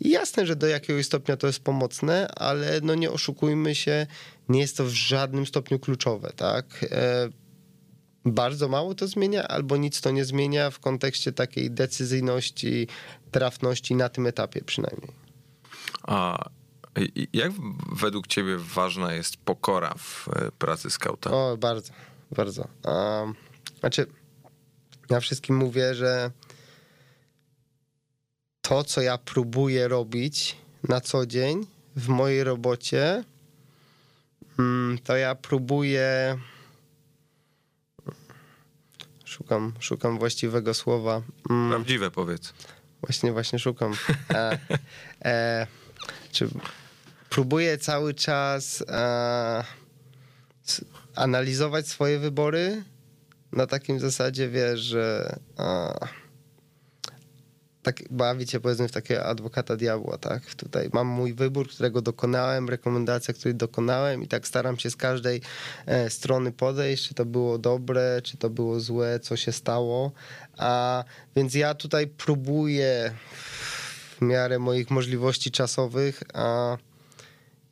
I 0.00 0.10
jasne, 0.10 0.46
że 0.46 0.56
do 0.56 0.66
jakiegoś 0.66 1.06
stopnia 1.06 1.36
to 1.36 1.46
jest 1.46 1.60
pomocne, 1.60 2.28
ale 2.34 2.80
no 2.82 2.94
nie 2.94 3.10
oszukujmy 3.10 3.74
się, 3.74 4.06
nie 4.48 4.60
jest 4.60 4.76
to 4.76 4.84
w 4.84 4.90
żadnym 4.90 5.46
stopniu 5.46 5.78
kluczowe, 5.78 6.32
tak. 6.36 6.64
Bardzo 8.26 8.68
mało 8.68 8.94
to 8.94 9.08
zmienia, 9.08 9.48
albo 9.48 9.76
nic 9.76 10.00
to 10.00 10.10
nie 10.10 10.24
zmienia 10.24 10.70
w 10.70 10.78
kontekście 10.78 11.32
takiej 11.32 11.70
decyzyjności, 11.70 12.88
trafności 13.30 13.94
na 13.94 14.08
tym 14.08 14.26
etapie 14.26 14.64
przynajmniej. 14.64 15.10
A 16.02 16.48
jak 17.32 17.52
według 17.92 18.26
ciebie 18.26 18.56
ważna 18.56 19.12
jest 19.12 19.36
pokora 19.36 19.94
w 19.98 20.28
e, 20.28 20.50
pracy 20.58 20.90
skauta? 20.90 21.30
O, 21.30 21.56
bardzo, 21.56 21.92
bardzo. 22.36 22.68
Um, 22.84 23.34
znaczy, 23.80 24.06
ja 25.10 25.20
wszystkim 25.20 25.56
mówię, 25.56 25.94
że 25.94 26.30
to, 28.60 28.84
co 28.84 29.00
ja 29.00 29.18
próbuję 29.18 29.88
robić 29.88 30.56
na 30.88 31.00
co 31.00 31.26
dzień 31.26 31.66
w 31.96 32.08
mojej 32.08 32.44
robocie, 32.44 33.24
mm, 34.58 34.98
to 35.04 35.16
ja 35.16 35.34
próbuję 35.34 36.38
Szukam, 39.36 39.72
szukam 39.80 40.18
właściwego 40.18 40.74
słowa. 40.74 41.22
Mm. 41.50 41.70
Prawdziwe 41.70 42.10
powiedz. 42.10 42.52
Właśnie, 43.00 43.32
właśnie 43.32 43.58
szukam. 43.58 43.92
E, 44.30 44.58
e, 45.24 45.66
czy 46.32 46.48
próbuję 47.30 47.78
cały 47.78 48.14
czas 48.14 48.84
e, 48.88 49.64
analizować 51.14 51.88
swoje 51.88 52.18
wybory 52.18 52.84
na 53.52 53.66
takim 53.66 54.00
zasadzie, 54.00 54.48
wiesz, 54.48 54.80
że 54.80 55.38
tak 57.86 58.02
bawić 58.10 58.50
się 58.50 58.60
powiedzmy 58.60 58.88
w 58.88 58.92
takiego 58.92 59.24
adwokata 59.24 59.76
diabła, 59.76 60.18
tak? 60.18 60.54
Tutaj 60.54 60.90
mam 60.92 61.06
mój 61.06 61.34
wybór, 61.34 61.68
którego 61.68 62.02
dokonałem, 62.02 62.68
rekomendacja, 62.68 63.34
której 63.34 63.54
dokonałem 63.54 64.22
i 64.22 64.28
tak 64.28 64.46
staram 64.46 64.78
się 64.78 64.90
z 64.90 64.96
każdej 64.96 65.40
e, 65.86 66.10
strony 66.10 66.52
podejść, 66.52 67.08
czy 67.08 67.14
to 67.14 67.24
było 67.24 67.58
dobre, 67.58 68.20
czy 68.22 68.36
to 68.36 68.50
było 68.50 68.80
złe, 68.80 69.20
co 69.20 69.36
się 69.36 69.52
stało. 69.52 70.12
A 70.58 71.04
więc 71.36 71.54
ja 71.54 71.74
tutaj 71.74 72.06
próbuję 72.06 73.14
w 74.18 74.22
miarę 74.22 74.58
moich 74.58 74.90
możliwości 74.90 75.50
czasowych, 75.50 76.22
a 76.34 76.76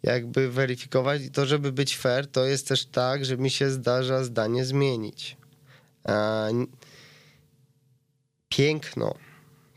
jakby 0.03 0.51
weryfikować 0.51 1.23
i 1.23 1.31
to, 1.31 1.47
żeby 1.47 1.73
być 1.73 1.97
fair, 1.97 2.27
to 2.27 2.45
jest 2.45 2.69
też 2.69 2.87
tak, 2.87 3.25
że 3.25 3.37
mi 3.37 3.51
się 3.51 3.71
zdarza 3.71 4.25
zdanie 4.25 4.65
zmienić. 4.65 5.37
Piękno 8.49 9.15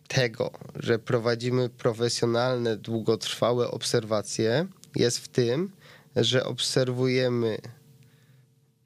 tego, 0.07 0.51
że 0.75 0.99
prowadzimy 0.99 1.69
profesjonalne, 1.69 2.77
długotrwałe 2.77 3.71
obserwacje, 3.71 4.67
jest 4.95 5.19
w 5.19 5.27
tym, 5.27 5.71
że 6.15 6.45
obserwujemy 6.45 7.57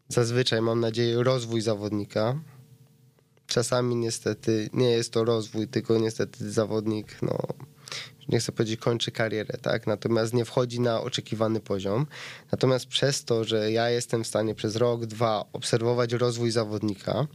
zazwyczaj, 0.08 0.62
mam 0.62 0.80
nadzieję, 0.80 1.24
rozwój 1.24 1.62
zawodnika. 1.62 2.40
Czasami 3.48 3.96
niestety 3.96 4.70
nie 4.74 4.90
jest 4.90 5.14
to 5.14 5.24
rozwój, 5.24 5.68
tylko 5.68 5.98
niestety 5.98 6.52
zawodnik, 6.52 7.22
no, 7.22 7.38
nie 8.30 8.40
chcę 8.40 8.52
powiedzieć, 8.52 8.80
kończy 8.80 9.12
karierę, 9.12 9.58
tak? 9.62 9.88
Natomiast 9.88 10.34
nie 10.34 10.46
wchodzi 10.46 10.80
na 10.80 11.02
oczekiwany 11.02 11.60
poziom. 11.60 12.08
Natomiast 12.52 12.86
przez 12.86 13.26
to, 13.26 13.44
że 13.44 13.72
ja 13.72 13.90
jestem 13.90 14.24
w 14.24 14.28
stanie 14.28 14.56
przez 14.56 14.76
rok, 14.76 15.06
dwa 15.06 15.46
obserwować 15.54 16.14
rozwój 16.14 16.52
zawodnika, 16.52 17.28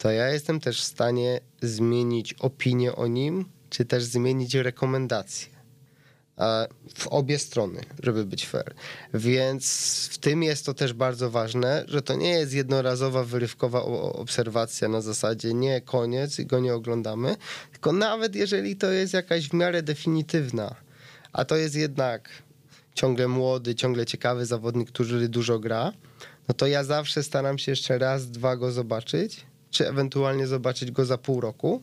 to 0.00 0.10
ja 0.10 0.28
jestem 0.28 0.60
też 0.60 0.80
w 0.80 0.84
stanie 0.84 1.40
zmienić 1.62 2.34
opinię 2.34 2.96
o 2.96 3.06
nim, 3.06 3.44
czy 3.70 3.84
też 3.84 4.04
zmienić 4.04 4.54
rekomendacje. 4.54 5.48
W 6.94 7.06
obie 7.06 7.38
strony, 7.38 7.80
żeby 8.02 8.24
być 8.24 8.46
fair. 8.46 8.74
Więc 9.14 10.08
w 10.12 10.18
tym 10.18 10.42
jest 10.42 10.66
to 10.66 10.74
też 10.74 10.92
bardzo 10.92 11.30
ważne, 11.30 11.84
że 11.88 12.02
to 12.02 12.14
nie 12.14 12.30
jest 12.30 12.52
jednorazowa, 12.52 13.24
wyrywkowa 13.24 13.82
obserwacja 13.82 14.88
na 14.88 15.00
zasadzie 15.00 15.54
nie 15.54 15.80
koniec 15.80 16.38
i 16.38 16.46
go 16.46 16.60
nie 16.60 16.74
oglądamy, 16.74 17.36
tylko 17.72 17.92
nawet 17.92 18.34
jeżeli 18.34 18.76
to 18.76 18.90
jest 18.90 19.14
jakaś 19.14 19.48
w 19.48 19.52
miarę 19.52 19.82
definitywna, 19.82 20.74
a 21.32 21.44
to 21.44 21.56
jest 21.56 21.74
jednak 21.74 22.28
ciągle 22.94 23.28
młody, 23.28 23.74
ciągle 23.74 24.06
ciekawy 24.06 24.46
zawodnik, 24.46 24.90
który 24.90 25.28
dużo 25.28 25.58
gra, 25.58 25.92
no 26.48 26.54
to 26.54 26.66
ja 26.66 26.84
zawsze 26.84 27.22
staram 27.22 27.58
się 27.58 27.72
jeszcze 27.72 27.98
raz, 27.98 28.30
dwa 28.30 28.56
go 28.56 28.72
zobaczyć 28.72 29.49
czy 29.70 29.88
ewentualnie 29.88 30.46
zobaczyć 30.46 30.90
go 30.90 31.04
za 31.04 31.18
pół 31.18 31.40
roku, 31.40 31.82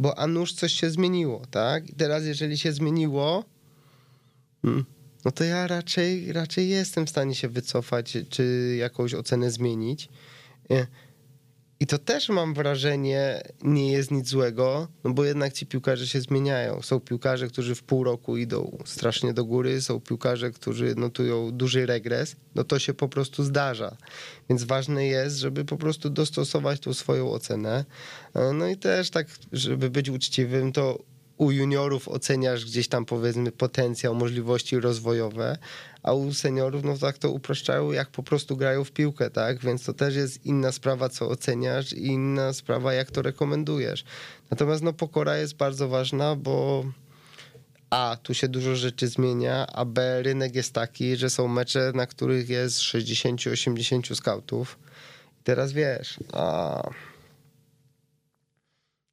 bo 0.00 0.18
a 0.18 0.26
nuż 0.26 0.52
coś 0.52 0.72
się 0.72 0.90
zmieniło, 0.90 1.42
tak? 1.50 1.90
I 1.90 1.94
teraz 1.94 2.24
jeżeli 2.24 2.58
się 2.58 2.72
zmieniło, 2.72 3.44
hmm, 4.62 4.84
no 5.24 5.30
to 5.30 5.44
ja 5.44 5.66
raczej, 5.66 6.32
raczej 6.32 6.68
jestem 6.68 7.06
w 7.06 7.10
stanie 7.10 7.34
się 7.34 7.48
wycofać, 7.48 8.18
czy 8.28 8.76
jakąś 8.78 9.14
ocenę 9.14 9.50
zmienić. 9.50 10.08
I 11.82 11.86
to 11.86 11.98
też 11.98 12.28
mam 12.28 12.54
wrażenie, 12.54 13.42
nie 13.62 13.92
jest 13.92 14.10
nic 14.10 14.28
złego, 14.28 14.88
no 15.04 15.10
bo 15.10 15.24
jednak 15.24 15.52
ci 15.52 15.66
piłkarze 15.66 16.06
się 16.06 16.20
zmieniają. 16.20 16.82
Są 16.82 17.00
piłkarze, 17.00 17.48
którzy 17.48 17.74
w 17.74 17.82
pół 17.82 18.04
roku 18.04 18.36
idą 18.36 18.78
strasznie 18.84 19.34
do 19.34 19.44
góry, 19.44 19.82
są 19.82 20.00
piłkarze, 20.00 20.50
którzy 20.50 20.94
notują 20.94 21.50
duży 21.50 21.86
regres. 21.86 22.36
No 22.54 22.64
to 22.64 22.78
się 22.78 22.94
po 22.94 23.08
prostu 23.08 23.44
zdarza. 23.44 23.96
Więc 24.48 24.64
ważne 24.64 25.06
jest, 25.06 25.36
żeby 25.36 25.64
po 25.64 25.76
prostu 25.76 26.10
dostosować 26.10 26.80
tą 26.80 26.94
swoją 26.94 27.30
ocenę. 27.30 27.84
No 28.54 28.68
i 28.68 28.76
też 28.76 29.10
tak, 29.10 29.26
żeby 29.52 29.90
być 29.90 30.08
uczciwym, 30.08 30.72
to 30.72 30.98
u 31.36 31.50
juniorów 31.50 32.08
oceniasz 32.08 32.64
gdzieś 32.64 32.88
tam 32.88 33.04
powiedzmy 33.04 33.52
potencjał, 33.52 34.14
możliwości 34.14 34.80
rozwojowe, 34.80 35.58
a 36.02 36.12
u 36.12 36.34
seniorów 36.34 36.84
no 36.84 36.98
tak 36.98 37.18
to 37.18 37.30
upraszczają, 37.30 37.92
jak 37.92 38.10
po 38.10 38.22
prostu 38.22 38.56
grają 38.56 38.84
w 38.84 38.92
piłkę, 38.92 39.30
tak? 39.30 39.58
Więc 39.58 39.84
to 39.84 39.92
też 39.92 40.16
jest 40.16 40.46
inna 40.46 40.72
sprawa, 40.72 41.08
co 41.08 41.28
oceniasz 41.28 41.92
i 41.92 42.06
inna 42.06 42.52
sprawa, 42.52 42.92
jak 42.92 43.10
to 43.10 43.22
rekomendujesz. 43.22 44.04
Natomiast 44.50 44.82
no 44.82 44.92
pokora 44.92 45.36
jest 45.36 45.56
bardzo 45.56 45.88
ważna, 45.88 46.36
bo 46.36 46.84
a, 47.90 48.16
tu 48.22 48.34
się 48.34 48.48
dużo 48.48 48.76
rzeczy 48.76 49.08
zmienia, 49.08 49.66
a 49.66 49.84
B, 49.84 50.22
rynek 50.22 50.54
jest 50.54 50.72
taki, 50.72 51.16
że 51.16 51.30
są 51.30 51.48
mecze, 51.48 51.92
na 51.94 52.06
których 52.06 52.48
jest 52.48 52.78
60-80 52.78 54.14
skautów. 54.14 54.78
I 55.40 55.42
teraz 55.42 55.72
wiesz, 55.72 56.18
a 56.32 56.82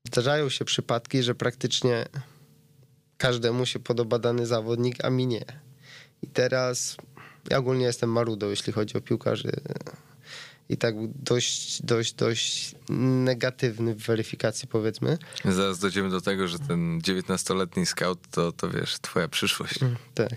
zdarzają 0.07 0.49
się 0.49 0.65
przypadki, 0.65 1.23
że 1.23 1.35
praktycznie 1.35 2.05
każdemu 3.17 3.65
się 3.65 3.79
podoba 3.79 4.19
dany 4.19 4.45
zawodnik, 4.45 5.05
a 5.05 5.09
mi 5.09 5.27
nie. 5.27 5.66
I 6.21 6.27
teraz 6.27 6.97
ja 7.49 7.57
ogólnie 7.57 7.85
jestem 7.85 8.11
marudą, 8.11 8.49
jeśli 8.49 8.73
chodzi 8.73 8.97
o 8.97 9.01
piłkarzy. 9.01 9.51
i 10.69 10.77
tak 10.77 10.95
dość, 11.23 11.81
dość, 11.81 12.13
dość 12.13 12.75
negatywny 12.89 13.95
w 13.95 13.97
weryfikacji, 13.97 14.67
powiedzmy. 14.67 15.17
Zaraz 15.45 15.79
dojdziemy 15.79 16.09
do 16.09 16.21
tego, 16.21 16.47
że 16.47 16.59
ten 16.59 16.99
19-letni 16.99 17.85
scout 17.85 18.19
to, 18.31 18.51
to 18.51 18.69
wiesz, 18.69 18.99
twoja 18.99 19.27
przyszłość. 19.27 19.81
Mm, 19.81 19.95
tak. 20.13 20.33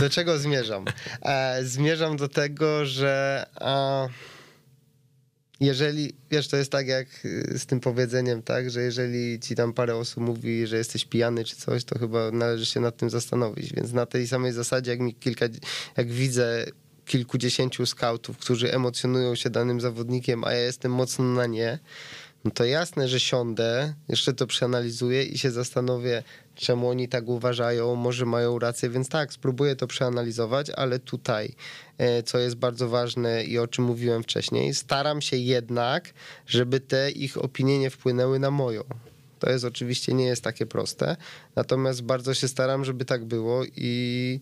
Do 0.00 0.10
czego 0.10 0.38
zmierzam? 0.38 0.84
E, 1.22 1.64
zmierzam 1.64 2.16
do 2.16 2.28
tego, 2.28 2.86
że 2.86 3.46
a, 3.60 4.06
jeżeli, 5.60 6.14
wiesz, 6.30 6.48
to 6.48 6.56
jest 6.56 6.72
tak 6.72 6.86
jak 6.86 7.06
y, 7.24 7.58
z 7.58 7.66
tym 7.66 7.80
powiedzeniem, 7.80 8.42
tak, 8.42 8.70
że 8.70 8.82
jeżeli 8.82 9.40
ci 9.40 9.54
tam 9.54 9.72
parę 9.72 9.96
osób 9.96 10.22
mówi, 10.22 10.66
że 10.66 10.76
jesteś 10.76 11.04
pijany 11.04 11.44
czy 11.44 11.56
coś, 11.56 11.84
to 11.84 11.98
chyba 11.98 12.30
należy 12.30 12.66
się 12.66 12.80
nad 12.80 12.96
tym 12.96 13.10
zastanowić. 13.10 13.72
Więc 13.72 13.92
na 13.92 14.06
tej 14.06 14.28
samej 14.28 14.52
zasadzie, 14.52 14.90
jak 14.90 15.00
mi 15.00 15.14
kilka, 15.14 15.46
jak 15.96 16.08
widzę 16.08 16.64
kilkudziesięciu 17.04 17.86
skautów, 17.86 18.38
którzy 18.38 18.72
emocjonują 18.72 19.34
się 19.34 19.50
danym 19.50 19.80
zawodnikiem, 19.80 20.44
a 20.44 20.52
ja 20.52 20.60
jestem 20.60 20.92
mocno 20.92 21.24
na 21.24 21.46
nie, 21.46 21.78
no 22.44 22.50
to 22.50 22.64
jasne, 22.64 23.08
że 23.08 23.20
siądę, 23.20 23.94
jeszcze 24.08 24.32
to 24.32 24.46
przeanalizuję 24.46 25.22
i 25.22 25.38
się 25.38 25.50
zastanowię, 25.50 26.22
czemu 26.54 26.88
oni 26.88 27.08
tak 27.08 27.28
uważają, 27.28 27.94
może 27.94 28.26
mają 28.26 28.58
rację, 28.58 28.90
więc 28.90 29.08
tak, 29.08 29.32
spróbuję 29.32 29.76
to 29.76 29.86
przeanalizować, 29.86 30.70
ale 30.70 30.98
tutaj, 30.98 31.54
e, 31.98 32.22
co 32.22 32.38
jest 32.38 32.56
bardzo 32.56 32.88
ważne 32.88 33.44
i 33.44 33.58
o 33.58 33.66
czym 33.66 33.84
mówiłem 33.84 34.22
wcześniej, 34.22 34.74
staram 34.74 35.20
się 35.20 35.36
jednak, 35.36 36.12
żeby 36.46 36.80
te 36.80 37.10
ich 37.10 37.44
opinie 37.44 37.78
nie 37.78 37.90
wpłynęły 37.90 38.38
na 38.38 38.50
moją. 38.50 38.84
To 39.38 39.50
jest 39.50 39.64
oczywiście 39.64 40.14
nie 40.14 40.24
jest 40.24 40.42
takie 40.42 40.66
proste, 40.66 41.16
natomiast 41.56 42.02
bardzo 42.02 42.34
się 42.34 42.48
staram, 42.48 42.84
żeby 42.84 43.04
tak 43.04 43.24
było 43.24 43.62
i 43.76 44.40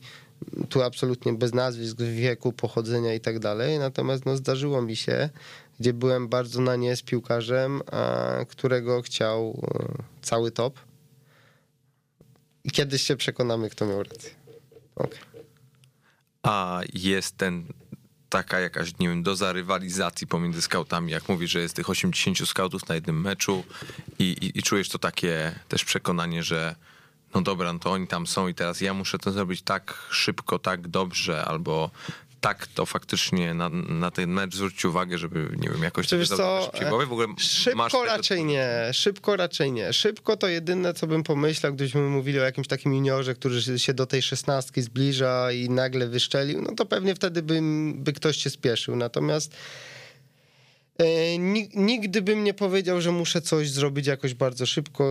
tu 0.69 0.83
absolutnie 0.83 1.33
bez 1.33 1.55
nazwisk, 1.55 1.97
wieku, 2.01 2.53
pochodzenia 2.53 3.15
i 3.15 3.21
tak 3.21 3.39
dalej. 3.39 3.79
Natomiast 3.79 4.27
no, 4.27 4.37
zdarzyło 4.37 4.83
mi 4.83 4.97
się, 4.97 5.29
gdzie 5.81 5.93
byłem 5.93 6.29
bardzo 6.29 6.61
na 6.61 6.77
nie 6.77 6.97
z 6.97 7.03
piłkarzem, 7.03 7.83
którego 8.49 9.03
chciał 9.03 9.61
e, 9.75 10.03
cały 10.23 10.51
top. 10.51 10.79
I 12.65 12.71
kiedyś 12.71 13.03
się 13.03 13.17
przekonamy, 13.17 13.71
kto 13.71 13.87
miał 13.87 14.03
rację. 14.03 14.31
Okay. 14.95 15.19
A 16.43 16.81
jest 16.95 17.37
ten 17.37 17.67
taka 18.29 18.61
jakaś, 18.61 18.99
nie 18.99 19.09
wiem, 19.09 19.23
doza 19.23 19.53
rywalizacji 19.53 20.27
pomiędzy 20.27 20.63
skautami, 20.63 21.13
jak 21.13 21.29
mówisz, 21.29 21.51
że 21.51 21.61
jest 21.61 21.77
tych 21.77 21.91
80 21.91 22.49
skautów 22.49 22.89
na 22.89 22.95
jednym 22.95 23.21
meczu 23.21 23.65
i, 24.19 24.25
i, 24.25 24.59
i 24.59 24.63
czujesz 24.63 24.89
to 24.89 24.99
takie 24.99 25.55
też 25.69 25.85
przekonanie, 25.85 26.43
że 26.43 26.75
no 27.35 27.43
dobra, 27.43 27.73
no 27.73 27.79
to 27.79 27.93
oni 27.93 28.07
tam 28.07 28.27
są 28.27 28.49
i 28.49 28.55
teraz 28.55 28.81
ja 28.81 28.95
muszę 28.95 29.19
to 29.19 29.33
zrobić 29.33 29.63
tak 29.63 30.07
szybko, 30.11 30.59
tak 30.59 30.89
dobrze, 30.89 31.45
albo 31.45 31.91
tak 32.43 32.67
to 32.67 32.87
faktycznie 32.87 33.55
na, 33.55 33.69
na 33.89 34.11
ten 34.11 34.31
mecz 34.31 34.55
zwrócić 34.55 34.85
uwagę, 34.85 35.19
żeby, 35.19 35.49
nie 35.57 35.69
wiem, 35.69 35.83
jakoś 35.83 36.07
Czy 36.07 36.27
co, 36.27 36.71
głowie. 36.89 37.07
W 37.07 37.13
ogóle 37.13 37.27
szybko 37.39 38.05
raczej 38.05 38.45
nie, 38.45 38.91
szybko 38.93 39.37
raczej 39.37 39.73
nie. 39.73 39.93
Szybko 39.93 40.37
to 40.37 40.49
jedyne, 40.49 40.95
co 40.95 41.07
bym 41.07 41.23
pomyślał, 41.23 41.75
gdybyśmy 41.75 42.01
mówili 42.01 42.41
o 42.41 42.43
jakimś 42.43 42.69
takim 42.69 42.95
juniorze, 42.95 43.35
który 43.35 43.79
się 43.79 43.95
do 43.95 44.07
tej 44.07 44.23
szesnastki 44.23 44.83
zbliża 44.83 45.53
i 45.53 45.71
nagle 45.71 46.07
wyszczelił, 46.07 46.63
no 46.63 46.75
to 46.75 46.87
pewnie 46.87 47.15
wtedy 47.15 47.43
by, 47.43 47.61
by 47.95 48.13
ktoś 48.13 48.37
się 48.37 48.51
spieszył. 48.51 48.97
Natomiast 48.97 49.55
E, 49.55 49.92
nigdy 51.75 52.23
bym 52.23 52.45
nie 52.45 52.55
powiedział, 52.55 53.01
że 53.01 53.13
muszę 53.13 53.41
coś 53.41 53.71
zrobić 53.71 54.07
jakoś 54.07 54.35
bardzo 54.35 54.67
szybko. 54.67 55.05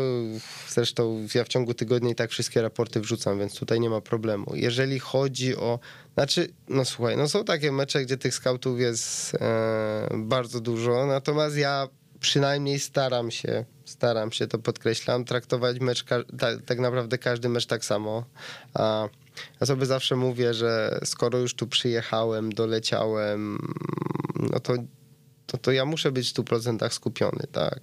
Zresztą 0.70 1.28
ja 1.36 1.44
w 1.44 1.48
ciągu 1.48 1.74
tygodnia 1.74 2.10
i 2.10 2.16
tak 2.16 2.32
wszystkie 2.32 2.62
raporty 2.62 3.00
wrzucam, 3.00 3.40
więc 3.40 3.56
tutaj 3.56 3.80
nie 3.80 3.90
ma 3.90 4.02
problemu. 4.02 4.52
Jeżeli 4.56 5.00
chodzi 5.00 5.56
o. 5.56 5.80
Znaczy, 6.14 6.50
no 6.70 6.86
słuchaj, 6.86 7.18
no 7.18 7.30
są 7.30 7.44
takie 7.44 7.72
mecze, 7.72 8.06
gdzie 8.06 8.18
tych 8.18 8.34
skautów 8.34 8.80
jest 8.80 9.36
e, 9.36 10.10
bardzo 10.18 10.60
dużo, 10.60 11.06
natomiast 11.06 11.58
ja 11.58 11.88
przynajmniej 12.20 12.80
staram 12.80 13.32
się, 13.32 13.66
staram 13.86 14.32
się, 14.32 14.48
to 14.48 14.60
podkreślam, 14.60 15.26
traktować 15.26 15.80
mecz, 15.80 16.06
tak, 16.40 16.62
tak 16.66 16.80
naprawdę 16.80 17.18
każdy 17.18 17.50
mecz 17.50 17.66
tak 17.66 17.86
samo. 17.86 18.26
A 18.74 19.10
ja 19.62 19.68
sobie 19.68 19.86
zawsze 19.86 20.16
mówię, 20.16 20.54
że 20.54 21.00
skoro 21.04 21.40
już 21.40 21.54
tu 21.54 21.68
przyjechałem, 21.68 22.52
doleciałem, 22.52 23.58
no 24.40 24.60
to 24.60 24.74
to, 25.52 25.58
to 25.58 25.72
ja 25.72 25.86
muszę 25.86 26.12
być 26.12 26.30
w 26.30 26.34
100% 26.34 26.90
skupiony, 26.90 27.44
tak. 27.52 27.80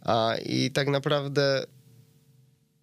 A, 0.00 0.34
I 0.46 0.70
tak 0.70 0.88
naprawdę 0.88 1.64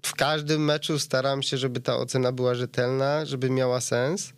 w 0.02 0.16
każdym 0.16 0.66
meczu 0.66 1.00
staram 1.00 1.44
się, 1.44 1.58
żeby 1.58 1.80
ta 1.80 1.98
ocena 1.98 2.32
była 2.32 2.56
rzetelna, 2.56 3.26
żeby 3.26 3.50
miała 3.50 3.82
sens. 3.82 4.34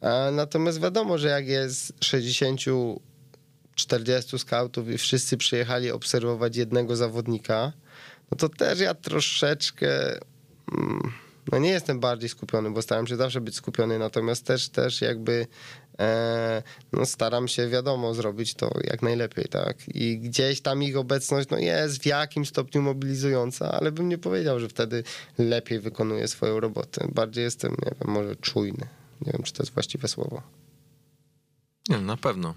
A, 0.00 0.30
natomiast 0.30 0.80
wiadomo, 0.80 1.18
że 1.18 1.28
jak 1.28 1.46
jest 1.46 1.92
60 2.04 2.60
40 3.74 4.38
skautów 4.38 4.88
i 4.88 4.98
wszyscy 4.98 5.36
przyjechali 5.36 5.90
obserwować 5.90 6.56
jednego 6.56 6.96
zawodnika, 6.96 7.72
no 8.30 8.36
to 8.36 8.48
też 8.48 8.80
ja 8.80 8.94
troszeczkę 8.94 10.12
mm, 10.72 11.12
no 11.52 11.58
nie 11.58 11.70
jestem 11.70 12.00
bardziej 12.00 12.28
skupiony, 12.28 12.70
bo 12.70 12.82
staram 12.82 13.06
się 13.06 13.16
zawsze 13.16 13.40
być 13.40 13.54
skupiony, 13.54 13.98
natomiast 13.98 14.46
też 14.46 14.68
też 14.68 15.00
jakby 15.00 15.46
no 16.92 17.06
staram 17.06 17.48
się, 17.48 17.68
wiadomo, 17.68 18.14
zrobić 18.14 18.54
to 18.54 18.70
jak 18.84 19.02
najlepiej, 19.02 19.44
tak. 19.44 19.76
I 19.88 20.18
gdzieś 20.18 20.60
tam 20.60 20.82
ich 20.82 20.96
obecność 20.96 21.48
no 21.50 21.58
jest 21.58 22.02
w 22.02 22.06
jakim 22.06 22.46
stopniu 22.46 22.82
mobilizująca, 22.82 23.72
ale 23.72 23.92
bym 23.92 24.08
nie 24.08 24.18
powiedział, 24.18 24.60
że 24.60 24.68
wtedy 24.68 25.04
lepiej 25.38 25.80
wykonuję 25.80 26.28
swoją 26.28 26.60
robotę. 26.60 27.08
Bardziej 27.14 27.44
jestem, 27.44 27.70
nie 27.70 27.92
wiem, 28.00 28.14
może 28.14 28.36
czujny. 28.36 28.88
Nie 29.20 29.32
wiem, 29.32 29.42
czy 29.42 29.52
to 29.52 29.62
jest 29.62 29.74
właściwe 29.74 30.08
słowo. 30.08 30.42
Nie, 31.88 31.98
na 31.98 32.16
pewno. 32.16 32.54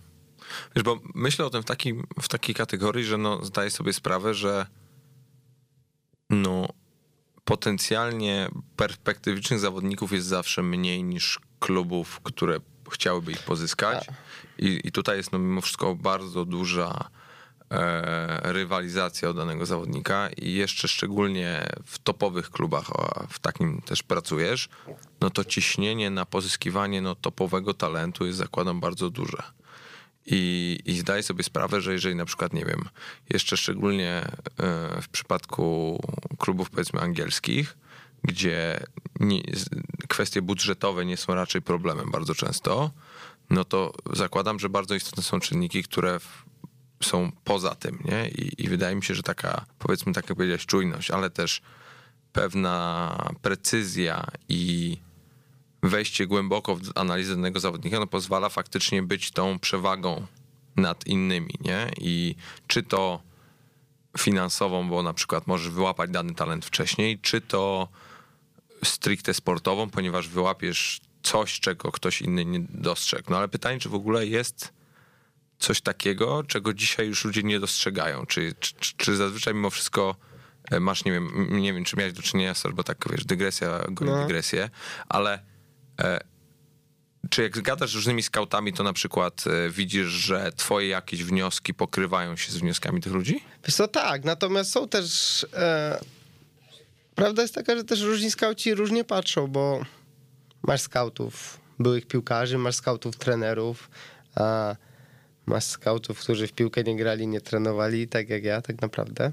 Wiesz, 0.76 0.84
bo 0.84 1.00
myślę 1.16 1.46
o 1.46 1.50
tym 1.50 1.62
w, 1.62 1.66
takim, 1.66 2.08
w 2.22 2.28
takiej 2.28 2.56
kategorii, 2.56 3.06
że 3.06 3.18
no, 3.18 3.46
zdaję 3.46 3.70
sobie 3.70 3.94
sprawę, 3.94 4.34
że 4.34 4.66
no, 6.30 6.68
potencjalnie 7.44 8.50
perspektywicznych 8.76 9.60
zawodników 9.60 10.12
jest 10.12 10.28
zawsze 10.28 10.64
mniej 10.64 11.04
niż 11.04 11.40
klubów, 11.60 12.20
które 12.24 12.60
chciałyby 12.92 13.32
ich 13.32 13.44
pozyskać. 13.44 14.06
Tak. 14.06 14.16
I, 14.58 14.82
I 14.84 14.92
tutaj 14.92 15.18
jest 15.18 15.32
no 15.32 15.40
mimo 15.40 15.62
wszystko 15.62 15.96
bardzo 15.96 16.46
duża 16.46 17.10
e, 17.72 18.54
rywalizacja 18.54 19.30
o 19.30 19.34
danego 19.34 19.66
zawodnika 19.66 20.30
i 20.38 20.54
jeszcze 20.54 20.88
szczególnie 20.88 21.68
w 21.86 22.00
topowych 22.00 22.50
klubach, 22.50 22.90
a 22.92 23.28
w 23.30 23.40
takim 23.40 23.82
też 23.82 24.04
pracujesz, 24.04 24.70
no 25.22 25.30
to 25.30 25.46
ciśnienie 25.46 26.10
na 26.10 26.26
pozyskiwanie 26.26 27.02
no, 27.02 27.16
topowego 27.16 27.74
talentu 27.74 28.26
jest 28.26 28.38
zakładam 28.38 28.80
bardzo 28.80 29.10
duże. 29.10 29.44
I, 30.26 30.80
I 30.86 30.98
zdaję 30.98 31.24
sobie 31.24 31.44
sprawę, 31.44 31.82
że 31.82 31.94
jeżeli 31.94 32.16
na 32.16 32.26
przykład, 32.26 32.54
nie 32.54 32.66
wiem, 32.66 32.90
jeszcze 33.30 33.58
szczególnie 33.58 34.12
e, 34.12 35.02
w 35.02 35.10
przypadku 35.12 36.00
klubów 36.38 36.70
powiedzmy 36.70 37.02
angielskich, 37.02 37.78
gdzie 38.24 38.80
nie, 39.20 39.42
kwestie 40.08 40.42
budżetowe 40.42 41.06
nie 41.06 41.18
są 41.18 41.36
raczej 41.36 41.62
problemem 41.62 42.12
bardzo 42.12 42.36
często, 42.36 42.92
no 43.50 43.66
to 43.66 43.94
zakładam, 44.14 44.60
że 44.60 44.70
bardzo 44.70 44.96
istotne 44.96 45.24
są 45.24 45.40
czynniki, 45.40 45.84
które 45.84 46.20
są 47.04 47.32
poza 47.44 47.76
tym, 47.76 48.04
nie? 48.06 48.30
I, 48.30 48.64
I, 48.64 48.68
wydaje 48.68 48.96
mi 48.96 49.04
się, 49.04 49.16
że 49.16 49.24
taka, 49.24 49.66
powiedzmy, 49.80 50.14
tak 50.14 50.30
jak 50.30 50.38
powiedziałeś, 50.38 50.66
czujność, 50.66 51.12
ale 51.12 51.30
też 51.30 51.62
pewna 52.34 53.18
precyzja 53.42 54.28
i 54.50 54.98
wejście 55.84 56.28
głęboko 56.28 56.76
w 56.76 56.82
analizę 56.96 57.36
danego 57.36 57.60
zawodnika, 57.60 58.00
no 58.00 58.08
pozwala 58.08 58.50
faktycznie 58.50 59.04
być 59.04 59.32
tą 59.32 59.60
przewagą 59.60 60.28
nad 60.76 61.08
innymi, 61.08 61.54
nie? 61.62 61.92
I 61.98 62.36
czy 62.68 62.84
to 62.84 63.22
finansową, 64.18 64.90
bo 64.90 65.04
na 65.04 65.14
przykład 65.14 65.48
możesz 65.48 65.70
wyłapać 65.70 66.12
dany 66.12 66.36
talent 66.36 66.66
wcześniej, 66.66 67.20
czy 67.20 67.42
to 67.42 67.88
stricte 68.84 69.34
sportową, 69.34 69.90
ponieważ 69.90 70.28
wyłapiesz 70.28 71.02
coś, 71.24 71.60
czego 71.60 71.92
ktoś 71.92 72.22
inny 72.22 72.46
nie 72.46 72.60
dostrzegł. 72.70 73.32
No 73.32 73.38
ale 73.38 73.48
pytanie, 73.48 73.80
czy 73.80 73.90
w 73.90 73.96
ogóle 73.96 74.28
jest 74.28 74.74
coś 75.60 75.82
takiego, 75.82 76.44
czego 76.44 76.74
dzisiaj 76.74 77.08
już 77.08 77.26
ludzie 77.26 77.44
nie 77.44 77.60
dostrzegają? 77.60 78.26
Czy, 78.26 78.54
czy, 78.60 78.74
czy 78.98 79.16
zazwyczaj 79.16 79.54
mimo 79.54 79.70
wszystko 79.70 80.16
e, 80.72 80.80
masz, 80.80 81.06
nie 81.06 81.12
wiem, 81.12 81.48
nie 81.62 81.74
wiem, 81.74 81.84
czy 81.84 81.98
miałeś 81.98 82.14
do 82.14 82.22
czynienia 82.22 82.56
z, 82.56 82.66
albo 82.66 82.84
tak, 82.84 82.98
wiesz, 83.12 83.26
dygresja 83.26 83.80
goni 83.90 84.12
no. 84.12 84.22
dygresję, 84.22 84.70
ale 85.10 85.40
e, 86.00 86.20
czy 87.30 87.42
jak 87.42 87.62
gadasz 87.62 87.92
z 87.92 87.96
różnymi 87.96 88.24
skautami, 88.24 88.74
to 88.74 88.84
na 88.84 88.94
przykład 88.94 89.44
e, 89.48 89.70
widzisz, 89.70 90.08
że 90.08 90.52
twoje 90.56 90.88
jakieś 90.88 91.24
wnioski 91.24 91.74
pokrywają 91.74 92.36
się 92.38 92.52
z 92.52 92.58
wnioskami 92.58 93.02
tych 93.02 93.14
ludzi? 93.14 93.44
Wiesz 93.66 93.76
co, 93.76 93.88
tak, 93.88 94.24
natomiast 94.24 94.72
są 94.72 94.88
też... 94.88 95.46
E 95.54 96.21
Prawda 97.16 97.42
jest 97.42 97.56
taka, 97.56 97.76
że 97.76 97.84
też 97.84 98.02
różni 98.02 98.32
skauci 98.32 98.74
różnie 98.74 99.04
patrzą, 99.04 99.48
bo 99.48 99.82
masz 100.64 100.82
skautów 100.82 101.60
byłych 101.80 102.08
piłkarzy, 102.08 102.58
masz 102.58 102.76
skautów 102.76 103.18
trenerów, 103.18 103.90
a 104.36 104.76
masz 105.46 105.64
skautów, 105.64 106.20
którzy 106.20 106.48
w 106.48 106.54
piłkę 106.54 106.84
nie 106.84 106.96
grali, 106.96 107.28
nie 107.28 107.42
trenowali, 107.42 108.08
tak 108.08 108.30
jak 108.30 108.44
ja, 108.44 108.62
tak 108.62 108.82
naprawdę. 108.82 109.32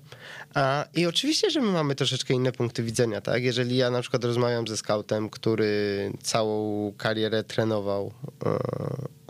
A, 0.54 0.84
I 0.94 1.06
oczywiście, 1.06 1.50
że 1.50 1.60
my 1.60 1.72
mamy 1.72 1.94
troszeczkę 1.94 2.34
inne 2.34 2.52
punkty 2.52 2.82
widzenia, 2.82 3.20
tak? 3.20 3.42
Jeżeli 3.42 3.76
ja 3.76 3.90
na 3.90 4.00
przykład 4.00 4.24
rozmawiam 4.24 4.68
ze 4.68 4.76
skautem, 4.76 5.30
który 5.30 6.12
całą 6.22 6.92
karierę 6.98 7.44
trenował, 7.44 8.12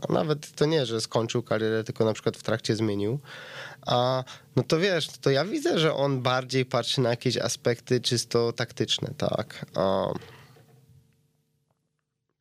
a 0.03 0.13
nawet 0.13 0.53
to 0.53 0.67
nie, 0.67 0.87
że 0.87 1.01
skończył 1.01 1.43
karierę, 1.43 1.85
tylko 1.85 2.05
na 2.05 2.13
przykład 2.13 2.37
w 2.37 2.43
trakcie 2.43 2.77
zmienił, 2.77 3.19
a 3.87 4.25
no 4.57 4.63
to 4.63 4.79
wiesz, 4.79 5.09
to 5.21 5.31
ja 5.31 5.45
widzę, 5.45 5.79
że 5.79 5.95
on 5.95 6.23
bardziej 6.23 6.67
patrzy 6.67 7.01
na 7.01 7.11
jakieś 7.11 7.37
aspekty 7.37 8.01
czysto 8.01 8.53
taktyczne, 8.53 9.11
tak. 9.19 9.67
A 9.75 10.07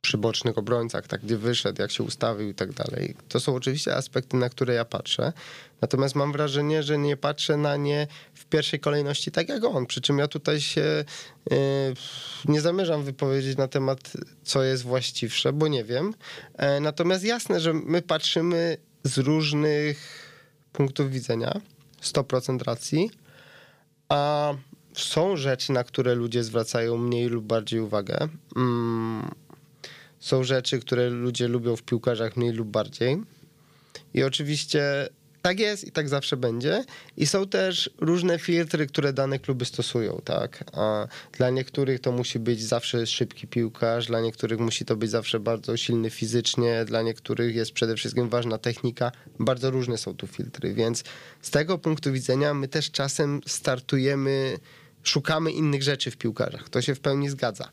przy 0.08 0.18
bocznych 0.18 0.58
obrońcach, 0.58 1.06
tak 1.06 1.20
gdzie 1.20 1.36
wyszedł, 1.36 1.82
jak 1.82 1.90
się 1.90 2.02
ustawił 2.02 2.48
i 2.48 2.54
tak 2.54 2.72
dalej. 2.72 3.14
To 3.28 3.40
są 3.40 3.54
oczywiście 3.54 3.96
aspekty, 3.96 4.36
na 4.36 4.48
które 4.48 4.74
ja 4.74 4.84
patrzę. 4.84 5.32
Natomiast 5.80 6.14
mam 6.14 6.32
wrażenie, 6.32 6.82
że 6.82 6.98
nie 6.98 7.16
patrzę 7.16 7.56
na 7.56 7.76
nie 7.76 8.06
w 8.34 8.46
pierwszej 8.46 8.80
kolejności 8.80 9.30
tak 9.30 9.48
jak 9.48 9.64
on. 9.64 9.86
Przy 9.86 10.00
czym 10.00 10.18
ja 10.18 10.28
tutaj 10.28 10.60
się 10.60 11.04
yy, 11.50 11.56
nie 12.44 12.60
zamierzam 12.60 13.04
wypowiedzieć 13.04 13.56
na 13.56 13.68
temat, 13.68 14.12
co 14.44 14.62
jest 14.62 14.82
właściwsze, 14.82 15.52
bo 15.52 15.68
nie 15.68 15.84
wiem. 15.84 16.14
Yy, 16.58 16.80
natomiast 16.80 17.24
jasne, 17.24 17.60
że 17.60 17.72
my 17.72 18.02
patrzymy 18.02 18.76
z 19.04 19.18
różnych 19.18 19.98
punktów 20.72 21.10
widzenia, 21.10 21.60
100% 22.02 22.62
racji, 22.62 23.10
a 24.08 24.54
są 24.92 25.36
rzeczy, 25.36 25.72
na 25.72 25.84
które 25.84 26.14
ludzie 26.14 26.44
zwracają 26.44 26.96
mniej 26.96 27.26
lub 27.26 27.44
bardziej 27.44 27.80
uwagę. 27.80 28.28
Mm, 28.56 29.30
są 30.20 30.44
rzeczy, 30.44 30.80
które 30.80 31.10
ludzie 31.10 31.48
lubią 31.48 31.76
w 31.76 31.82
piłkarzach 31.82 32.36
mniej 32.36 32.52
lub 32.52 32.68
bardziej. 32.68 33.22
I 34.14 34.22
oczywiście 34.22 35.08
tak 35.42 35.60
jest 35.60 35.86
i 35.86 35.92
tak 35.92 36.08
zawsze 36.08 36.36
będzie. 36.36 36.84
I 37.16 37.26
są 37.26 37.46
też 37.46 37.90
różne 38.00 38.38
filtry, 38.38 38.86
które 38.86 39.12
dane 39.12 39.38
kluby 39.38 39.64
stosują, 39.64 40.20
tak? 40.24 40.64
A 40.72 41.06
dla 41.32 41.50
niektórych 41.50 42.00
to 42.00 42.12
musi 42.12 42.38
być 42.38 42.62
zawsze 42.62 43.06
szybki 43.06 43.46
piłkarz, 43.46 44.06
dla 44.06 44.20
niektórych 44.20 44.58
musi 44.58 44.84
to 44.84 44.96
być 44.96 45.10
zawsze 45.10 45.40
bardzo 45.40 45.76
silny 45.76 46.10
fizycznie, 46.10 46.84
dla 46.84 47.02
niektórych 47.02 47.54
jest 47.54 47.72
przede 47.72 47.96
wszystkim 47.96 48.28
ważna 48.28 48.58
technika. 48.58 49.12
Bardzo 49.38 49.70
różne 49.70 49.98
są 49.98 50.14
tu 50.14 50.26
filtry, 50.26 50.74
więc 50.74 51.04
z 51.42 51.50
tego 51.50 51.78
punktu 51.78 52.12
widzenia 52.12 52.54
my 52.54 52.68
też 52.68 52.90
czasem 52.90 53.40
startujemy 53.46 54.58
szukamy 55.02 55.52
innych 55.52 55.82
rzeczy 55.82 56.10
w 56.10 56.16
piłkarzach. 56.16 56.68
To 56.68 56.82
się 56.82 56.94
w 56.94 57.00
pełni 57.00 57.30
zgadza. 57.30 57.68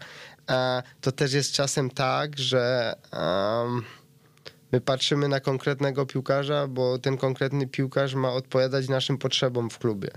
To 1.01 1.11
też 1.11 1.33
jest 1.33 1.51
czasem 1.51 1.89
tak, 1.89 2.39
że 2.39 2.93
my 4.71 4.81
patrzymy 4.81 5.27
na 5.27 5.39
konkretnego 5.39 6.05
piłkarza, 6.05 6.67
bo 6.67 6.99
ten 6.99 7.17
konkretny 7.17 7.67
piłkarz 7.67 8.15
ma 8.15 8.33
odpowiadać 8.33 8.89
naszym 8.89 9.17
potrzebom 9.17 9.69
w 9.69 9.79
klubie. 9.79 10.09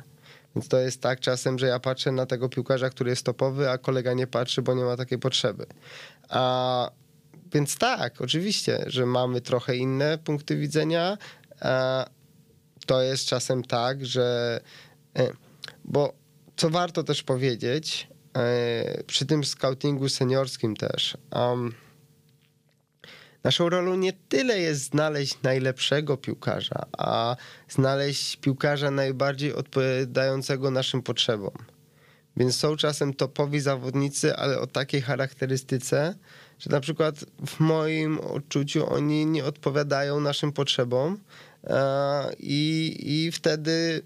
Więc 0.55 0.68
to 0.68 0.79
jest 0.79 1.03
tak 1.03 1.20
czasem, 1.20 1.59
że 1.59 1.66
ja 1.66 1.81
patrzę 1.81 2.12
na 2.12 2.26
tego 2.26 2.49
piłkarza, 2.49 2.91
który 2.91 3.11
jest 3.11 3.26
topowy, 3.26 3.70
a 3.70 3.79
kolega 3.79 4.12
nie 4.12 4.26
patrzy, 4.26 4.62
bo 4.62 4.74
nie 4.74 4.85
ma 4.85 4.97
takiej 4.97 5.18
potrzeby. 5.18 5.66
A, 6.29 6.91
więc 7.53 7.79
tak, 7.79 8.20
oczywiście, 8.20 8.85
że 8.87 9.07
mamy 9.07 9.41
trochę 9.41 9.76
inne 9.76 10.18
punkty 10.18 10.57
widzenia. 10.57 11.18
A, 11.61 12.05
to 12.87 13.03
jest 13.03 13.26
czasem 13.26 13.64
tak, 13.64 14.07
że. 14.07 14.61
E, 15.18 15.29
bo 15.85 16.12
co 16.57 16.70
warto 16.70 17.03
też 17.03 17.22
powiedzieć, 17.22 18.09
e, 18.11 18.18
przy 19.07 19.26
tym 19.26 19.45
scoutingu 19.45 20.09
seniorskim 20.09 20.76
też, 20.76 21.16
um, 21.33 21.74
naszą 23.45 23.68
rolą 23.68 23.95
nie 23.95 24.12
tyle 24.12 24.59
jest 24.59 24.85
znaleźć 24.85 25.43
najlepszego 25.43 26.16
piłkarza, 26.16 26.87
a 26.99 27.37
znaleźć 27.68 28.37
piłkarza 28.37 28.91
najbardziej 28.91 29.55
odpowiadającego 29.55 30.70
naszym 30.70 31.03
potrzebom. 31.03 31.55
Więc 32.37 32.57
są 32.57 32.76
czasem 32.76 33.14
topowi 33.14 33.61
zawodnicy, 33.61 34.37
ale 34.37 34.61
o 34.61 34.66
takiej 34.66 35.03
charakterystyce, 35.03 36.14
że 36.59 36.70
na 36.70 36.81
przykład 36.81 37.24
w 37.47 37.61
moim 37.61 38.20
odczuciu 38.20 38.93
oni 38.93 39.26
nie 39.26 39.45
odpowiadają 39.45 40.20
naszym 40.20 40.53
potrzebom 40.53 41.18
e, 41.64 42.35
i, 42.39 42.97
i 43.01 43.33
wtedy 43.33 44.03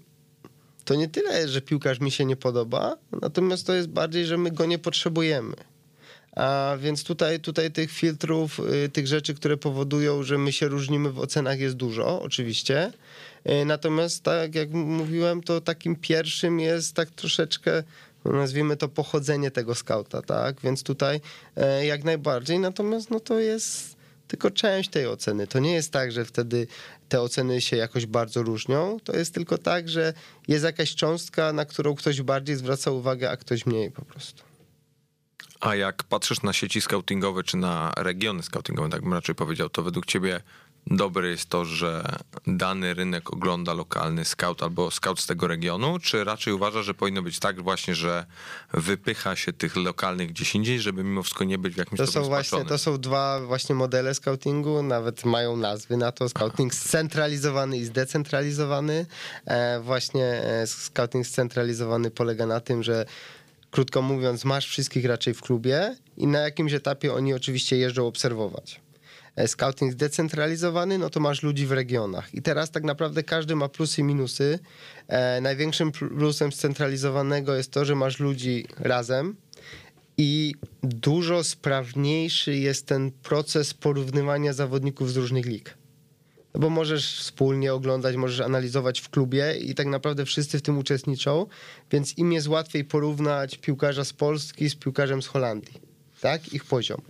to 0.85 0.95
nie 0.95 1.09
tyle, 1.09 1.47
że 1.47 1.61
piłkarz 1.61 1.99
mi 1.99 2.11
się 2.11 2.25
nie 2.25 2.35
podoba, 2.35 2.97
natomiast 3.21 3.67
to 3.67 3.73
jest 3.73 3.89
bardziej, 3.89 4.25
że 4.25 4.37
my 4.37 4.51
go 4.51 4.65
nie 4.65 4.79
potrzebujemy. 4.79 5.55
A 6.35 6.77
więc 6.79 7.03
tutaj, 7.03 7.39
tutaj 7.39 7.71
tych 7.71 7.91
filtrów, 7.91 8.59
y, 8.85 8.89
tych 8.89 9.07
rzeczy, 9.07 9.33
które 9.33 9.57
powodują, 9.57 10.23
że 10.23 10.37
my 10.37 10.51
się 10.51 10.67
różnimy 10.67 11.11
w 11.11 11.19
ocenach 11.19 11.59
jest 11.59 11.75
dużo, 11.75 12.21
oczywiście. 12.21 12.91
Y, 13.49 13.65
natomiast 13.65 14.23
tak 14.23 14.55
jak 14.55 14.71
mówiłem, 14.71 15.43
to 15.43 15.61
takim 15.61 15.95
pierwszym 15.95 16.59
jest 16.59 16.95
tak 16.95 17.09
troszeczkę 17.09 17.83
nazwijmy 18.25 18.77
to 18.77 18.87
pochodzenie 18.87 19.51
tego 19.51 19.75
skauta, 19.75 20.21
tak? 20.21 20.61
Więc 20.61 20.83
tutaj 20.83 21.21
e, 21.55 21.85
jak 21.85 22.03
najbardziej, 22.03 22.59
natomiast 22.59 23.09
no 23.09 23.19
to 23.19 23.39
jest 23.39 23.95
tylko 24.33 24.51
część 24.51 24.89
tej 24.89 25.07
oceny. 25.07 25.47
To 25.47 25.59
nie 25.59 25.73
jest 25.73 25.91
tak, 25.91 26.11
że 26.11 26.25
wtedy 26.25 26.67
te 27.09 27.21
oceny 27.21 27.61
się 27.61 27.77
jakoś 27.77 28.05
bardzo 28.05 28.43
różnią. 28.43 28.97
To 29.03 29.15
jest 29.15 29.33
tylko 29.33 29.57
tak, 29.57 29.89
że 29.89 30.13
jest 30.47 30.65
jakaś 30.65 30.95
cząstka, 30.95 31.53
na 31.53 31.65
którą 31.65 31.95
ktoś 31.95 32.21
bardziej 32.21 32.55
zwraca 32.55 32.91
uwagę, 32.91 33.31
a 33.31 33.37
ktoś 33.37 33.65
mniej 33.65 33.91
po 33.91 34.05
prostu. 34.05 34.43
A 35.59 35.75
jak 35.75 36.03
patrzysz 36.03 36.41
na 36.41 36.53
sieci 36.53 36.81
scoutingowe, 36.81 37.43
czy 37.43 37.57
na 37.57 37.93
regiony 37.97 38.43
scoutingowe, 38.43 38.89
tak 38.89 39.01
bym 39.01 39.13
raczej 39.13 39.35
powiedział, 39.35 39.69
to 39.69 39.83
według 39.83 40.05
ciebie 40.05 40.41
dobre 40.87 41.29
jest 41.29 41.49
to, 41.49 41.65
że 41.65 42.03
dany 42.47 42.93
rynek 42.93 43.33
ogląda 43.33 43.73
lokalny 43.73 44.25
scout 44.25 44.63
albo 44.63 44.91
scout 44.91 45.19
z 45.19 45.27
tego 45.27 45.47
regionu, 45.47 45.99
czy 45.99 46.23
raczej 46.23 46.53
uważa, 46.53 46.83
że 46.83 46.93
powinno 46.93 47.21
być 47.21 47.39
tak 47.39 47.61
właśnie, 47.61 47.95
że 47.95 48.25
wypycha 48.73 49.35
się 49.35 49.53
tych 49.53 49.75
lokalnych 49.75 50.29
gdzieś 50.29 50.55
indziej, 50.55 50.79
żeby 50.79 51.03
mimo 51.03 51.23
wszystko 51.23 51.43
nie 51.43 51.57
być 51.57 51.73
w 51.73 51.77
jakimś 51.77 51.97
to 51.97 52.07
są 52.07 52.23
właśnie 52.23 52.65
To 52.65 52.77
są 52.77 52.97
dwa 52.97 53.39
właśnie 53.45 53.75
modele 53.75 54.15
scoutingu, 54.15 54.83
nawet 54.83 55.25
mają 55.25 55.57
nazwy 55.57 55.97
na 55.97 56.11
to, 56.11 56.29
scouting 56.29 56.75
scentralizowany 56.75 57.77
i 57.77 57.85
zdecentralizowany. 57.85 59.05
E, 59.45 59.79
właśnie 59.79 60.25
e, 60.25 60.67
scouting 60.67 61.27
scentralizowany 61.27 62.11
polega 62.11 62.45
na 62.45 62.59
tym, 62.59 62.83
że 62.83 63.05
krótko 63.71 64.01
mówiąc, 64.01 64.45
masz 64.45 64.67
wszystkich 64.67 65.05
raczej 65.05 65.33
w 65.33 65.41
klubie 65.41 65.95
i 66.17 66.27
na 66.27 66.39
jakimś 66.39 66.73
etapie 66.73 67.13
oni 67.13 67.33
oczywiście 67.33 67.77
jeżdżą 67.77 68.07
obserwować. 68.07 68.81
E, 69.35 69.47
scouting 69.47 69.93
zdecentralizowany, 69.93 70.97
no 70.97 71.09
to 71.09 71.19
masz 71.19 71.43
ludzi 71.43 71.65
w 71.65 71.71
regionach. 71.71 72.33
I 72.33 72.41
teraz 72.41 72.71
tak 72.71 72.83
naprawdę 72.83 73.23
każdy 73.23 73.55
ma 73.55 73.69
plusy 73.69 74.01
i 74.01 74.03
minusy. 74.03 74.59
E, 75.07 75.41
największym 75.41 75.91
plusem 75.91 76.51
scentralizowanego 76.51 77.55
jest 77.55 77.71
to, 77.71 77.85
że 77.85 77.95
masz 77.95 78.19
ludzi 78.19 78.65
razem 78.79 79.35
i 80.17 80.53
dużo 80.83 81.43
sprawniejszy 81.43 82.55
jest 82.55 82.85
ten 82.87 83.11
proces 83.11 83.73
porównywania 83.73 84.53
zawodników 84.53 85.11
z 85.11 85.17
różnych 85.17 85.45
lig. 85.45 85.77
No 86.53 86.59
bo 86.59 86.69
możesz 86.69 87.19
wspólnie 87.19 87.73
oglądać, 87.73 88.15
możesz 88.15 88.39
analizować 88.39 88.99
w 89.01 89.09
klubie 89.09 89.55
i 89.55 89.75
tak 89.75 89.87
naprawdę 89.87 90.25
wszyscy 90.25 90.59
w 90.59 90.61
tym 90.61 90.77
uczestniczą, 90.77 91.45
więc 91.91 92.17
im 92.17 92.31
jest 92.31 92.47
łatwiej 92.47 92.85
porównać 92.85 93.57
piłkarza 93.57 94.05
z 94.05 94.13
Polski 94.13 94.69
z 94.69 94.75
piłkarzem 94.75 95.21
z 95.21 95.27
Holandii, 95.27 95.81
tak? 96.21 96.53
Ich 96.53 96.65
poziom. 96.65 97.01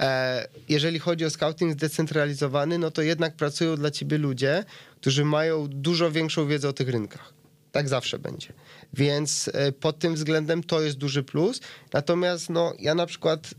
E, 0.00 0.48
jeżeli 0.68 0.98
chodzi 0.98 1.24
o 1.24 1.30
scouting 1.30 1.72
zdecentralizowany, 1.72 2.78
no 2.78 2.90
to 2.90 3.02
jednak 3.02 3.36
pracują 3.36 3.76
dla 3.76 3.90
ciebie 3.90 4.18
ludzie, 4.18 4.64
którzy 5.00 5.24
mają 5.24 5.68
dużo 5.68 6.10
większą 6.10 6.46
wiedzę 6.46 6.68
o 6.68 6.72
tych 6.72 6.88
rynkach. 6.88 7.32
Tak 7.72 7.88
zawsze 7.88 8.18
będzie. 8.18 8.52
Więc 8.92 9.50
e, 9.54 9.72
pod 9.72 9.98
tym 9.98 10.14
względem 10.14 10.62
to 10.62 10.80
jest 10.80 10.96
duży 10.96 11.22
plus. 11.22 11.60
Natomiast 11.92 12.50
no, 12.50 12.74
ja 12.78 12.94
na 12.94 13.06
przykład 13.06 13.54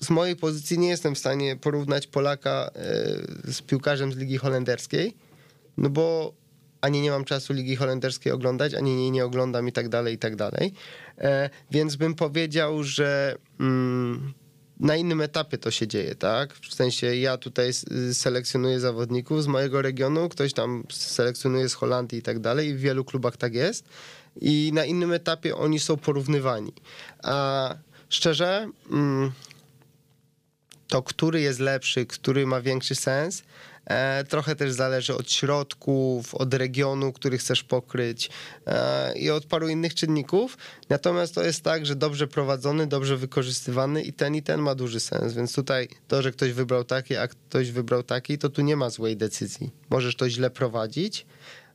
z 0.00 0.10
mojej 0.10 0.36
pozycji 0.36 0.78
nie 0.78 0.88
jestem 0.88 1.14
w 1.14 1.18
stanie 1.18 1.56
porównać 1.56 2.06
Polaka 2.06 2.70
e, 2.74 3.52
z 3.52 3.62
piłkarzem 3.62 4.12
z 4.12 4.16
Ligi 4.16 4.38
Holenderskiej, 4.38 5.16
no 5.76 5.90
bo 5.90 6.34
ani 6.80 7.00
nie 7.00 7.10
mam 7.10 7.24
czasu 7.24 7.52
Ligi 7.52 7.76
Holenderskiej 7.76 8.32
oglądać, 8.32 8.74
ani 8.74 9.02
jej 9.02 9.10
nie 9.10 9.24
oglądam 9.24 9.68
i 9.68 9.72
tak 9.72 9.88
dalej, 9.88 10.14
i 10.14 10.18
tak 10.18 10.36
dalej. 10.36 10.72
Więc 11.70 11.96
bym 11.96 12.14
powiedział, 12.14 12.82
że... 12.82 13.36
Mm, 13.60 14.34
na 14.80 14.96
innym 14.96 15.20
etapie 15.20 15.58
to 15.58 15.70
się 15.70 15.86
dzieje, 15.86 16.14
tak? 16.14 16.54
W 16.54 16.74
sensie 16.74 17.16
ja 17.16 17.36
tutaj 17.36 17.70
selekcjonuję 18.12 18.80
zawodników 18.80 19.42
z 19.42 19.46
mojego 19.46 19.82
regionu, 19.82 20.28
ktoś 20.28 20.52
tam 20.52 20.84
selekcjonuje 20.92 21.68
z 21.68 21.74
Holandii 21.74 22.18
i 22.18 22.22
tak 22.22 22.38
dalej, 22.38 22.68
i 22.68 22.74
w 22.74 22.80
wielu 22.80 23.04
klubach 23.04 23.36
tak 23.36 23.54
jest. 23.54 23.84
I 24.40 24.70
na 24.74 24.84
innym 24.84 25.12
etapie 25.12 25.56
oni 25.56 25.80
są 25.80 25.96
porównywani. 25.96 26.72
A 27.22 27.74
szczerze, 28.08 28.68
mm, 28.90 29.32
to 30.88 31.02
który 31.02 31.40
jest 31.40 31.60
lepszy, 31.60 32.06
który 32.06 32.46
ma 32.46 32.60
większy 32.60 32.94
sens, 32.94 33.42
trochę 34.28 34.56
też 34.56 34.72
zależy 34.72 35.14
od 35.14 35.30
środków, 35.30 36.34
od 36.34 36.54
regionu, 36.54 37.12
który 37.12 37.38
chcesz 37.38 37.64
pokryć 37.64 38.30
e, 38.66 39.18
i 39.18 39.30
od 39.30 39.46
paru 39.46 39.68
innych 39.68 39.94
czynników. 39.94 40.58
Natomiast 40.88 41.34
to 41.34 41.44
jest 41.44 41.62
tak, 41.62 41.86
że 41.86 41.96
dobrze 41.96 42.26
prowadzony, 42.26 42.86
dobrze 42.86 43.16
wykorzystywany 43.16 44.02
i 44.02 44.12
ten 44.12 44.34
i 44.34 44.42
ten 44.42 44.60
ma 44.60 44.74
duży 44.74 45.00
sens. 45.00 45.34
Więc 45.34 45.54
tutaj 45.54 45.88
to, 46.08 46.22
że 46.22 46.32
ktoś 46.32 46.52
wybrał 46.52 46.84
taki, 46.84 47.16
a 47.16 47.28
ktoś 47.28 47.70
wybrał 47.70 48.02
taki, 48.02 48.38
to 48.38 48.48
tu 48.48 48.62
nie 48.62 48.76
ma 48.76 48.90
złej 48.90 49.16
decyzji. 49.16 49.70
Możesz 49.90 50.16
to 50.16 50.30
źle 50.30 50.50
prowadzić, 50.50 51.26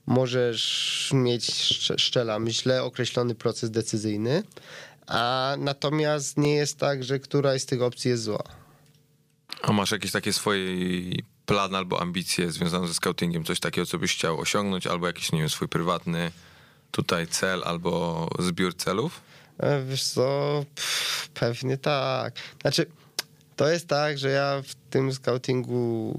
możesz 0.05 1.11
mieć, 1.13 1.45
szczelam, 1.97 2.49
źle 2.49 2.83
określony 2.83 3.35
proces 3.35 3.71
decyzyjny, 3.71 4.43
a 5.07 5.55
natomiast 5.59 6.37
nie 6.37 6.55
jest 6.55 6.77
tak, 6.77 7.03
że 7.03 7.19
któraś 7.19 7.61
z 7.61 7.65
tych 7.65 7.81
opcji 7.81 8.11
jest 8.11 8.23
zła. 8.23 8.43
A 9.61 9.73
masz 9.73 9.91
jakieś 9.91 10.11
takie 10.11 10.33
swoje 10.33 10.75
plan 11.49 11.75
albo 11.75 12.01
ambicje 12.01 12.51
związane 12.51 12.87
ze 12.87 12.93
scoutingiem, 12.93 13.43
coś 13.43 13.59
takiego, 13.59 13.85
co 13.85 13.99
byś 13.99 14.15
chciał 14.15 14.39
osiągnąć, 14.39 14.87
albo 14.87 15.07
jakiś, 15.07 15.31
nie 15.31 15.39
wiem, 15.39 15.49
swój 15.49 15.67
prywatny 15.67 16.31
tutaj 16.91 17.27
cel 17.27 17.61
albo 17.65 18.27
zbiór 18.39 18.75
celów? 18.75 19.21
E, 19.57 19.83
wiesz 19.85 20.03
co, 20.03 20.65
pewnie 21.33 21.77
tak. 21.77 22.33
Znaczy, 22.61 22.85
to 23.55 23.69
jest 23.69 23.87
tak, 23.87 24.17
że 24.17 24.29
ja 24.29 24.61
w 24.61 24.75
tym 24.89 25.13
scoutingu 25.13 26.13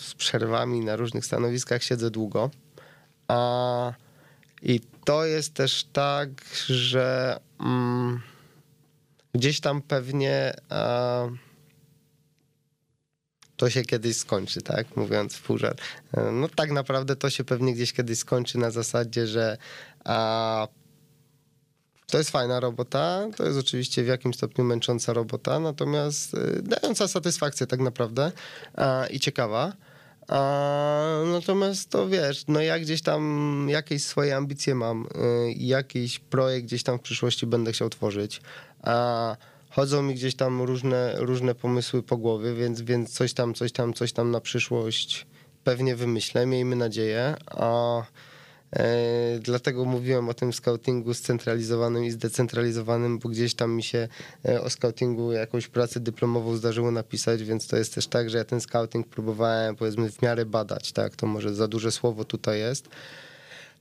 z 0.00 0.14
przerwami 0.14 0.80
na 0.80 0.96
różnych 0.96 1.26
stanowiskach 1.26 1.82
siedzę 1.82 2.10
długo. 2.10 2.50
A, 3.28 3.92
I 4.62 4.80
to 5.04 5.24
jest 5.24 5.54
też 5.54 5.84
tak, 5.92 6.28
że 6.66 7.40
mm, 7.60 8.20
gdzieś 9.32 9.60
tam 9.60 9.82
pewnie 9.82 10.54
a, 10.68 11.26
to 13.56 13.70
się 13.70 13.82
kiedyś 13.82 14.16
skończy, 14.16 14.62
tak? 14.62 14.96
Mówiąc 14.96 15.34
w 15.34 15.42
pół 15.42 15.58
żart. 15.58 15.80
E, 16.12 16.32
no 16.32 16.48
tak 16.48 16.70
naprawdę 16.70 17.16
to 17.16 17.30
się 17.30 17.44
pewnie 17.44 17.74
gdzieś 17.74 17.92
kiedyś 17.92 18.18
skończy 18.18 18.58
na 18.58 18.70
zasadzie, 18.70 19.26
że 19.26 19.58
a, 20.04 20.68
to 22.06 22.18
jest 22.18 22.30
fajna 22.30 22.60
robota, 22.60 23.26
to 23.36 23.44
jest 23.44 23.58
oczywiście 23.58 24.02
w 24.02 24.06
jakimś 24.06 24.36
stopniu 24.36 24.64
męcząca 24.64 25.12
robota, 25.12 25.60
natomiast 25.60 26.34
y, 26.34 26.62
dająca 26.62 27.08
satysfakcję 27.08 27.66
tak 27.66 27.80
naprawdę 27.80 28.32
a, 28.74 29.06
i 29.10 29.20
ciekawa. 29.20 29.72
A, 30.28 31.22
natomiast 31.32 31.90
to 31.90 32.08
wiesz, 32.08 32.44
no 32.48 32.60
ja 32.60 32.78
gdzieś 32.78 33.02
tam 33.02 33.66
jakieś 33.70 34.04
swoje 34.04 34.36
ambicje 34.36 34.74
mam 34.74 35.08
i 35.56 35.66
jakiś 35.66 36.18
projekt 36.18 36.66
gdzieś 36.66 36.82
tam 36.82 36.98
w 36.98 37.02
przyszłości 37.02 37.46
będę 37.46 37.72
chciał 37.72 37.90
tworzyć. 37.90 38.42
A, 38.82 39.36
chodzą 39.74 40.02
mi 40.02 40.14
gdzieś 40.14 40.34
tam 40.34 40.62
różne, 40.62 41.14
różne 41.16 41.54
pomysły 41.54 42.02
po 42.02 42.16
głowie, 42.16 42.54
więc, 42.54 42.80
więc 42.80 43.10
coś 43.10 43.34
tam, 43.34 43.54
coś 43.54 43.72
tam, 43.72 43.94
coś 43.94 44.12
tam 44.12 44.30
na 44.30 44.40
przyszłość 44.40 45.26
pewnie 45.64 45.96
wymyślę, 45.96 46.46
miejmy 46.46 46.76
nadzieję. 46.76 47.34
A 47.46 48.02
E, 48.76 49.38
dlatego 49.40 49.84
mówiłem 49.84 50.28
o 50.28 50.34
tym 50.34 50.52
scoutingu 50.52 51.14
scentralizowanym 51.14 52.04
i 52.04 52.10
zdecentralizowanym, 52.10 53.18
bo 53.18 53.28
gdzieś 53.28 53.54
tam 53.54 53.72
mi 53.72 53.82
się 53.82 54.08
e, 54.48 54.60
o 54.60 54.70
scoutingu 54.70 55.32
jakąś 55.32 55.68
pracę 55.68 56.00
dyplomową 56.00 56.56
zdarzyło 56.56 56.90
napisać, 56.90 57.42
więc 57.42 57.66
to 57.66 57.76
jest 57.76 57.94
też 57.94 58.06
tak, 58.06 58.30
że 58.30 58.38
ja 58.38 58.44
ten 58.44 58.60
scouting 58.60 59.06
próbowałem 59.06 59.76
powiedzmy 59.76 60.10
w 60.10 60.22
miarę 60.22 60.46
badać, 60.46 60.92
tak, 60.92 61.16
to 61.16 61.26
może 61.26 61.54
za 61.54 61.68
duże 61.68 61.92
słowo 61.92 62.24
tutaj 62.24 62.58
jest. 62.58 62.88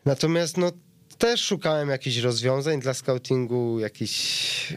Natomiast 0.06 0.58
no 0.58 0.72
też 1.18 1.42
szukałem 1.42 1.90
jakichś 1.90 2.18
rozwiązań 2.18 2.80
dla 2.80 2.94
scoutingu, 2.94 3.80
jakichś 3.80 4.74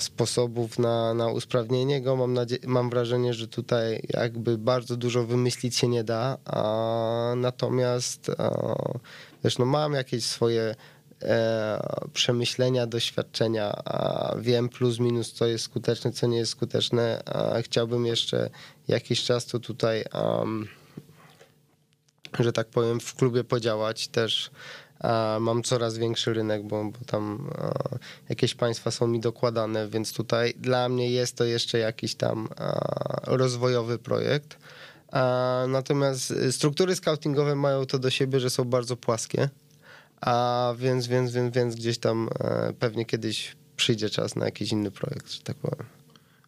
sposobów 0.00 0.78
na, 0.78 1.14
na 1.14 1.28
usprawnienie 1.28 2.02
go. 2.02 2.16
Mam, 2.16 2.34
nadzie- 2.34 2.58
mam 2.66 2.90
wrażenie, 2.90 3.34
że 3.34 3.48
tutaj 3.48 4.02
jakby 4.08 4.58
bardzo 4.58 4.96
dużo 4.96 5.24
wymyślić 5.24 5.76
się 5.76 5.88
nie 5.88 6.04
da, 6.04 6.38
a, 6.44 7.32
natomiast 7.36 8.30
a, 8.38 8.50
wiesz, 9.44 9.58
no 9.58 9.64
mam 9.64 9.92
jakieś 9.92 10.24
swoje 10.24 10.74
e, 11.22 11.98
przemyślenia, 12.12 12.86
doświadczenia, 12.86 13.82
wiem 14.38 14.68
plus 14.68 14.98
minus, 14.98 15.32
co 15.32 15.46
jest 15.46 15.64
skuteczne, 15.64 16.12
co 16.12 16.26
nie 16.26 16.38
jest 16.38 16.52
skuteczne. 16.52 17.22
Chciałbym 17.62 18.06
jeszcze 18.06 18.50
jakiś 18.88 19.24
czas 19.24 19.46
tu 19.46 19.60
tutaj, 19.60 20.04
że 22.38 22.52
tak 22.52 22.68
powiem, 22.68 23.00
w 23.00 23.14
klubie 23.14 23.44
podziałać 23.44 24.08
też 24.08 24.50
mam 25.40 25.62
coraz 25.62 25.98
większy 25.98 26.34
rynek, 26.34 26.62
bo, 26.62 26.84
bo 26.84 26.98
tam 27.06 27.50
jakieś 28.28 28.54
państwa 28.54 28.90
są 28.90 29.06
mi 29.06 29.20
dokładane, 29.20 29.88
więc 29.88 30.12
tutaj 30.12 30.54
dla 30.58 30.88
mnie 30.88 31.10
jest 31.10 31.36
to 31.36 31.44
jeszcze 31.44 31.78
jakiś 31.78 32.14
tam 32.14 32.48
rozwojowy 33.26 33.98
projekt. 33.98 34.58
Natomiast 35.68 36.34
struktury 36.50 36.96
scoutingowe 36.96 37.54
mają 37.54 37.86
to 37.86 37.98
do 37.98 38.10
siebie, 38.10 38.40
że 38.40 38.50
są 38.50 38.64
bardzo 38.64 38.96
płaskie, 38.96 39.48
a 40.20 40.74
więc, 40.78 41.06
więc, 41.06 41.32
więc, 41.32 41.54
więc 41.54 41.74
gdzieś 41.74 41.98
tam 41.98 42.28
e, 42.40 42.72
pewnie 42.78 43.04
kiedyś 43.04 43.56
przyjdzie 43.76 44.10
czas 44.10 44.36
na 44.36 44.44
jakiś 44.44 44.72
inny 44.72 44.90
projekt, 44.90 45.32
że 45.32 45.42
tak 45.42 45.56
powiem. 45.56 46.03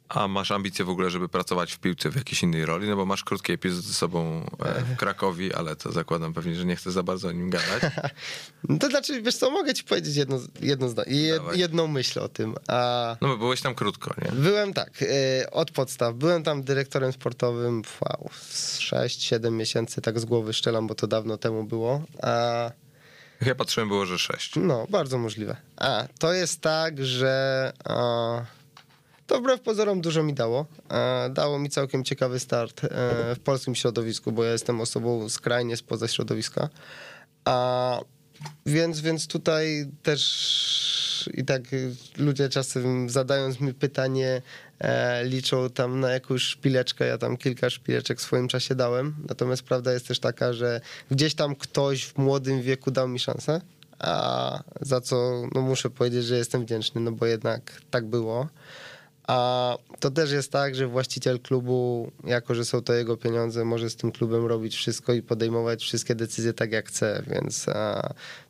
A 0.09 0.29
masz 0.29 0.51
ambicje 0.51 0.85
w 0.85 0.91
ogóle, 0.91 1.11
żeby 1.11 1.29
pracować 1.29 1.73
w 1.73 1.79
piłce 1.79 2.11
w 2.11 2.17
jakiejś 2.17 2.43
innej 2.43 2.67
roli? 2.67 2.89
No 2.89 2.97
bo 2.97 3.07
masz 3.07 3.25
krótki 3.25 3.53
epizod 3.53 3.85
ze 3.85 3.93
sobą 3.93 4.47
e, 4.65 4.83
w 4.83 4.97
Krakowi, 5.01 5.55
ale 5.55 5.77
to 5.77 5.93
zakładam 5.93 6.33
pewnie, 6.33 6.55
że 6.55 6.65
nie 6.65 6.77
chcę 6.77 6.91
za 6.93 7.03
bardzo 7.03 7.29
o 7.29 7.33
nim 7.33 7.51
gadać. 7.51 7.83
No 8.69 8.79
to 8.79 8.91
znaczy, 8.91 9.23
wiesz 9.23 9.37
co, 9.37 9.51
mogę 9.51 9.75
ci 9.75 9.85
powiedzieć 9.85 10.17
jedno, 10.17 10.41
jedno 10.61 10.89
jed, 11.07 11.43
jedną 11.55 11.87
myśl 11.87 12.21
o 12.21 12.29
tym. 12.29 12.55
A... 12.69 13.17
No 13.21 13.29
bo 13.29 13.37
byłeś 13.37 13.63
tam 13.63 13.75
krótko, 13.75 14.15
nie? 14.25 14.33
Byłem 14.33 14.73
tak, 14.73 15.03
e, 15.03 15.51
od 15.51 15.71
podstaw. 15.71 16.15
Byłem 16.15 16.43
tam 16.43 16.63
dyrektorem 16.63 17.13
sportowym, 17.13 17.83
wow, 18.01 18.31
6-7 18.33 19.53
miesięcy, 19.53 20.01
tak 20.01 20.21
z 20.21 20.25
głowy 20.25 20.53
szczelam, 20.53 20.87
bo 20.87 20.95
to 20.95 21.07
dawno 21.07 21.37
temu 21.37 21.65
było. 21.65 22.03
A... 22.23 22.71
Ja 23.41 23.55
patrzyłem, 23.55 23.89
było, 23.89 24.07
że 24.07 24.19
6. 24.19 24.53
No, 24.57 24.87
bardzo 24.91 25.19
możliwe. 25.19 25.57
A, 25.77 26.05
to 26.19 26.33
jest 26.33 26.61
tak, 26.61 27.05
że... 27.05 27.73
A 27.85 28.56
to 29.27 29.41
wbrew 29.41 29.61
pozorom 29.61 30.01
dużo 30.01 30.23
mi 30.23 30.35
dało. 30.35 30.67
E, 30.91 31.31
dało 31.31 31.59
mi 31.59 31.71
całkiem 31.71 32.05
ciekawy 32.05 32.39
start 32.39 32.85
e, 32.85 32.89
w 33.35 33.39
polskim 33.45 33.75
środowisku, 33.75 34.33
bo 34.33 34.45
ja 34.45 34.53
jestem 34.53 34.81
osobą 34.81 35.29
skrajnie 35.29 35.77
spoza 35.77 36.09
środowiska. 36.09 36.69
A 37.45 38.01
więc, 38.67 39.01
więc 39.01 39.27
tutaj 39.27 39.87
też 40.03 41.31
i 41.35 41.45
tak 41.45 41.63
ludzie 42.17 42.49
czasem 42.49 43.11
zadając 43.11 43.61
mi 43.61 43.75
pytanie, 43.75 44.43
e, 44.79 45.25
liczą 45.25 45.71
tam 45.71 46.01
na 46.01 46.11
jakąś 46.11 46.43
szpileczkę. 46.43 47.07
Ja 47.07 47.19
tam 47.19 47.37
kilka 47.37 47.71
szpileczek 47.71 48.19
w 48.19 48.23
swoim 48.23 48.49
czasie 48.49 48.75
dałem. 48.75 49.15
Natomiast 49.29 49.63
prawda 49.63 49.93
jest 49.93 50.09
też 50.09 50.19
taka, 50.19 50.53
że 50.53 50.81
gdzieś 51.11 51.35
tam 51.35 51.57
ktoś 51.57 52.05
w 52.05 52.19
młodym 52.19 52.63
wieku 52.63 52.91
dał 52.91 53.09
mi 53.09 53.19
szansę. 53.19 53.61
A 53.99 54.63
za 54.81 55.01
co 55.01 55.43
no 55.55 55.61
muszę 55.61 55.91
powiedzieć, 55.91 56.25
że 56.25 56.37
jestem 56.37 56.63
wdzięczny, 56.63 57.01
no 57.01 57.13
bo 57.13 57.27
jednak 57.27 57.83
tak 57.91 58.07
było. 58.07 58.49
A 59.27 59.77
to 60.01 60.11
też 60.11 60.33
jest 60.33 60.53
tak, 60.53 60.75
że 60.75 60.87
właściciel 60.87 61.41
klubu, 61.41 62.11
jako 62.25 62.55
że 62.55 62.65
są 62.65 62.83
to 62.83 62.93
jego 62.93 63.17
pieniądze, 63.17 63.65
może 63.65 63.91
z 63.91 63.97
tym 63.97 64.13
klubem 64.13 64.47
robić 64.47 64.77
wszystko 64.77 65.13
i 65.13 65.23
podejmować 65.23 65.83
wszystkie 65.83 66.15
decyzje 66.15 66.53
tak 66.53 66.73
jak 66.73 66.89
chce, 66.89 67.23
więc 67.27 67.67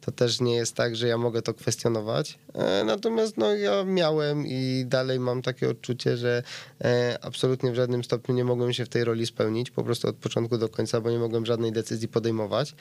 to 0.01 0.12
też 0.12 0.41
nie 0.41 0.57
jest 0.57 0.74
tak, 0.74 0.97
że 0.97 1.09
ja 1.09 1.18
mogę 1.18 1.43
to 1.43 1.55
kwestionować. 1.55 2.39
E, 2.55 2.85
natomiast 2.85 3.37
no, 3.37 3.55
ja 3.55 3.85
miałem 3.85 4.47
i 4.47 4.85
dalej 4.87 5.20
mam 5.20 5.43
takie 5.43 5.68
odczucie, 5.68 6.16
że 6.16 6.43
e, 6.85 7.18
absolutnie 7.22 7.72
w 7.72 7.74
żadnym 7.74 8.05
stopniu 8.05 8.35
nie 8.35 8.45
mogłem 8.45 8.72
się 8.72 8.85
w 8.85 8.89
tej 8.89 9.05
roli 9.05 9.27
spełnić, 9.27 9.70
po 9.70 9.85
prostu 9.85 10.09
od 10.09 10.16
początku 10.16 10.59
do 10.59 10.68
końca, 10.68 11.01
bo 11.01 11.11
nie 11.11 11.18
mogłem 11.18 11.47
żadnej 11.47 11.72
decyzji 11.72 12.09
podejmować. 12.09 12.74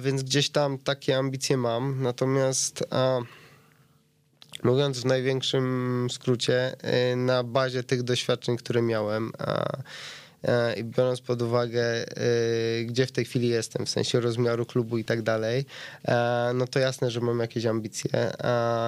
Więc 0.00 0.22
gdzieś 0.22 0.50
tam 0.50 0.78
takie 0.78 1.16
ambicje 1.16 1.56
mam, 1.56 2.02
natomiast. 2.02 2.84
A, 4.64 4.68
Mówiąc 4.68 5.00
w 5.00 5.04
największym 5.04 6.08
skrócie, 6.10 6.76
y, 7.12 7.16
na 7.16 7.42
bazie 7.42 7.84
tych 7.84 8.02
doświadczeń, 8.02 8.56
które 8.56 8.82
miałem, 8.82 9.32
i 10.76 10.84
biorąc 10.84 11.20
pod 11.20 11.42
uwagę, 11.42 12.04
y, 12.80 12.84
gdzie 12.84 13.06
w 13.06 13.12
tej 13.12 13.24
chwili 13.24 13.48
jestem, 13.48 13.86
w 13.86 13.90
sensie 13.90 14.20
rozmiaru 14.20 14.66
klubu 14.66 14.98
i 14.98 15.04
tak 15.04 15.22
dalej, 15.22 15.64
no 16.54 16.66
to 16.66 16.78
jasne, 16.78 17.10
że 17.10 17.20
mam 17.20 17.40
jakieś 17.40 17.66
ambicje. 17.66 18.10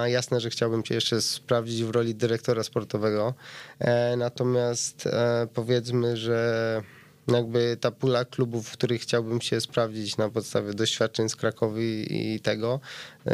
Jasne, 0.05 0.39
że 0.39 0.49
chciałbym 0.49 0.83
cię 0.83 0.95
jeszcze 0.95 1.21
sprawdzić 1.21 1.83
w 1.83 1.89
roli 1.89 2.15
dyrektora 2.15 2.63
sportowego. 2.63 3.33
E, 3.79 4.15
natomiast 4.17 5.07
e, 5.07 5.47
powiedzmy, 5.53 6.17
że 6.17 6.83
jakby 7.27 7.77
ta 7.81 7.91
pula 7.91 8.25
klubów, 8.25 8.69
w 8.69 8.71
których 8.71 9.01
chciałbym 9.01 9.41
się 9.41 9.61
sprawdzić 9.61 10.17
na 10.17 10.29
podstawie 10.29 10.73
doświadczeń 10.73 11.29
z 11.29 11.35
Krakowi 11.35 12.05
i 12.09 12.39
tego, 12.39 12.79
yy, 13.25 13.31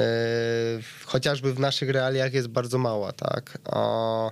chociażby 1.06 1.54
w 1.54 1.60
naszych 1.60 1.90
realiach 1.90 2.34
jest 2.34 2.48
bardzo 2.48 2.78
mała, 2.78 3.12
tak. 3.12 3.58
A 3.66 4.32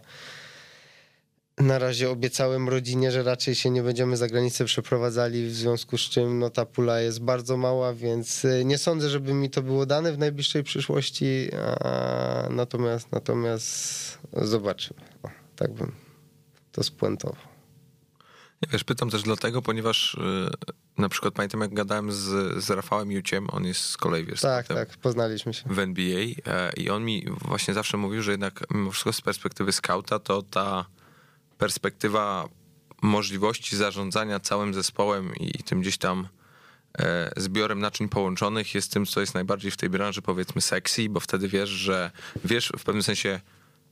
na 1.57 1.79
razie 1.79 2.09
obiecałem 2.09 2.69
rodzinie, 2.69 3.11
że 3.11 3.23
raczej 3.23 3.55
się 3.55 3.69
nie 3.69 3.83
będziemy 3.83 4.17
za 4.17 4.27
granicę 4.27 4.65
przeprowadzali, 4.65 5.47
w 5.47 5.53
związku 5.53 5.97
z 5.97 6.01
czym 6.01 6.39
no, 6.39 6.49
ta 6.49 6.65
pula 6.65 6.99
jest 6.99 7.21
bardzo 7.21 7.57
mała, 7.57 7.93
więc 7.93 8.45
e, 8.45 8.65
nie 8.65 8.77
sądzę, 8.77 9.09
żeby 9.09 9.33
mi 9.33 9.49
to 9.49 9.61
było 9.61 9.85
dane 9.85 10.13
w 10.13 10.17
najbliższej 10.17 10.63
przyszłości, 10.63 11.49
a, 11.79 12.47
natomiast, 12.49 13.11
natomiast 13.11 14.17
zobaczymy. 14.33 14.99
O, 15.23 15.29
tak 15.55 15.73
bym 15.73 15.91
to 16.71 16.83
spuentował. 16.83 17.50
Wiesz, 18.69 18.83
pytam 18.83 19.09
też 19.09 19.23
dlatego, 19.23 19.61
ponieważ 19.61 20.13
y, 20.13 20.17
na 20.97 21.09
przykład 21.09 21.33
pamiętam, 21.33 21.61
jak 21.61 21.73
gadałem 21.73 22.11
z, 22.11 22.63
z 22.63 22.69
Rafałem 22.69 23.11
Juciem, 23.11 23.47
on 23.51 23.65
jest 23.65 23.81
z 23.81 23.97
kolei, 23.97 24.25
wiesz, 24.25 24.41
tak, 24.41 24.67
tak, 24.67 24.97
poznaliśmy 24.97 25.53
się. 25.53 25.63
W 25.65 25.79
NBA 25.79 26.19
e, 26.45 26.73
i 26.77 26.89
on 26.89 27.05
mi 27.05 27.25
właśnie 27.41 27.73
zawsze 27.73 27.97
mówił, 27.97 28.21
że 28.21 28.31
jednak 28.31 28.63
mimo 28.71 28.91
wszystko 28.91 29.13
z 29.13 29.21
perspektywy 29.21 29.71
skauta, 29.71 30.19
to 30.19 30.41
ta 30.41 30.85
perspektywa 31.57 32.49
możliwości 33.01 33.77
zarządzania 33.77 34.39
całym 34.39 34.73
zespołem 34.73 35.35
i 35.35 35.63
tym 35.63 35.81
gdzieś 35.81 35.97
tam 35.97 36.27
e, 36.99 37.31
zbiorem 37.37 37.79
naczyń 37.79 38.09
połączonych 38.09 38.75
jest 38.75 38.93
tym, 38.93 39.05
co 39.05 39.21
jest 39.21 39.33
najbardziej 39.33 39.71
w 39.71 39.77
tej 39.77 39.89
branży, 39.89 40.21
powiedzmy, 40.21 40.61
sexy, 40.61 41.09
bo 41.09 41.19
wtedy 41.19 41.47
wiesz, 41.47 41.69
że 41.69 42.11
wiesz 42.45 42.71
w 42.77 42.83
pewnym 42.83 43.03
sensie 43.03 43.39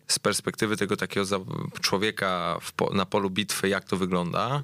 z 0.09 0.19
perspektywy 0.19 0.77
tego 0.77 0.97
takiego 0.97 1.45
człowieka 1.81 2.59
po, 2.75 2.93
na 2.93 3.05
polu 3.05 3.29
bitwy, 3.29 3.69
jak 3.69 3.83
to 3.83 3.97
wygląda. 3.97 4.63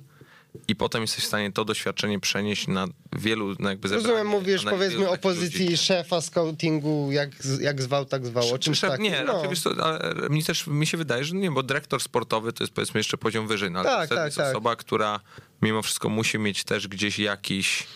i 0.67 0.75
potem 0.75 1.01
jesteś 1.01 1.23
w 1.23 1.27
stanie 1.27 1.51
to 1.51 1.65
doświadczenie 1.65 2.19
przenieść 2.19 2.67
na 2.67 2.87
wielu, 3.15 3.55
na 3.59 3.69
jakby 3.69 3.87
Rozumiem, 3.87 4.27
mówisz 4.27 4.63
powiedzmy 4.63 5.09
o 5.09 5.17
pozycji 5.17 5.65
ludzi. 5.65 5.77
szefa 5.77 6.21
scoutingu, 6.21 7.11
jak, 7.11 7.29
jak 7.61 7.81
zwał, 7.81 8.05
tak 8.05 8.25
zwał, 8.25 8.53
o 8.53 8.59
czymś 8.59 8.79
takim. 8.79 9.03
Nie, 9.03 9.23
no. 9.27 9.49
wiesz, 9.49 9.61
to, 9.61 9.85
ale 9.85 10.29
mi 10.29 10.43
też 10.43 10.67
mi 10.67 10.87
się 10.87 10.97
wydaje, 10.97 11.23
że 11.23 11.35
nie, 11.35 11.51
bo 11.51 11.63
dyrektor 11.63 12.01
sportowy 12.01 12.53
to 12.53 12.63
jest 12.63 12.73
powiedzmy 12.73 12.99
jeszcze 12.99 13.17
poziom 13.17 13.47
wyżej, 13.47 13.71
no, 13.71 13.79
ale 13.79 13.89
tak, 13.89 14.09
to 14.09 14.15
tak, 14.15 14.25
jest 14.25 14.37
tak. 14.37 14.49
osoba, 14.49 14.75
która 14.75 15.19
mimo 15.61 15.81
wszystko 15.81 16.09
musi 16.09 16.39
mieć 16.39 16.63
też 16.63 16.87
gdzieś 16.87 17.19
jakiś 17.19 17.87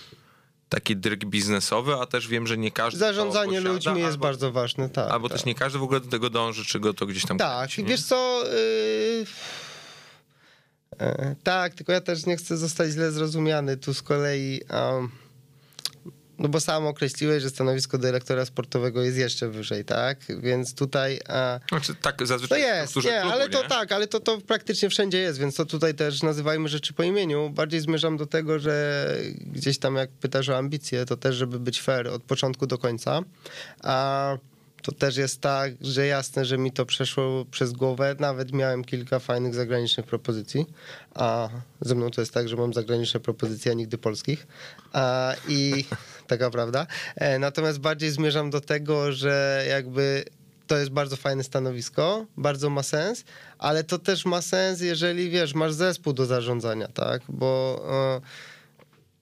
taki 0.70 0.98
dryg 0.98 1.26
biznesowy, 1.26 1.94
a 1.94 2.06
też 2.06 2.28
wiem, 2.28 2.48
że 2.48 2.58
nie 2.58 2.72
każdy. 2.72 3.00
Zarządzanie 3.00 3.58
posiada, 3.58 3.74
ludźmi 3.74 3.92
albo, 3.92 4.06
jest 4.06 4.18
bardzo 4.18 4.52
ważne, 4.52 4.90
tak. 4.90 5.12
Albo 5.12 5.30
tak. 5.30 5.38
też 5.38 5.46
nie 5.46 5.56
każdy 5.56 5.80
w 5.80 5.84
ogóle 5.84 6.00
do 6.00 6.08
tego 6.08 6.30
dąży, 6.30 6.66
czy 6.66 6.80
go 6.80 6.94
to 6.94 7.06
gdzieś 7.06 7.26
tam. 7.26 7.38
Tak, 7.38 7.70
kręci, 7.70 7.84
wiesz 7.84 8.04
co. 8.04 8.44
Yy... 8.54 9.26
Tak, 11.44 11.74
tylko 11.74 11.92
ja 11.92 12.02
też 12.02 12.26
nie 12.26 12.38
chcę 12.38 12.58
zostać 12.58 12.92
źle 12.92 13.12
zrozumiany. 13.12 13.78
Tu 13.78 13.94
z 13.94 14.02
kolei. 14.02 14.62
Um 14.98 15.10
no 16.40 16.50
bo 16.50 16.60
sam 16.60 16.88
określiłeś, 16.88 17.44
że 17.44 17.50
stanowisko 17.50 17.98
dyrektora 17.98 18.46
sportowego 18.46 19.02
jest 19.02 19.18
jeszcze 19.18 19.50
wyżej, 19.50 19.86
tak? 19.86 20.18
Więc 20.40 20.76
tutaj... 20.76 21.20
A... 21.28 21.60
Znaczy 21.70 21.96
tak 21.96 22.28
zazwyczaj 22.28 22.62
to 22.62 22.68
jest, 22.68 22.96
nie, 22.96 23.02
klubu, 23.02 23.30
ale 23.30 23.50
to 23.50 23.64
nie? 23.64 23.70
tak, 23.70 23.92
ale 23.92 24.08
to, 24.08 24.20
to 24.20 24.38
praktycznie 24.42 24.90
wszędzie 24.90 25.18
jest, 25.18 25.40
więc 25.40 25.56
to 25.56 25.66
tutaj 25.66 25.96
też 25.96 26.24
nazywajmy 26.24 26.70
rzeczy 26.70 26.94
po 26.94 27.04
imieniu. 27.04 27.50
Bardziej 27.50 27.82
zmierzam 27.82 28.18
do 28.18 28.26
tego, 28.26 28.60
że 28.60 29.16
gdzieś 29.42 29.78
tam 29.78 29.96
jak 29.96 30.10
pytasz 30.10 30.50
o 30.50 30.58
ambicje, 30.58 31.06
to 31.06 31.18
też 31.18 31.36
żeby 31.36 31.60
być 31.60 31.82
fair 31.82 32.08
od 32.08 32.24
początku 32.24 32.68
do 32.68 32.78
końca. 32.78 33.22
A 33.84 34.38
to 34.82 34.92
też 34.92 35.18
jest 35.18 35.42
tak, 35.42 35.74
że 35.82 36.06
jasne, 36.06 36.46
że 36.46 36.58
mi 36.58 36.72
to 36.72 36.86
przeszło 36.86 37.46
przez 37.46 37.72
głowę. 37.72 38.16
Nawet 38.20 38.52
miałem 38.52 38.84
kilka 38.84 39.20
fajnych 39.20 39.56
zagranicznych 39.56 40.06
propozycji. 40.06 40.66
A 41.14 41.50
ze 41.82 41.96
mną 41.96 42.12
to 42.12 42.22
jest 42.22 42.34
tak, 42.34 42.50
że 42.50 42.56
mam 42.56 42.74
zagraniczne 42.74 43.20
propozycje, 43.20 43.72
a 43.72 43.76
nigdy 43.76 43.98
polskich. 43.98 44.48
A, 44.94 45.34
I 45.48 45.86
taka 46.28 46.50
prawda. 46.50 46.88
E, 47.16 47.40
natomiast 47.40 47.80
bardziej 47.80 48.12
zmierzam 48.12 48.50
do 48.50 48.62
tego, 48.62 49.12
że 49.12 49.66
jakby 49.70 50.26
to 50.68 50.78
jest 50.78 50.92
bardzo 50.92 51.16
fajne 51.16 51.44
stanowisko, 51.44 52.26
bardzo 52.38 52.70
ma 52.70 52.84
sens, 52.84 53.24
ale 53.58 53.84
to 53.84 54.00
też 54.00 54.26
ma 54.26 54.42
sens, 54.42 54.82
jeżeli 54.82 55.30
wiesz, 55.30 55.54
masz 55.54 55.74
zespół 55.74 56.14
do 56.14 56.26
zarządzania, 56.26 56.88
tak? 56.88 57.22
Bo. 57.30 57.82
E, 58.16 58.59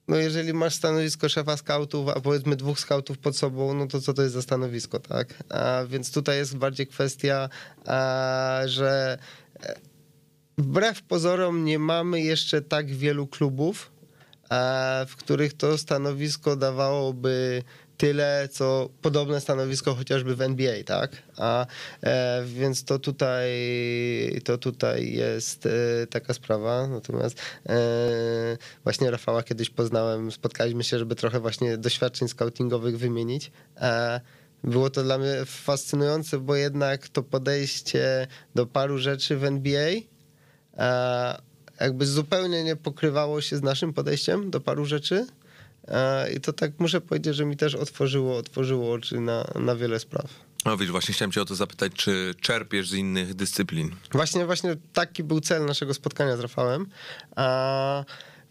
no 0.08 0.16
jeżeli 0.16 0.52
masz 0.52 0.74
stanowisko 0.74 1.28
szefa 1.28 1.56
skautów, 1.56 2.08
a 2.08 2.20
powiedzmy 2.20 2.56
dwóch 2.56 2.80
skautów 2.80 3.18
pod 3.18 3.36
sobą, 3.36 3.74
no 3.74 3.86
to 3.86 4.00
co 4.00 4.14
to 4.14 4.22
jest 4.22 4.34
za 4.34 4.42
stanowisko, 4.42 4.98
tak? 4.98 5.34
A 5.48 5.84
więc 5.88 6.12
tutaj 6.12 6.36
jest 6.36 6.56
bardziej 6.56 6.86
kwestia, 6.86 7.48
a, 7.86 8.60
że 8.64 9.18
e, 9.62 9.74
wbrew 10.58 11.02
pozorom 11.02 11.64
nie 11.64 11.78
mamy 11.78 12.20
jeszcze 12.20 12.62
tak 12.62 12.90
wielu 12.90 13.26
klubów, 13.26 13.90
a, 14.50 15.04
w 15.08 15.16
których 15.16 15.54
to 15.54 15.78
stanowisko 15.78 16.56
dawałoby 16.56 17.62
tyle, 17.98 18.48
co 18.52 18.88
podobne 19.02 19.40
stanowisko 19.40 19.94
chociażby 19.94 20.36
w 20.36 20.42
NBA, 20.42 20.84
tak? 20.84 21.22
A 21.36 21.66
e, 22.02 22.44
więc 22.44 22.84
to 22.84 22.98
tutaj, 22.98 23.50
to 24.44 24.58
tutaj 24.58 25.12
jest 25.12 25.66
e, 25.66 26.06
taka 26.06 26.34
sprawa. 26.34 26.86
Natomiast 26.86 27.40
e, 27.68 27.76
właśnie 28.84 29.10
Rafała 29.10 29.42
kiedyś 29.42 29.70
poznałem, 29.70 30.32
spotkaliśmy 30.32 30.84
się, 30.84 30.98
żeby 30.98 31.14
trochę 31.14 31.40
właśnie 31.40 31.78
doświadczeń 31.78 32.28
scoutingowych 32.28 32.98
wymienić. 32.98 33.50
E, 33.76 34.20
było 34.64 34.90
to 34.90 35.02
dla 35.02 35.18
mnie 35.18 35.44
fascynujące, 35.46 36.38
bo 36.38 36.56
jednak 36.56 37.08
to 37.08 37.22
podejście 37.22 38.26
do 38.54 38.66
paru 38.66 38.98
rzeczy 38.98 39.36
w 39.36 39.44
NBA 39.44 39.90
e, 40.78 41.48
jakby 41.80 42.06
zupełnie 42.06 42.64
nie 42.64 42.76
pokrywało 42.76 43.40
się 43.40 43.56
z 43.56 43.62
naszym 43.62 43.92
podejściem 43.92 44.50
do 44.50 44.60
paru 44.60 44.84
rzeczy. 44.84 45.26
I 46.36 46.40
to 46.40 46.52
tak 46.52 46.72
muszę 46.78 47.00
powiedzieć, 47.00 47.34
że 47.34 47.44
mi 47.44 47.56
też 47.56 47.74
otworzyło, 47.74 48.36
otworzyło 48.36 48.92
oczy 48.92 49.20
na, 49.20 49.44
na 49.54 49.76
wiele 49.76 49.98
spraw. 49.98 50.26
No 50.64 50.76
wiesz, 50.76 50.90
właśnie 50.90 51.14
chciałem 51.14 51.32
cię 51.32 51.42
o 51.42 51.44
to 51.44 51.54
zapytać, 51.54 51.92
czy 51.92 52.34
czerpiesz 52.40 52.88
z 52.88 52.92
innych 52.92 53.34
dyscyplin? 53.34 53.90
Właśnie, 54.12 54.46
właśnie 54.46 54.76
taki 54.92 55.24
był 55.24 55.40
cel 55.40 55.64
naszego 55.64 55.94
spotkania 55.94 56.36
z 56.36 56.40
Rafałem. 56.40 56.86
A, 57.36 58.04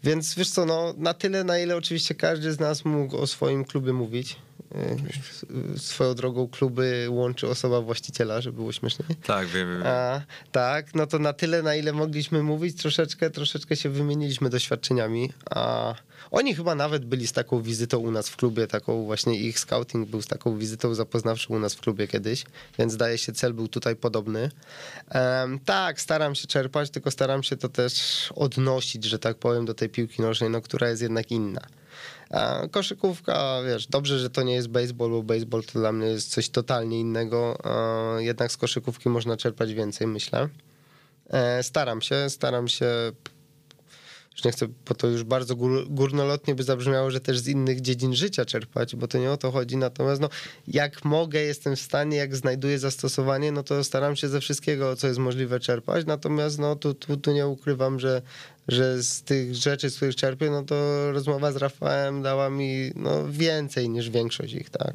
więc 0.04 0.34
wiesz 0.34 0.50
co, 0.50 0.66
no, 0.66 0.94
na 0.96 1.14
tyle, 1.14 1.44
na 1.44 1.58
ile 1.58 1.76
oczywiście 1.76 2.14
każdy 2.14 2.52
z 2.52 2.60
nas 2.60 2.84
mógł 2.84 3.16
o 3.16 3.26
swoim 3.26 3.64
klubie 3.64 3.92
mówić. 3.92 4.36
E, 4.74 5.78
swoją 5.78 6.14
drogą 6.14 6.48
kluby 6.48 7.06
łączy 7.10 7.48
osoba 7.48 7.80
właściciela, 7.80 8.40
żeby 8.40 8.56
było 8.56 8.72
śmiesznie. 8.72 9.04
Tak, 9.22 9.46
wiem, 9.46 9.68
wiem. 9.68 9.82
A, 9.86 10.20
tak, 10.52 10.94
no 10.94 11.06
to 11.06 11.18
na 11.18 11.32
tyle, 11.32 11.62
na 11.62 11.74
ile 11.74 11.92
mogliśmy 11.92 12.42
mówić, 12.42 12.76
troszeczkę, 12.76 13.30
troszeczkę 13.30 13.76
się 13.76 13.88
wymieniliśmy 13.88 14.50
doświadczeniami. 14.50 15.32
A 15.50 15.94
oni 16.30 16.54
chyba 16.54 16.74
nawet 16.74 17.04
byli 17.04 17.26
z 17.26 17.32
taką 17.32 17.62
wizytą 17.62 17.98
u 17.98 18.10
nas 18.10 18.28
w 18.28 18.36
klubie, 18.36 18.66
taką 18.66 19.04
właśnie 19.04 19.40
ich 19.40 19.58
scouting 19.58 20.08
był 20.08 20.22
z 20.22 20.26
taką 20.26 20.58
wizytą 20.58 20.94
zapoznawczą 20.94 21.54
u 21.54 21.58
nas 21.58 21.74
w 21.74 21.80
klubie 21.80 22.08
kiedyś, 22.08 22.44
więc 22.78 22.92
zdaje 22.92 23.18
się 23.18 23.32
cel 23.32 23.54
był 23.54 23.68
tutaj 23.68 23.96
podobny. 23.96 24.50
Um, 25.14 25.58
tak, 25.58 26.00
staram 26.00 26.34
się 26.34 26.46
czerpać, 26.46 26.90
tylko 26.90 27.10
staram 27.10 27.42
się 27.42 27.56
to 27.56 27.68
też 27.68 27.92
odnosić, 28.36 29.04
że 29.04 29.18
tak 29.18 29.36
powiem, 29.36 29.64
do 29.64 29.74
tej 29.74 29.88
piłki 29.88 30.22
nożnej, 30.22 30.50
no, 30.50 30.60
która 30.60 30.88
jest 30.88 31.02
jednak 31.02 31.30
inna. 31.30 31.60
A 32.30 32.62
koszykówka, 32.70 33.62
wiesz, 33.66 33.86
dobrze, 33.86 34.18
że 34.18 34.30
to 34.30 34.42
nie 34.42 34.54
jest 34.54 34.68
baseball, 34.68 35.22
baseball 35.22 35.62
to 35.64 35.78
dla 35.78 35.92
mnie 35.92 36.06
jest 36.06 36.30
coś 36.30 36.48
totalnie 36.48 37.00
innego. 37.00 37.58
Jednak 38.18 38.52
z 38.52 38.56
koszykówki 38.56 39.08
można 39.08 39.36
czerpać 39.36 39.74
więcej, 39.74 40.06
myślę. 40.06 40.48
E, 41.30 41.62
staram 41.62 42.02
się, 42.02 42.30
staram 42.30 42.68
się 42.68 42.86
już 44.38 44.44
nie 44.44 44.52
chcę, 44.52 44.66
bo 44.88 44.94
to 44.94 45.06
już 45.06 45.24
bardzo 45.24 45.56
gór, 45.56 45.86
górnolotnie 45.90 46.54
by 46.54 46.62
zabrzmiało, 46.62 47.10
że 47.10 47.20
też 47.20 47.38
z 47.38 47.48
innych 47.48 47.80
dziedzin 47.80 48.14
życia 48.14 48.44
czerpać, 48.44 48.96
bo 48.96 49.08
to 49.08 49.18
nie 49.18 49.30
o 49.30 49.36
to 49.36 49.50
chodzi. 49.50 49.76
Natomiast 49.76 50.20
no, 50.20 50.28
jak 50.68 51.04
mogę, 51.04 51.40
jestem 51.40 51.76
w 51.76 51.80
stanie, 51.80 52.16
jak 52.16 52.36
znajduję 52.36 52.78
zastosowanie, 52.78 53.52
no 53.52 53.62
to 53.62 53.84
staram 53.84 54.16
się 54.16 54.28
ze 54.28 54.40
wszystkiego, 54.40 54.96
co 54.96 55.06
jest 55.06 55.18
możliwe 55.18 55.60
czerpać. 55.60 56.06
Natomiast 56.06 56.58
no, 56.58 56.76
tu, 56.76 56.94
tu, 56.94 57.16
tu 57.16 57.32
nie 57.32 57.46
ukrywam, 57.46 58.00
że, 58.00 58.22
że 58.68 59.02
z 59.02 59.22
tych 59.22 59.54
rzeczy, 59.54 59.90
z 59.90 59.96
których 59.96 60.16
czerpię, 60.16 60.50
no 60.50 60.62
to 60.62 61.12
rozmowa 61.12 61.52
z 61.52 61.56
Rafałem 61.56 62.22
dała 62.22 62.50
mi 62.50 62.90
no, 62.94 63.28
więcej 63.28 63.88
niż 63.88 64.10
większość 64.10 64.54
ich, 64.54 64.70
tak. 64.70 64.94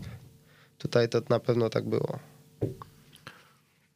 Tutaj 0.78 1.10
to 1.10 1.22
na 1.30 1.40
pewno 1.40 1.70
tak 1.70 1.90
było. 1.90 2.20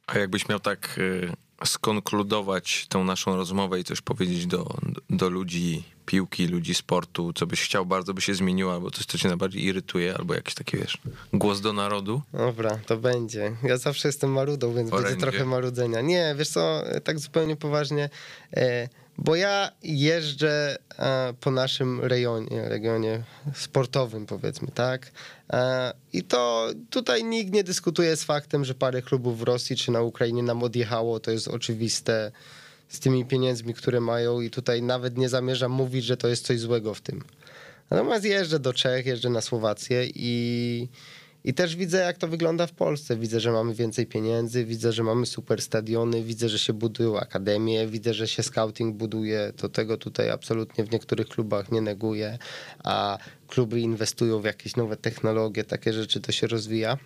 A 0.08 0.20
jakbyś 0.20 0.50
miał 0.50 0.60
tak 0.60 0.96
y, 0.98 1.47
skonkludować 1.66 2.86
tę 2.90 3.00
naszą 3.00 3.36
rozmowę 3.36 3.80
i 3.80 3.84
coś 3.84 4.02
powiedzieć 4.02 4.46
do, 4.46 4.76
do 5.10 5.30
ludzi 5.30 5.84
piłki, 6.06 6.48
ludzi 6.48 6.74
sportu, 6.74 7.34
co 7.34 7.48
byś 7.48 7.62
chciał 7.62 7.86
bardzo 7.86 8.14
by 8.14 8.22
się 8.22 8.34
zmieniło, 8.36 8.74
albo 8.74 8.92
coś, 8.92 9.06
co 9.06 9.18
cię 9.18 9.28
najbardziej 9.28 9.64
irytuje, 9.64 10.18
albo 10.18 10.34
jakiś 10.34 10.54
taki, 10.54 10.78
wiesz, 10.78 10.98
głos 11.34 11.62
do 11.62 11.74
narodu? 11.74 12.22
Dobra, 12.34 12.80
to 12.86 12.98
będzie. 12.98 13.56
Ja 13.64 13.78
zawsze 13.78 14.08
jestem 14.08 14.32
marudą, 14.32 14.74
więc 14.74 14.94
Orędzie. 14.94 15.10
będzie 15.10 15.22
trochę 15.28 15.46
marudzenia. 15.46 16.02
Nie, 16.02 16.36
wiesz 16.38 16.50
co, 16.50 16.84
tak 17.04 17.20
zupełnie 17.20 17.56
poważnie, 17.56 18.10
e, 18.54 18.90
bo 19.18 19.36
ja 19.36 19.72
jeżdżę 19.84 20.78
e, 21.00 21.34
po 21.40 21.52
naszym 21.52 22.02
rejonie, 22.02 22.70
regionie 22.70 23.24
sportowym 23.56 24.26
powiedzmy, 24.26 24.68
tak? 24.74 25.12
E, 25.50 25.94
I 26.14 26.24
to 26.24 26.68
tutaj 26.90 27.24
nikt 27.24 27.54
nie 27.54 27.64
dyskutuje 27.64 28.18
z 28.18 28.24
faktem, 28.24 28.66
że 28.66 28.74
parę 28.74 29.02
klubów 29.02 29.40
w 29.40 29.44
Rosji 29.44 29.76
czy 29.76 29.92
na 29.92 30.02
Ukrainie 30.02 30.44
nam 30.44 30.64
odjechało, 30.64 31.20
to 31.20 31.32
jest 31.32 31.48
oczywiste 31.48 32.32
z 32.90 33.00
tymi 33.00 33.26
pieniędzmi, 33.26 33.74
które 33.74 34.00
mają 34.00 34.42
i 34.42 34.50
tutaj 34.50 34.82
nawet 34.82 35.18
nie 35.18 35.30
zamierzam 35.30 35.72
mówić, 35.72 36.06
że 36.06 36.18
to 36.18 36.28
jest 36.28 36.46
coś 36.46 36.60
złego 36.60 36.94
w 36.94 37.02
tym. 37.02 37.24
Natomiast 37.90 38.26
jeżdżę 38.26 38.60
do 38.60 38.74
Czech, 38.74 39.06
jeżdżę 39.06 39.30
na 39.30 39.42
Słowację 39.42 40.08
i 40.16 40.88
i 41.44 41.54
też 41.54 41.76
widzę, 41.76 41.98
jak 41.98 42.18
to 42.18 42.28
wygląda 42.28 42.68
w 42.68 42.72
Polsce. 42.72 43.18
Widzę, 43.18 43.40
że 43.40 43.52
mamy 43.52 43.74
więcej 43.74 44.06
pieniędzy, 44.06 44.66
widzę, 44.66 44.92
że 44.92 45.04
mamy 45.04 45.26
super 45.26 45.62
stadiony, 45.62 46.24
widzę, 46.24 46.50
że 46.50 46.60
się 46.60 46.74
budują 46.74 47.20
akademie, 47.20 47.88
widzę, 47.88 48.14
że 48.14 48.28
się 48.28 48.44
scouting 48.44 48.96
buduje. 48.96 49.54
To 49.58 49.70
tego 49.70 49.98
tutaj 49.98 50.30
absolutnie 50.30 50.84
w 50.84 50.92
niektórych 50.92 51.28
klubach 51.28 51.72
nie 51.72 51.82
neguję, 51.82 52.38
a 52.84 53.18
kluby 53.48 53.80
inwestują 53.80 54.42
w 54.42 54.46
jakieś 54.46 54.76
nowe 54.76 54.98
technologie, 54.98 55.64
takie 55.64 55.94
rzeczy 55.94 56.20
to 56.22 56.32
się 56.32 56.48
rozwija. 56.48 56.98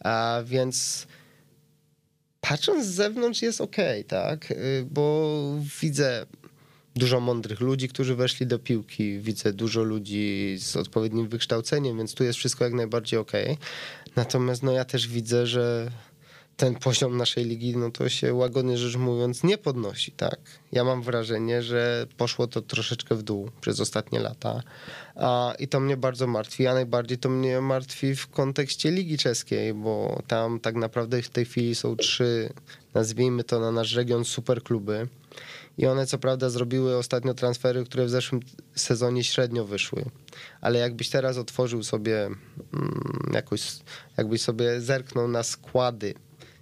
A 0.00 0.42
więc 0.44 1.06
patrząc 2.40 2.86
z 2.86 2.90
zewnątrz 2.90 3.42
jest 3.42 3.60
ok, 3.60 3.76
tak? 4.08 4.50
Y, 4.50 4.86
bo 4.90 5.38
widzę 5.82 6.26
dużo 6.96 7.20
mądrych 7.20 7.60
ludzi, 7.60 7.88
którzy 7.88 8.14
weszli 8.14 8.46
do 8.46 8.58
piłki. 8.58 9.18
Widzę 9.18 9.52
dużo 9.52 9.82
ludzi 9.82 10.56
z 10.58 10.76
odpowiednim 10.76 11.28
wykształceniem, 11.28 11.98
więc 11.98 12.14
tu 12.14 12.24
jest 12.24 12.38
wszystko 12.38 12.64
jak 12.64 12.72
najbardziej 12.72 13.18
ok. 13.18 13.32
Natomiast 14.16 14.62
no 14.62 14.72
ja 14.72 14.84
też 14.84 15.08
widzę, 15.08 15.46
że 15.46 15.90
ten 16.56 16.74
poziom 16.74 17.16
naszej 17.16 17.44
ligi, 17.44 17.76
no 17.76 17.90
to 17.90 18.08
się 18.08 18.34
łagodnie 18.34 18.78
rzecz 18.78 18.96
mówiąc 18.96 19.44
nie 19.44 19.58
podnosi, 19.58 20.12
tak. 20.12 20.40
Ja 20.72 20.84
mam 20.84 21.02
wrażenie, 21.02 21.62
że 21.62 22.06
poszło 22.16 22.46
to 22.46 22.62
troszeczkę 22.62 23.14
w 23.14 23.22
dół 23.22 23.50
przez 23.60 23.80
ostatnie 23.80 24.20
lata 24.20 24.62
a, 25.16 25.54
i 25.58 25.68
to 25.68 25.80
mnie 25.80 25.96
bardzo 25.96 26.26
martwi, 26.26 26.66
a 26.66 26.74
najbardziej 26.74 27.18
to 27.18 27.28
mnie 27.28 27.60
martwi 27.60 28.16
w 28.16 28.26
kontekście 28.26 28.90
Ligi 28.90 29.18
Czeskiej, 29.18 29.74
bo 29.74 30.22
tam 30.26 30.60
tak 30.60 30.74
naprawdę 30.74 31.22
w 31.22 31.28
tej 31.28 31.44
chwili 31.44 31.74
są 31.74 31.96
trzy, 31.96 32.52
nazwijmy 32.94 33.44
to 33.44 33.60
na 33.60 33.72
nasz 33.72 33.94
region, 33.94 34.24
super 34.24 34.62
kluby 34.62 35.08
I 35.78 35.86
one 35.86 36.06
co 36.06 36.18
prawda 36.18 36.50
zrobiły 36.50 36.96
ostatnio 36.96 37.34
transfery, 37.34 37.84
które 37.84 38.04
w 38.04 38.10
zeszłym 38.10 38.40
sezonie 38.74 39.24
średnio 39.24 39.64
wyszły. 39.64 40.04
Ale 40.60 40.78
jakbyś 40.78 41.08
teraz 41.08 41.36
otworzył 41.38 41.82
sobie 41.82 42.26
mm, 42.26 42.40
jakoś, 43.32 43.62
jakbyś 44.16 44.42
sobie 44.42 44.80
zerknął 44.80 45.28
na 45.28 45.42
składy 45.42 46.14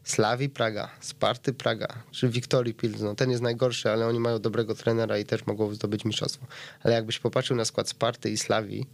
Slawi 0.04 0.48
Praga, 0.48 0.90
Sparty 1.00 1.52
Praga, 1.52 1.88
czy 2.10 2.28
Wiktorii 2.28 2.74
Pilzno. 2.74 3.14
Ten 3.14 3.30
jest 3.30 3.42
najgorszy, 3.42 3.90
ale 3.90 4.06
oni 4.06 4.20
mają 4.20 4.38
dobrego 4.38 4.74
trenera 4.74 5.18
i 5.18 5.24
też 5.24 5.46
mogą 5.46 5.74
zdobyć 5.74 6.04
mistrzostwo. 6.04 6.46
Ale 6.82 6.94
jakbyś 6.94 7.18
popatrzył 7.18 7.56
na 7.56 7.64
skład 7.64 7.88
Sparty 7.88 8.30
i 8.30 8.38
Slawi, 8.38 8.86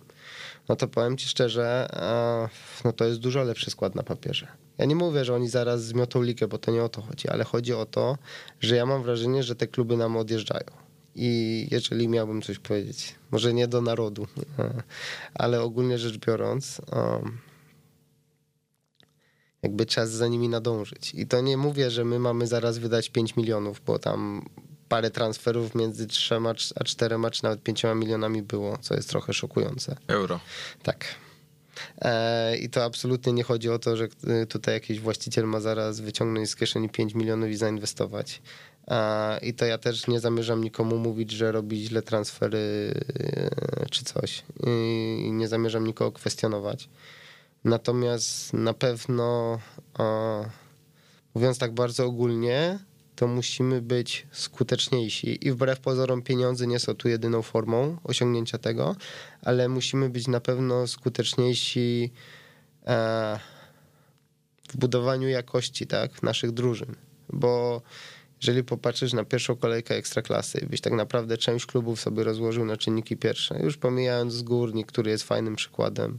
no 0.69 0.77
to 0.77 0.89
powiem 0.89 1.17
ci 1.17 1.29
szczerze, 1.29 1.89
no 2.85 2.93
to 2.93 3.05
jest 3.05 3.21
dużo 3.21 3.43
lepszy 3.43 3.71
skład 3.71 3.95
na 3.95 4.03
papierze. 4.03 4.47
Ja 4.79 4.85
nie 4.85 4.97
mówię, 4.97 5.25
że 5.25 5.35
oni 5.35 5.49
zaraz 5.49 5.85
zmiotą 5.85 6.23
ligę, 6.23 6.49
bo 6.49 6.59
to 6.59 6.71
nie 6.71 6.85
o 6.85 6.89
to 6.89 7.03
chodzi, 7.03 7.29
ale 7.29 7.45
chodzi 7.45 7.73
o 7.73 7.87
to, 7.87 8.19
że 8.61 8.77
ja 8.77 8.87
mam 8.87 9.03
wrażenie, 9.03 9.43
że 9.43 9.55
te 9.55 9.67
kluby 9.67 9.97
nam 9.97 10.17
odjeżdżają. 10.17 10.71
I 11.15 11.69
jeżeli 11.71 12.09
miałbym 12.09 12.43
coś 12.43 12.59
powiedzieć, 12.59 13.15
może 13.31 13.55
nie 13.55 13.69
do 13.69 13.81
narodu, 13.81 14.27
ale 15.35 15.63
ogólnie 15.63 15.99
rzecz 15.99 16.19
biorąc, 16.19 16.81
jakby 19.63 19.87
czas 19.87 20.11
za 20.11 20.29
nimi 20.29 20.49
nadążyć. 20.49 21.15
I 21.15 21.27
to 21.27 21.41
nie 21.41 21.57
mówię, 21.57 21.91
że 21.91 22.05
my 22.05 22.19
mamy 22.19 22.47
zaraz 22.47 22.79
wydać 22.79 23.09
5 23.09 23.37
milionów, 23.37 23.83
bo 23.87 23.99
tam 23.99 24.49
parę 24.89 25.11
transferów 25.11 25.75
między 25.75 26.07
3 26.07 26.35
a 26.75 26.85
4 26.85 27.17
czy 27.33 27.45
nawet 27.45 27.63
5 27.63 27.83
milionami 27.95 28.43
było, 28.43 28.79
co 28.79 28.95
jest 28.95 29.09
trochę 29.09 29.33
szokujące. 29.33 29.97
Euro. 30.09 30.41
Tak. 30.83 31.05
E, 31.99 32.57
I 32.57 32.71
to 32.71 32.85
absolutnie 32.85 33.33
nie 33.33 33.43
chodzi 33.43 33.71
o 33.71 33.79
to, 33.79 33.97
że 33.97 34.09
y, 34.43 34.47
tutaj 34.47 34.75
jakiś 34.75 35.01
właściciel 35.01 35.45
ma 35.47 35.61
zaraz 35.61 36.01
wyciągnąć 36.01 36.51
z 36.51 36.57
kieszeni 36.57 36.89
5 36.89 37.15
milionów 37.15 37.51
i 37.51 37.57
zainwestować. 37.57 38.43
I 39.43 39.55
to 39.55 39.65
ja 39.65 39.79
też 39.79 40.07
nie 40.07 40.21
zamierzam 40.21 40.65
nikomu 40.65 40.99
mówić, 40.99 41.31
że 41.31 41.53
robi 41.53 41.87
źle 41.87 42.03
transfery 42.03 42.59
y, 42.59 43.91
czy 43.91 44.05
coś. 44.05 44.43
I 44.67 45.31
nie 45.33 45.49
zamierzam 45.49 45.87
nikogo 45.87 46.13
kwestionować. 46.13 46.89
Natomiast 47.65 48.53
na 48.53 48.75
pewno, 48.75 49.59
mówiąc 51.35 51.59
tak 51.59 51.75
bardzo 51.75 52.07
ogólnie, 52.07 52.79
to 53.17 53.27
musimy 53.27 53.83
być 53.83 54.27
skuteczniejsi. 54.33 55.49
I 55.49 55.53
wbrew 55.53 55.81
pozorom 55.81 56.23
pieniądze 56.23 56.67
nie 56.67 56.79
są 56.79 56.95
tu 56.95 57.09
jedyną 57.09 57.43
formą 57.43 57.97
osiągnięcia 58.05 58.59
tego, 58.59 58.97
ale 59.43 59.69
musimy 59.69 60.11
być 60.11 60.29
na 60.29 60.41
pewno 60.41 60.87
skuteczniejsi 60.87 62.13
e, 62.87 63.39
w 64.69 64.77
budowaniu 64.77 65.29
jakości 65.29 65.87
tak, 65.87 66.23
naszych 66.23 66.53
drużyn. 66.53 66.95
Bo 67.29 67.83
jeżeli 68.43 68.65
popatrzysz 68.65 69.13
na 69.13 69.25
pierwszą 69.25 69.57
kolejkę 69.57 69.95
ekstraklasy, 69.95 70.67
byś 70.71 70.81
tak 70.81 70.93
naprawdę 70.93 71.39
część 71.39 71.67
klubów 71.67 72.01
sobie 72.01 72.25
rozłożył 72.25 72.65
na 72.65 72.77
czynniki 72.77 73.17
pierwsze, 73.17 73.61
już 73.63 73.77
pomijając 73.77 74.33
z 74.33 74.43
górnik, 74.43 74.87
który 74.87 75.11
jest 75.11 75.25
fajnym 75.25 75.57
przykładem. 75.57 76.19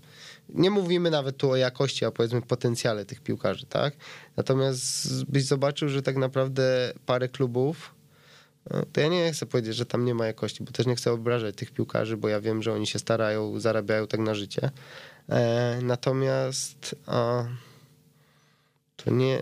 Nie 0.49 0.69
mówimy 0.69 1.11
nawet 1.11 1.37
tu 1.37 1.51
o 1.51 1.55
jakości, 1.55 2.05
a 2.05 2.11
powiedzmy 2.11 2.41
potencjale 2.41 3.05
tych 3.05 3.21
piłkarzy, 3.21 3.65
tak? 3.65 3.93
Natomiast 4.37 5.25
byś 5.25 5.45
zobaczył, 5.45 5.89
że 5.89 6.01
tak 6.01 6.17
naprawdę 6.17 6.93
parę 7.05 7.29
klubów, 7.29 7.95
no, 8.71 8.83
to 8.93 9.01
ja 9.01 9.07
nie 9.07 9.31
chcę 9.31 9.45
powiedzieć, 9.45 9.75
że 9.75 9.85
tam 9.85 10.05
nie 10.05 10.15
ma 10.15 10.27
jakości, 10.27 10.63
bo 10.63 10.71
też 10.71 10.85
nie 10.85 10.95
chcę 10.95 11.11
obrażać 11.11 11.55
tych 11.55 11.71
piłkarzy, 11.71 12.17
bo 12.17 12.27
ja 12.27 12.41
wiem, 12.41 12.63
że 12.63 12.73
oni 12.73 12.87
się 12.87 12.99
starają, 12.99 13.59
zarabiają 13.59 14.07
tak 14.07 14.19
na 14.19 14.35
życie. 14.35 14.71
E, 15.29 15.79
natomiast 15.83 16.95
to 18.95 19.11
nie 19.11 19.41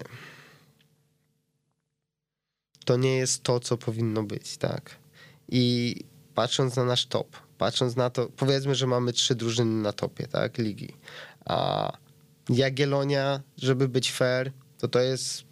to 2.85 2.97
nie 2.97 3.17
jest 3.17 3.43
to, 3.43 3.59
co 3.59 3.77
powinno 3.77 4.23
być, 4.23 4.57
tak. 4.57 4.95
I 5.49 5.95
patrząc 6.35 6.75
na 6.75 6.85
nasz 6.85 7.05
top, 7.05 7.37
patrząc 7.57 7.95
na 7.95 8.09
to, 8.09 8.27
powiedzmy, 8.37 8.75
że 8.75 8.87
mamy 8.87 9.13
trzy 9.13 9.35
drużyny 9.35 9.81
na 9.81 9.93
topie, 9.93 10.27
tak, 10.27 10.57
ligi. 10.57 10.93
A 11.45 11.91
Jagiellonia, 12.49 13.41
żeby 13.57 13.87
być 13.87 14.11
fair, 14.11 14.51
to 14.77 14.87
to 14.87 14.99
jest 14.99 15.43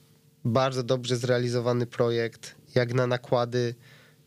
bardzo 0.45 0.83
dobrze 0.83 1.17
zrealizowany 1.17 1.85
projekt, 1.85 2.55
jak 2.75 2.93
na 2.93 3.07
nakłady. 3.07 3.75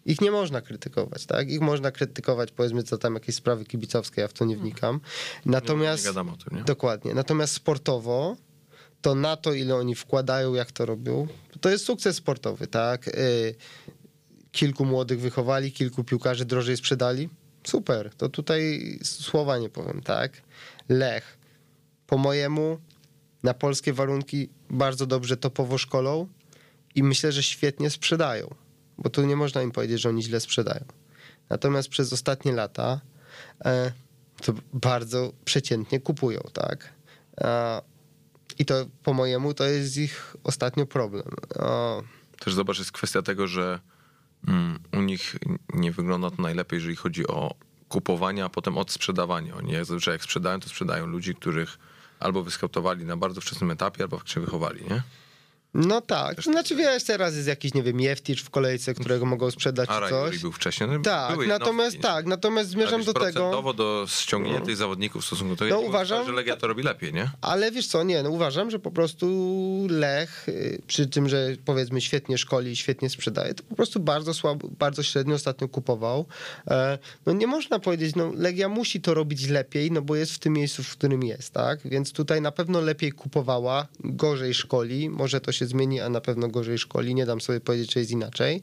Ich 0.05 0.21
nie 0.21 0.31
można 0.31 0.61
krytykować, 0.61 1.27
tak? 1.27 1.51
Ich 1.51 1.61
można 1.61 1.91
krytykować, 1.91 2.53
powiedzmy, 2.53 2.83
co 2.83 2.99
tam 2.99 3.15
jakieś 3.15 3.35
sprawy 3.35 3.65
kibicowskie, 3.65 4.21
ja 4.21 4.29
w 4.29 4.33
to 4.33 4.45
nie 4.45 4.57
wnikam. 4.57 5.01
Natomiast. 5.45 6.07
Nie, 6.07 6.13
nie 6.13 6.33
o 6.33 6.37
tym, 6.37 6.59
nie? 6.59 6.65
Dokładnie. 6.65 7.15
Natomiast 7.15 7.55
sportowo 7.55 8.37
to 9.01 9.15
na 9.15 9.37
to, 9.37 9.53
ile 9.53 9.75
oni 9.75 9.95
wkładają, 9.95 10.55
jak 10.55 10.73
to 10.73 10.87
robią, 10.87 11.27
to 11.61 11.71
jest 11.71 11.85
sukces 11.85 12.17
sportowy, 12.17 12.67
tak? 12.67 13.09
Y, 13.09 13.55
kilku 14.53 14.85
młodych 14.85 15.21
wychowali, 15.21 15.73
kilku 15.73 16.05
piłkarzy 16.05 16.45
drożej 16.45 16.77
sprzedali. 16.77 17.29
Super, 17.67 18.11
to 18.15 18.29
tutaj 18.29 18.81
słowa 19.03 19.59
nie 19.59 19.69
powiem, 19.69 20.03
tak? 20.03 20.43
Lech, 20.89 21.39
po 22.07 22.19
mojemu, 22.19 22.79
na 23.43 23.55
polskie 23.55 23.93
warunki 23.93 24.49
bardzo 24.71 25.07
dobrze 25.07 25.37
topowo 25.37 25.79
szkolą 25.79 26.29
i 26.95 27.03
myślę, 27.03 27.33
że 27.33 27.43
świetnie 27.43 27.91
sprzedają, 27.91 28.55
bo 28.99 29.11
tu 29.11 29.27
nie 29.27 29.37
można 29.37 29.63
im 29.63 29.71
powiedzieć, 29.71 30.01
że 30.01 30.09
oni 30.09 30.23
źle 30.23 30.41
sprzedają. 30.41 30.85
Natomiast 31.51 31.89
przez 31.89 32.13
ostatnie 32.13 32.53
lata 32.53 33.01
e, 33.65 33.93
to 34.43 34.53
bardzo 34.73 35.33
przeciętnie 35.45 36.01
kupują, 36.01 36.41
tak? 36.53 36.93
I 38.59 38.65
to 38.65 38.87
po 39.03 39.13
mojemu 39.13 39.55
to 39.55 39.65
jest 39.65 39.97
ich 39.97 40.37
ostatnio 40.45 40.87
problem. 40.87 41.27
O. 41.59 42.03
Też 42.41 42.55
zobacz, 42.55 42.79
jest 42.79 42.93
kwestia 42.93 43.23
tego, 43.23 43.47
że 43.47 43.81
mm, 44.49 44.79
u 44.93 45.01
nich 45.01 45.37
nie 45.75 45.93
wygląda 45.93 46.31
to 46.31 46.43
najlepiej, 46.43 46.77
jeżeli 46.77 46.97
chodzi 46.97 47.27
o 47.27 47.55
kupowanie, 47.89 48.45
a 48.45 48.49
potem 48.49 48.79
odsprzedawanie. 48.79 49.55
Oni 49.55 49.73
jak 49.73 49.85
zazwyczaj 49.85 50.15
jak 50.15 50.23
sprzedają, 50.23 50.61
to 50.61 50.69
sprzedają 50.69 51.07
ludzi, 51.07 51.35
których 51.35 51.79
albo 52.21 52.43
wyskautowali 52.43 53.05
na 53.05 53.17
bardzo 53.17 53.41
wczesnym 53.41 53.71
etapie, 53.71 54.03
albo 54.03 54.21
się 54.25 54.41
wychowali, 54.41 54.85
nie? 54.91 55.03
No 55.77 56.01
tak, 56.01 56.43
znaczy 56.43 56.77
wiesz, 56.77 57.05
teraz 57.05 57.37
jest 57.37 57.49
jakiś, 57.49 57.75
nie 57.75 57.83
wiem, 57.83 58.01
Jefticz 58.01 58.43
w 58.43 58.51
kolejce, 58.51 58.95
którego 58.95 59.27
mogą 59.27 59.51
sprzedać 59.51 59.89
A, 59.91 60.01
czy 60.01 60.09
coś. 60.09 60.39
był 60.39 60.53
wcześniej. 60.53 60.89
No, 60.91 60.99
tak, 60.99 61.39
natomiast 61.47 62.01
tak, 62.01 62.27
natomiast 62.27 62.71
zmierzam 62.71 63.05
do 63.05 63.15
tego... 63.15 63.73
do 63.73 64.07
ściągnięcia 64.09 64.61
no. 64.61 64.67
tych 64.67 64.77
zawodników 64.77 65.23
w 65.23 65.27
stosunku 65.27 65.57
do 65.57 65.59
tego, 65.59 65.75
no, 65.75 65.81
uważam, 65.81 66.27
że 66.27 66.33
Legia 66.33 66.57
to 66.57 66.67
robi 66.67 66.83
lepiej, 66.83 67.13
nie? 67.13 67.31
Ale 67.41 67.71
wiesz 67.71 67.87
co, 67.87 68.03
nie, 68.03 68.23
no 68.23 68.31
uważam, 68.31 68.71
że 68.71 68.79
po 68.79 68.91
prostu 68.91 69.27
Lech, 69.91 70.49
y, 70.49 70.83
przy 70.87 71.07
tym, 71.07 71.29
że 71.29 71.49
powiedzmy 71.65 72.01
świetnie 72.01 72.39
szkoli 72.39 72.71
i 72.71 72.77
świetnie 72.77 73.11
sprzedaje, 73.11 73.55
to 73.55 73.63
po 73.63 73.75
prostu 73.75 74.01
bardzo 74.01 74.35
słabo, 74.35 74.69
bardzo 74.79 75.03
średnio 75.03 75.35
ostatnio 75.35 75.69
kupował. 75.69 76.27
E, 76.69 76.99
no 77.27 77.33
nie 77.33 77.47
można 77.47 77.79
powiedzieć, 77.79 78.17
no 78.17 78.33
Legia 78.35 78.69
musi 78.69 79.01
to 79.01 79.15
robić 79.15 79.49
lepiej, 79.49 79.91
no 79.91 80.03
bo 80.03 80.17
jest 80.17 80.33
w 80.33 80.39
tym 80.39 80.53
miejscu, 80.53 80.83
w 80.83 80.93
którym 80.93 81.23
jest, 81.23 81.53
tak? 81.53 81.81
Więc 81.85 82.13
tutaj 82.13 82.41
na 82.41 82.53
pewno 82.53 82.81
lepiej 82.81 83.13
kupowała, 83.13 83.87
gorzej 84.01 84.55
szkoli, 84.55 85.11
może 85.11 85.41
to 85.41 85.53
się 85.53 85.66
zmieni, 85.67 86.01
a 86.01 86.09
na 86.09 86.21
pewno 86.21 86.49
gorzej 86.49 86.79
szkoli. 86.79 87.15
Nie 87.15 87.27
dam 87.27 87.41
sobie 87.41 87.61
powiedzieć, 87.61 87.93
że 87.93 88.01
jest 88.01 88.13
inaczej. 88.13 88.63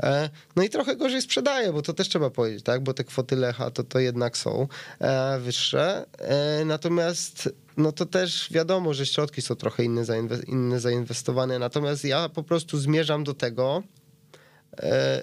E, 0.00 0.30
no 0.56 0.62
i 0.62 0.70
trochę 0.70 0.96
gorzej 0.96 1.22
sprzedaje, 1.22 1.72
bo 1.72 1.82
to 1.82 1.92
też 1.92 2.08
trzeba 2.08 2.30
powiedzieć, 2.30 2.64
tak? 2.64 2.82
Bo 2.82 2.94
te 2.94 3.04
kwoty 3.04 3.36
Lecha 3.36 3.70
to, 3.70 3.84
to 3.84 3.98
jednak 3.98 4.36
są 4.36 4.68
e, 5.00 5.38
wyższe. 5.40 6.06
E, 6.18 6.64
natomiast 6.64 7.48
no 7.76 7.92
to 7.92 8.06
też 8.06 8.48
wiadomo, 8.52 8.94
że 8.94 9.06
środki 9.06 9.42
są 9.42 9.54
trochę 9.54 9.84
inne, 9.84 10.04
inne 10.46 10.80
zainwestowane. 10.80 11.58
Natomiast 11.58 12.04
ja 12.04 12.28
po 12.28 12.42
prostu 12.42 12.78
zmierzam 12.78 13.24
do 13.24 13.34
tego, 13.34 13.82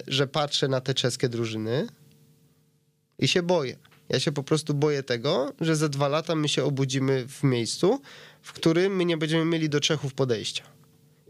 że 0.06 0.26
patrzę 0.26 0.68
na 0.68 0.80
te 0.80 0.94
czeskie 0.94 1.28
drużyny 1.28 1.86
i 3.18 3.28
się 3.28 3.42
boję. 3.42 3.76
Ja 4.08 4.20
się 4.20 4.32
po 4.32 4.42
prostu 4.42 4.74
boję 4.74 5.02
tego, 5.02 5.52
że 5.60 5.76
za 5.76 5.88
dwa 5.88 6.08
lata 6.08 6.34
my 6.34 6.48
się 6.48 6.64
obudzimy 6.64 7.28
w 7.28 7.42
miejscu, 7.42 8.00
w 8.42 8.52
którym 8.52 8.96
my 8.96 9.04
nie 9.04 9.16
będziemy 9.16 9.44
mieli 9.44 9.68
do 9.68 9.80
Czechów 9.80 10.14
podejścia. 10.14 10.71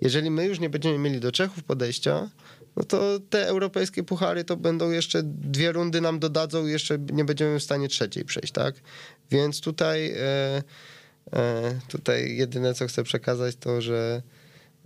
Jeżeli 0.02 0.30
my 0.30 0.46
już 0.46 0.60
nie 0.60 0.70
będziemy 0.70 0.98
mieli 0.98 1.20
do 1.20 1.32
Czechów 1.32 1.64
podejścia, 1.64 2.30
no 2.76 2.84
to 2.84 3.20
te 3.30 3.48
europejskie 3.48 4.02
puchary 4.02 4.44
to 4.44 4.56
będą 4.56 4.90
jeszcze 4.90 5.22
dwie 5.24 5.72
rundy 5.72 6.00
nam 6.00 6.18
dodadzą 6.18 6.66
jeszcze 6.66 6.98
nie 7.12 7.24
będziemy 7.24 7.58
w 7.58 7.62
stanie 7.62 7.88
trzeciej 7.88 8.24
przejść, 8.24 8.52
tak? 8.52 8.74
Więc 9.30 9.60
tutaj, 9.60 10.10
e, 10.10 10.62
e, 11.32 11.80
tutaj 11.88 12.36
jedyne 12.36 12.74
co 12.74 12.86
chcę 12.86 13.02
przekazać 13.02 13.56
to, 13.56 13.80
że 13.80 14.22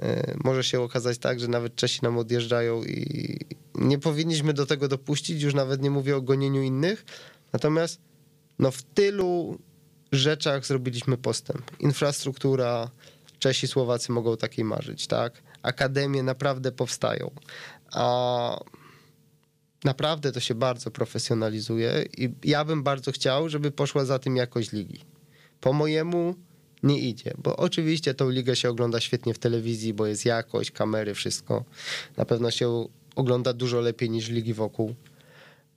e, 0.03 0.35
może 0.45 0.65
się 0.65 0.81
okazać 0.81 1.19
tak, 1.19 1.41
że 1.41 1.49
nawet 1.49 1.77
Czesi 1.77 2.01
nam 2.03 2.19
odjeżdżają 2.19 2.85
i 2.85 3.39
nie 3.75 3.99
powinniśmy 3.99 4.53
do 4.53 4.67
tego 4.67 4.89
dopuścić, 4.89 5.43
już 5.43 5.55
nawet 5.55 5.83
nie 5.83 5.91
mówię 5.91 6.17
o 6.17 6.23
gonieniu 6.23 6.63
innych, 6.63 7.05
natomiast 7.53 8.01
no 8.59 8.71
w 8.71 8.83
tylu 8.83 9.59
rzeczach 10.13 10.67
zrobiliśmy 10.67 11.17
postęp. 11.17 11.71
Infrastruktura, 11.81 12.91
Czesi, 13.47 13.69
Słowacy 13.69 14.13
mogą 14.13 14.37
takiej 14.37 14.65
marzyć, 14.65 15.07
tak? 15.07 15.43
Akademie 15.63 16.23
naprawdę 16.23 16.73
powstają. 16.73 17.31
A 17.93 18.61
naprawdę 19.85 20.33
to 20.33 20.41
się 20.41 20.55
bardzo 20.55 20.91
profesjonalizuje 20.91 22.05
i 22.19 22.35
ja 22.45 22.65
bym 22.65 22.83
bardzo 22.83 23.13
chciał, 23.13 23.49
żeby 23.49 23.71
poszła 23.71 24.05
za 24.05 24.19
tym 24.19 24.37
jakość 24.37 24.73
ligi. 24.73 25.05
Po 25.61 25.73
mojemu 25.73 26.35
nie 26.83 26.99
idzie, 26.99 27.33
bo 27.39 27.57
oczywiście 27.57 28.15
tą 28.15 28.31
ligę 28.31 28.57
się 28.57 28.71
ogląda 28.71 29.01
świetnie 29.01 29.35
w 29.35 29.39
telewizji, 29.39 29.95
bo 29.95 30.07
jest 30.07 30.25
jakość, 30.25 30.71
kamery, 30.71 31.15
wszystko. 31.15 31.65
Na 32.17 32.25
pewno 32.25 32.51
się 32.51 32.87
ogląda 33.17 33.53
dużo 33.53 33.81
lepiej 33.81 34.11
niż 34.11 34.29
ligi 34.29 34.55
wokół. 34.55 34.95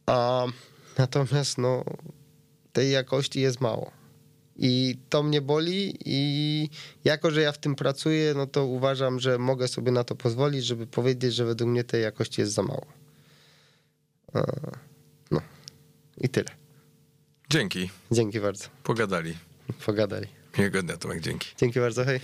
A 0.06 0.46
natomiast 0.98 1.58
no, 1.58 1.84
tej 2.74 2.92
jakości 2.92 3.42
jest 3.42 3.62
mało. 3.62 3.99
I 4.62 4.98
to 5.10 5.24
mnie 5.24 5.42
boli 5.42 5.98
i 6.06 6.70
jako, 7.04 7.32
że 7.32 7.42
ja 7.42 7.52
w 7.52 7.58
tym 7.58 7.76
pracuję, 7.76 8.34
no 8.34 8.48
to 8.48 8.66
uważam, 8.66 9.20
że 9.20 9.38
mogę 9.38 9.68
sobie 9.68 9.92
na 9.92 10.04
to 10.04 10.16
pozwolić, 10.16 10.66
żeby 10.66 10.88
powiedzieć, 10.88 11.34
że 11.34 11.46
według 11.46 11.70
mnie 11.70 11.84
tej 11.84 12.04
jakości 12.04 12.42
jest 12.42 12.54
za 12.54 12.64
mało. 12.64 12.86
No 15.32 15.42
i 16.18 16.30
tyle. 16.30 16.50
Dzięki. 17.50 17.90
Dzięki 18.12 18.40
bardzo. 18.40 18.66
Pogadali. 18.84 19.38
Pogadali. 19.86 20.28
Miłego 20.58 20.84
dnia, 20.84 20.98
Tomek, 20.98 21.22
dzięki. 21.22 21.48
Dzięki 21.58 21.80
bardzo, 21.80 22.06
hej. 22.06 22.20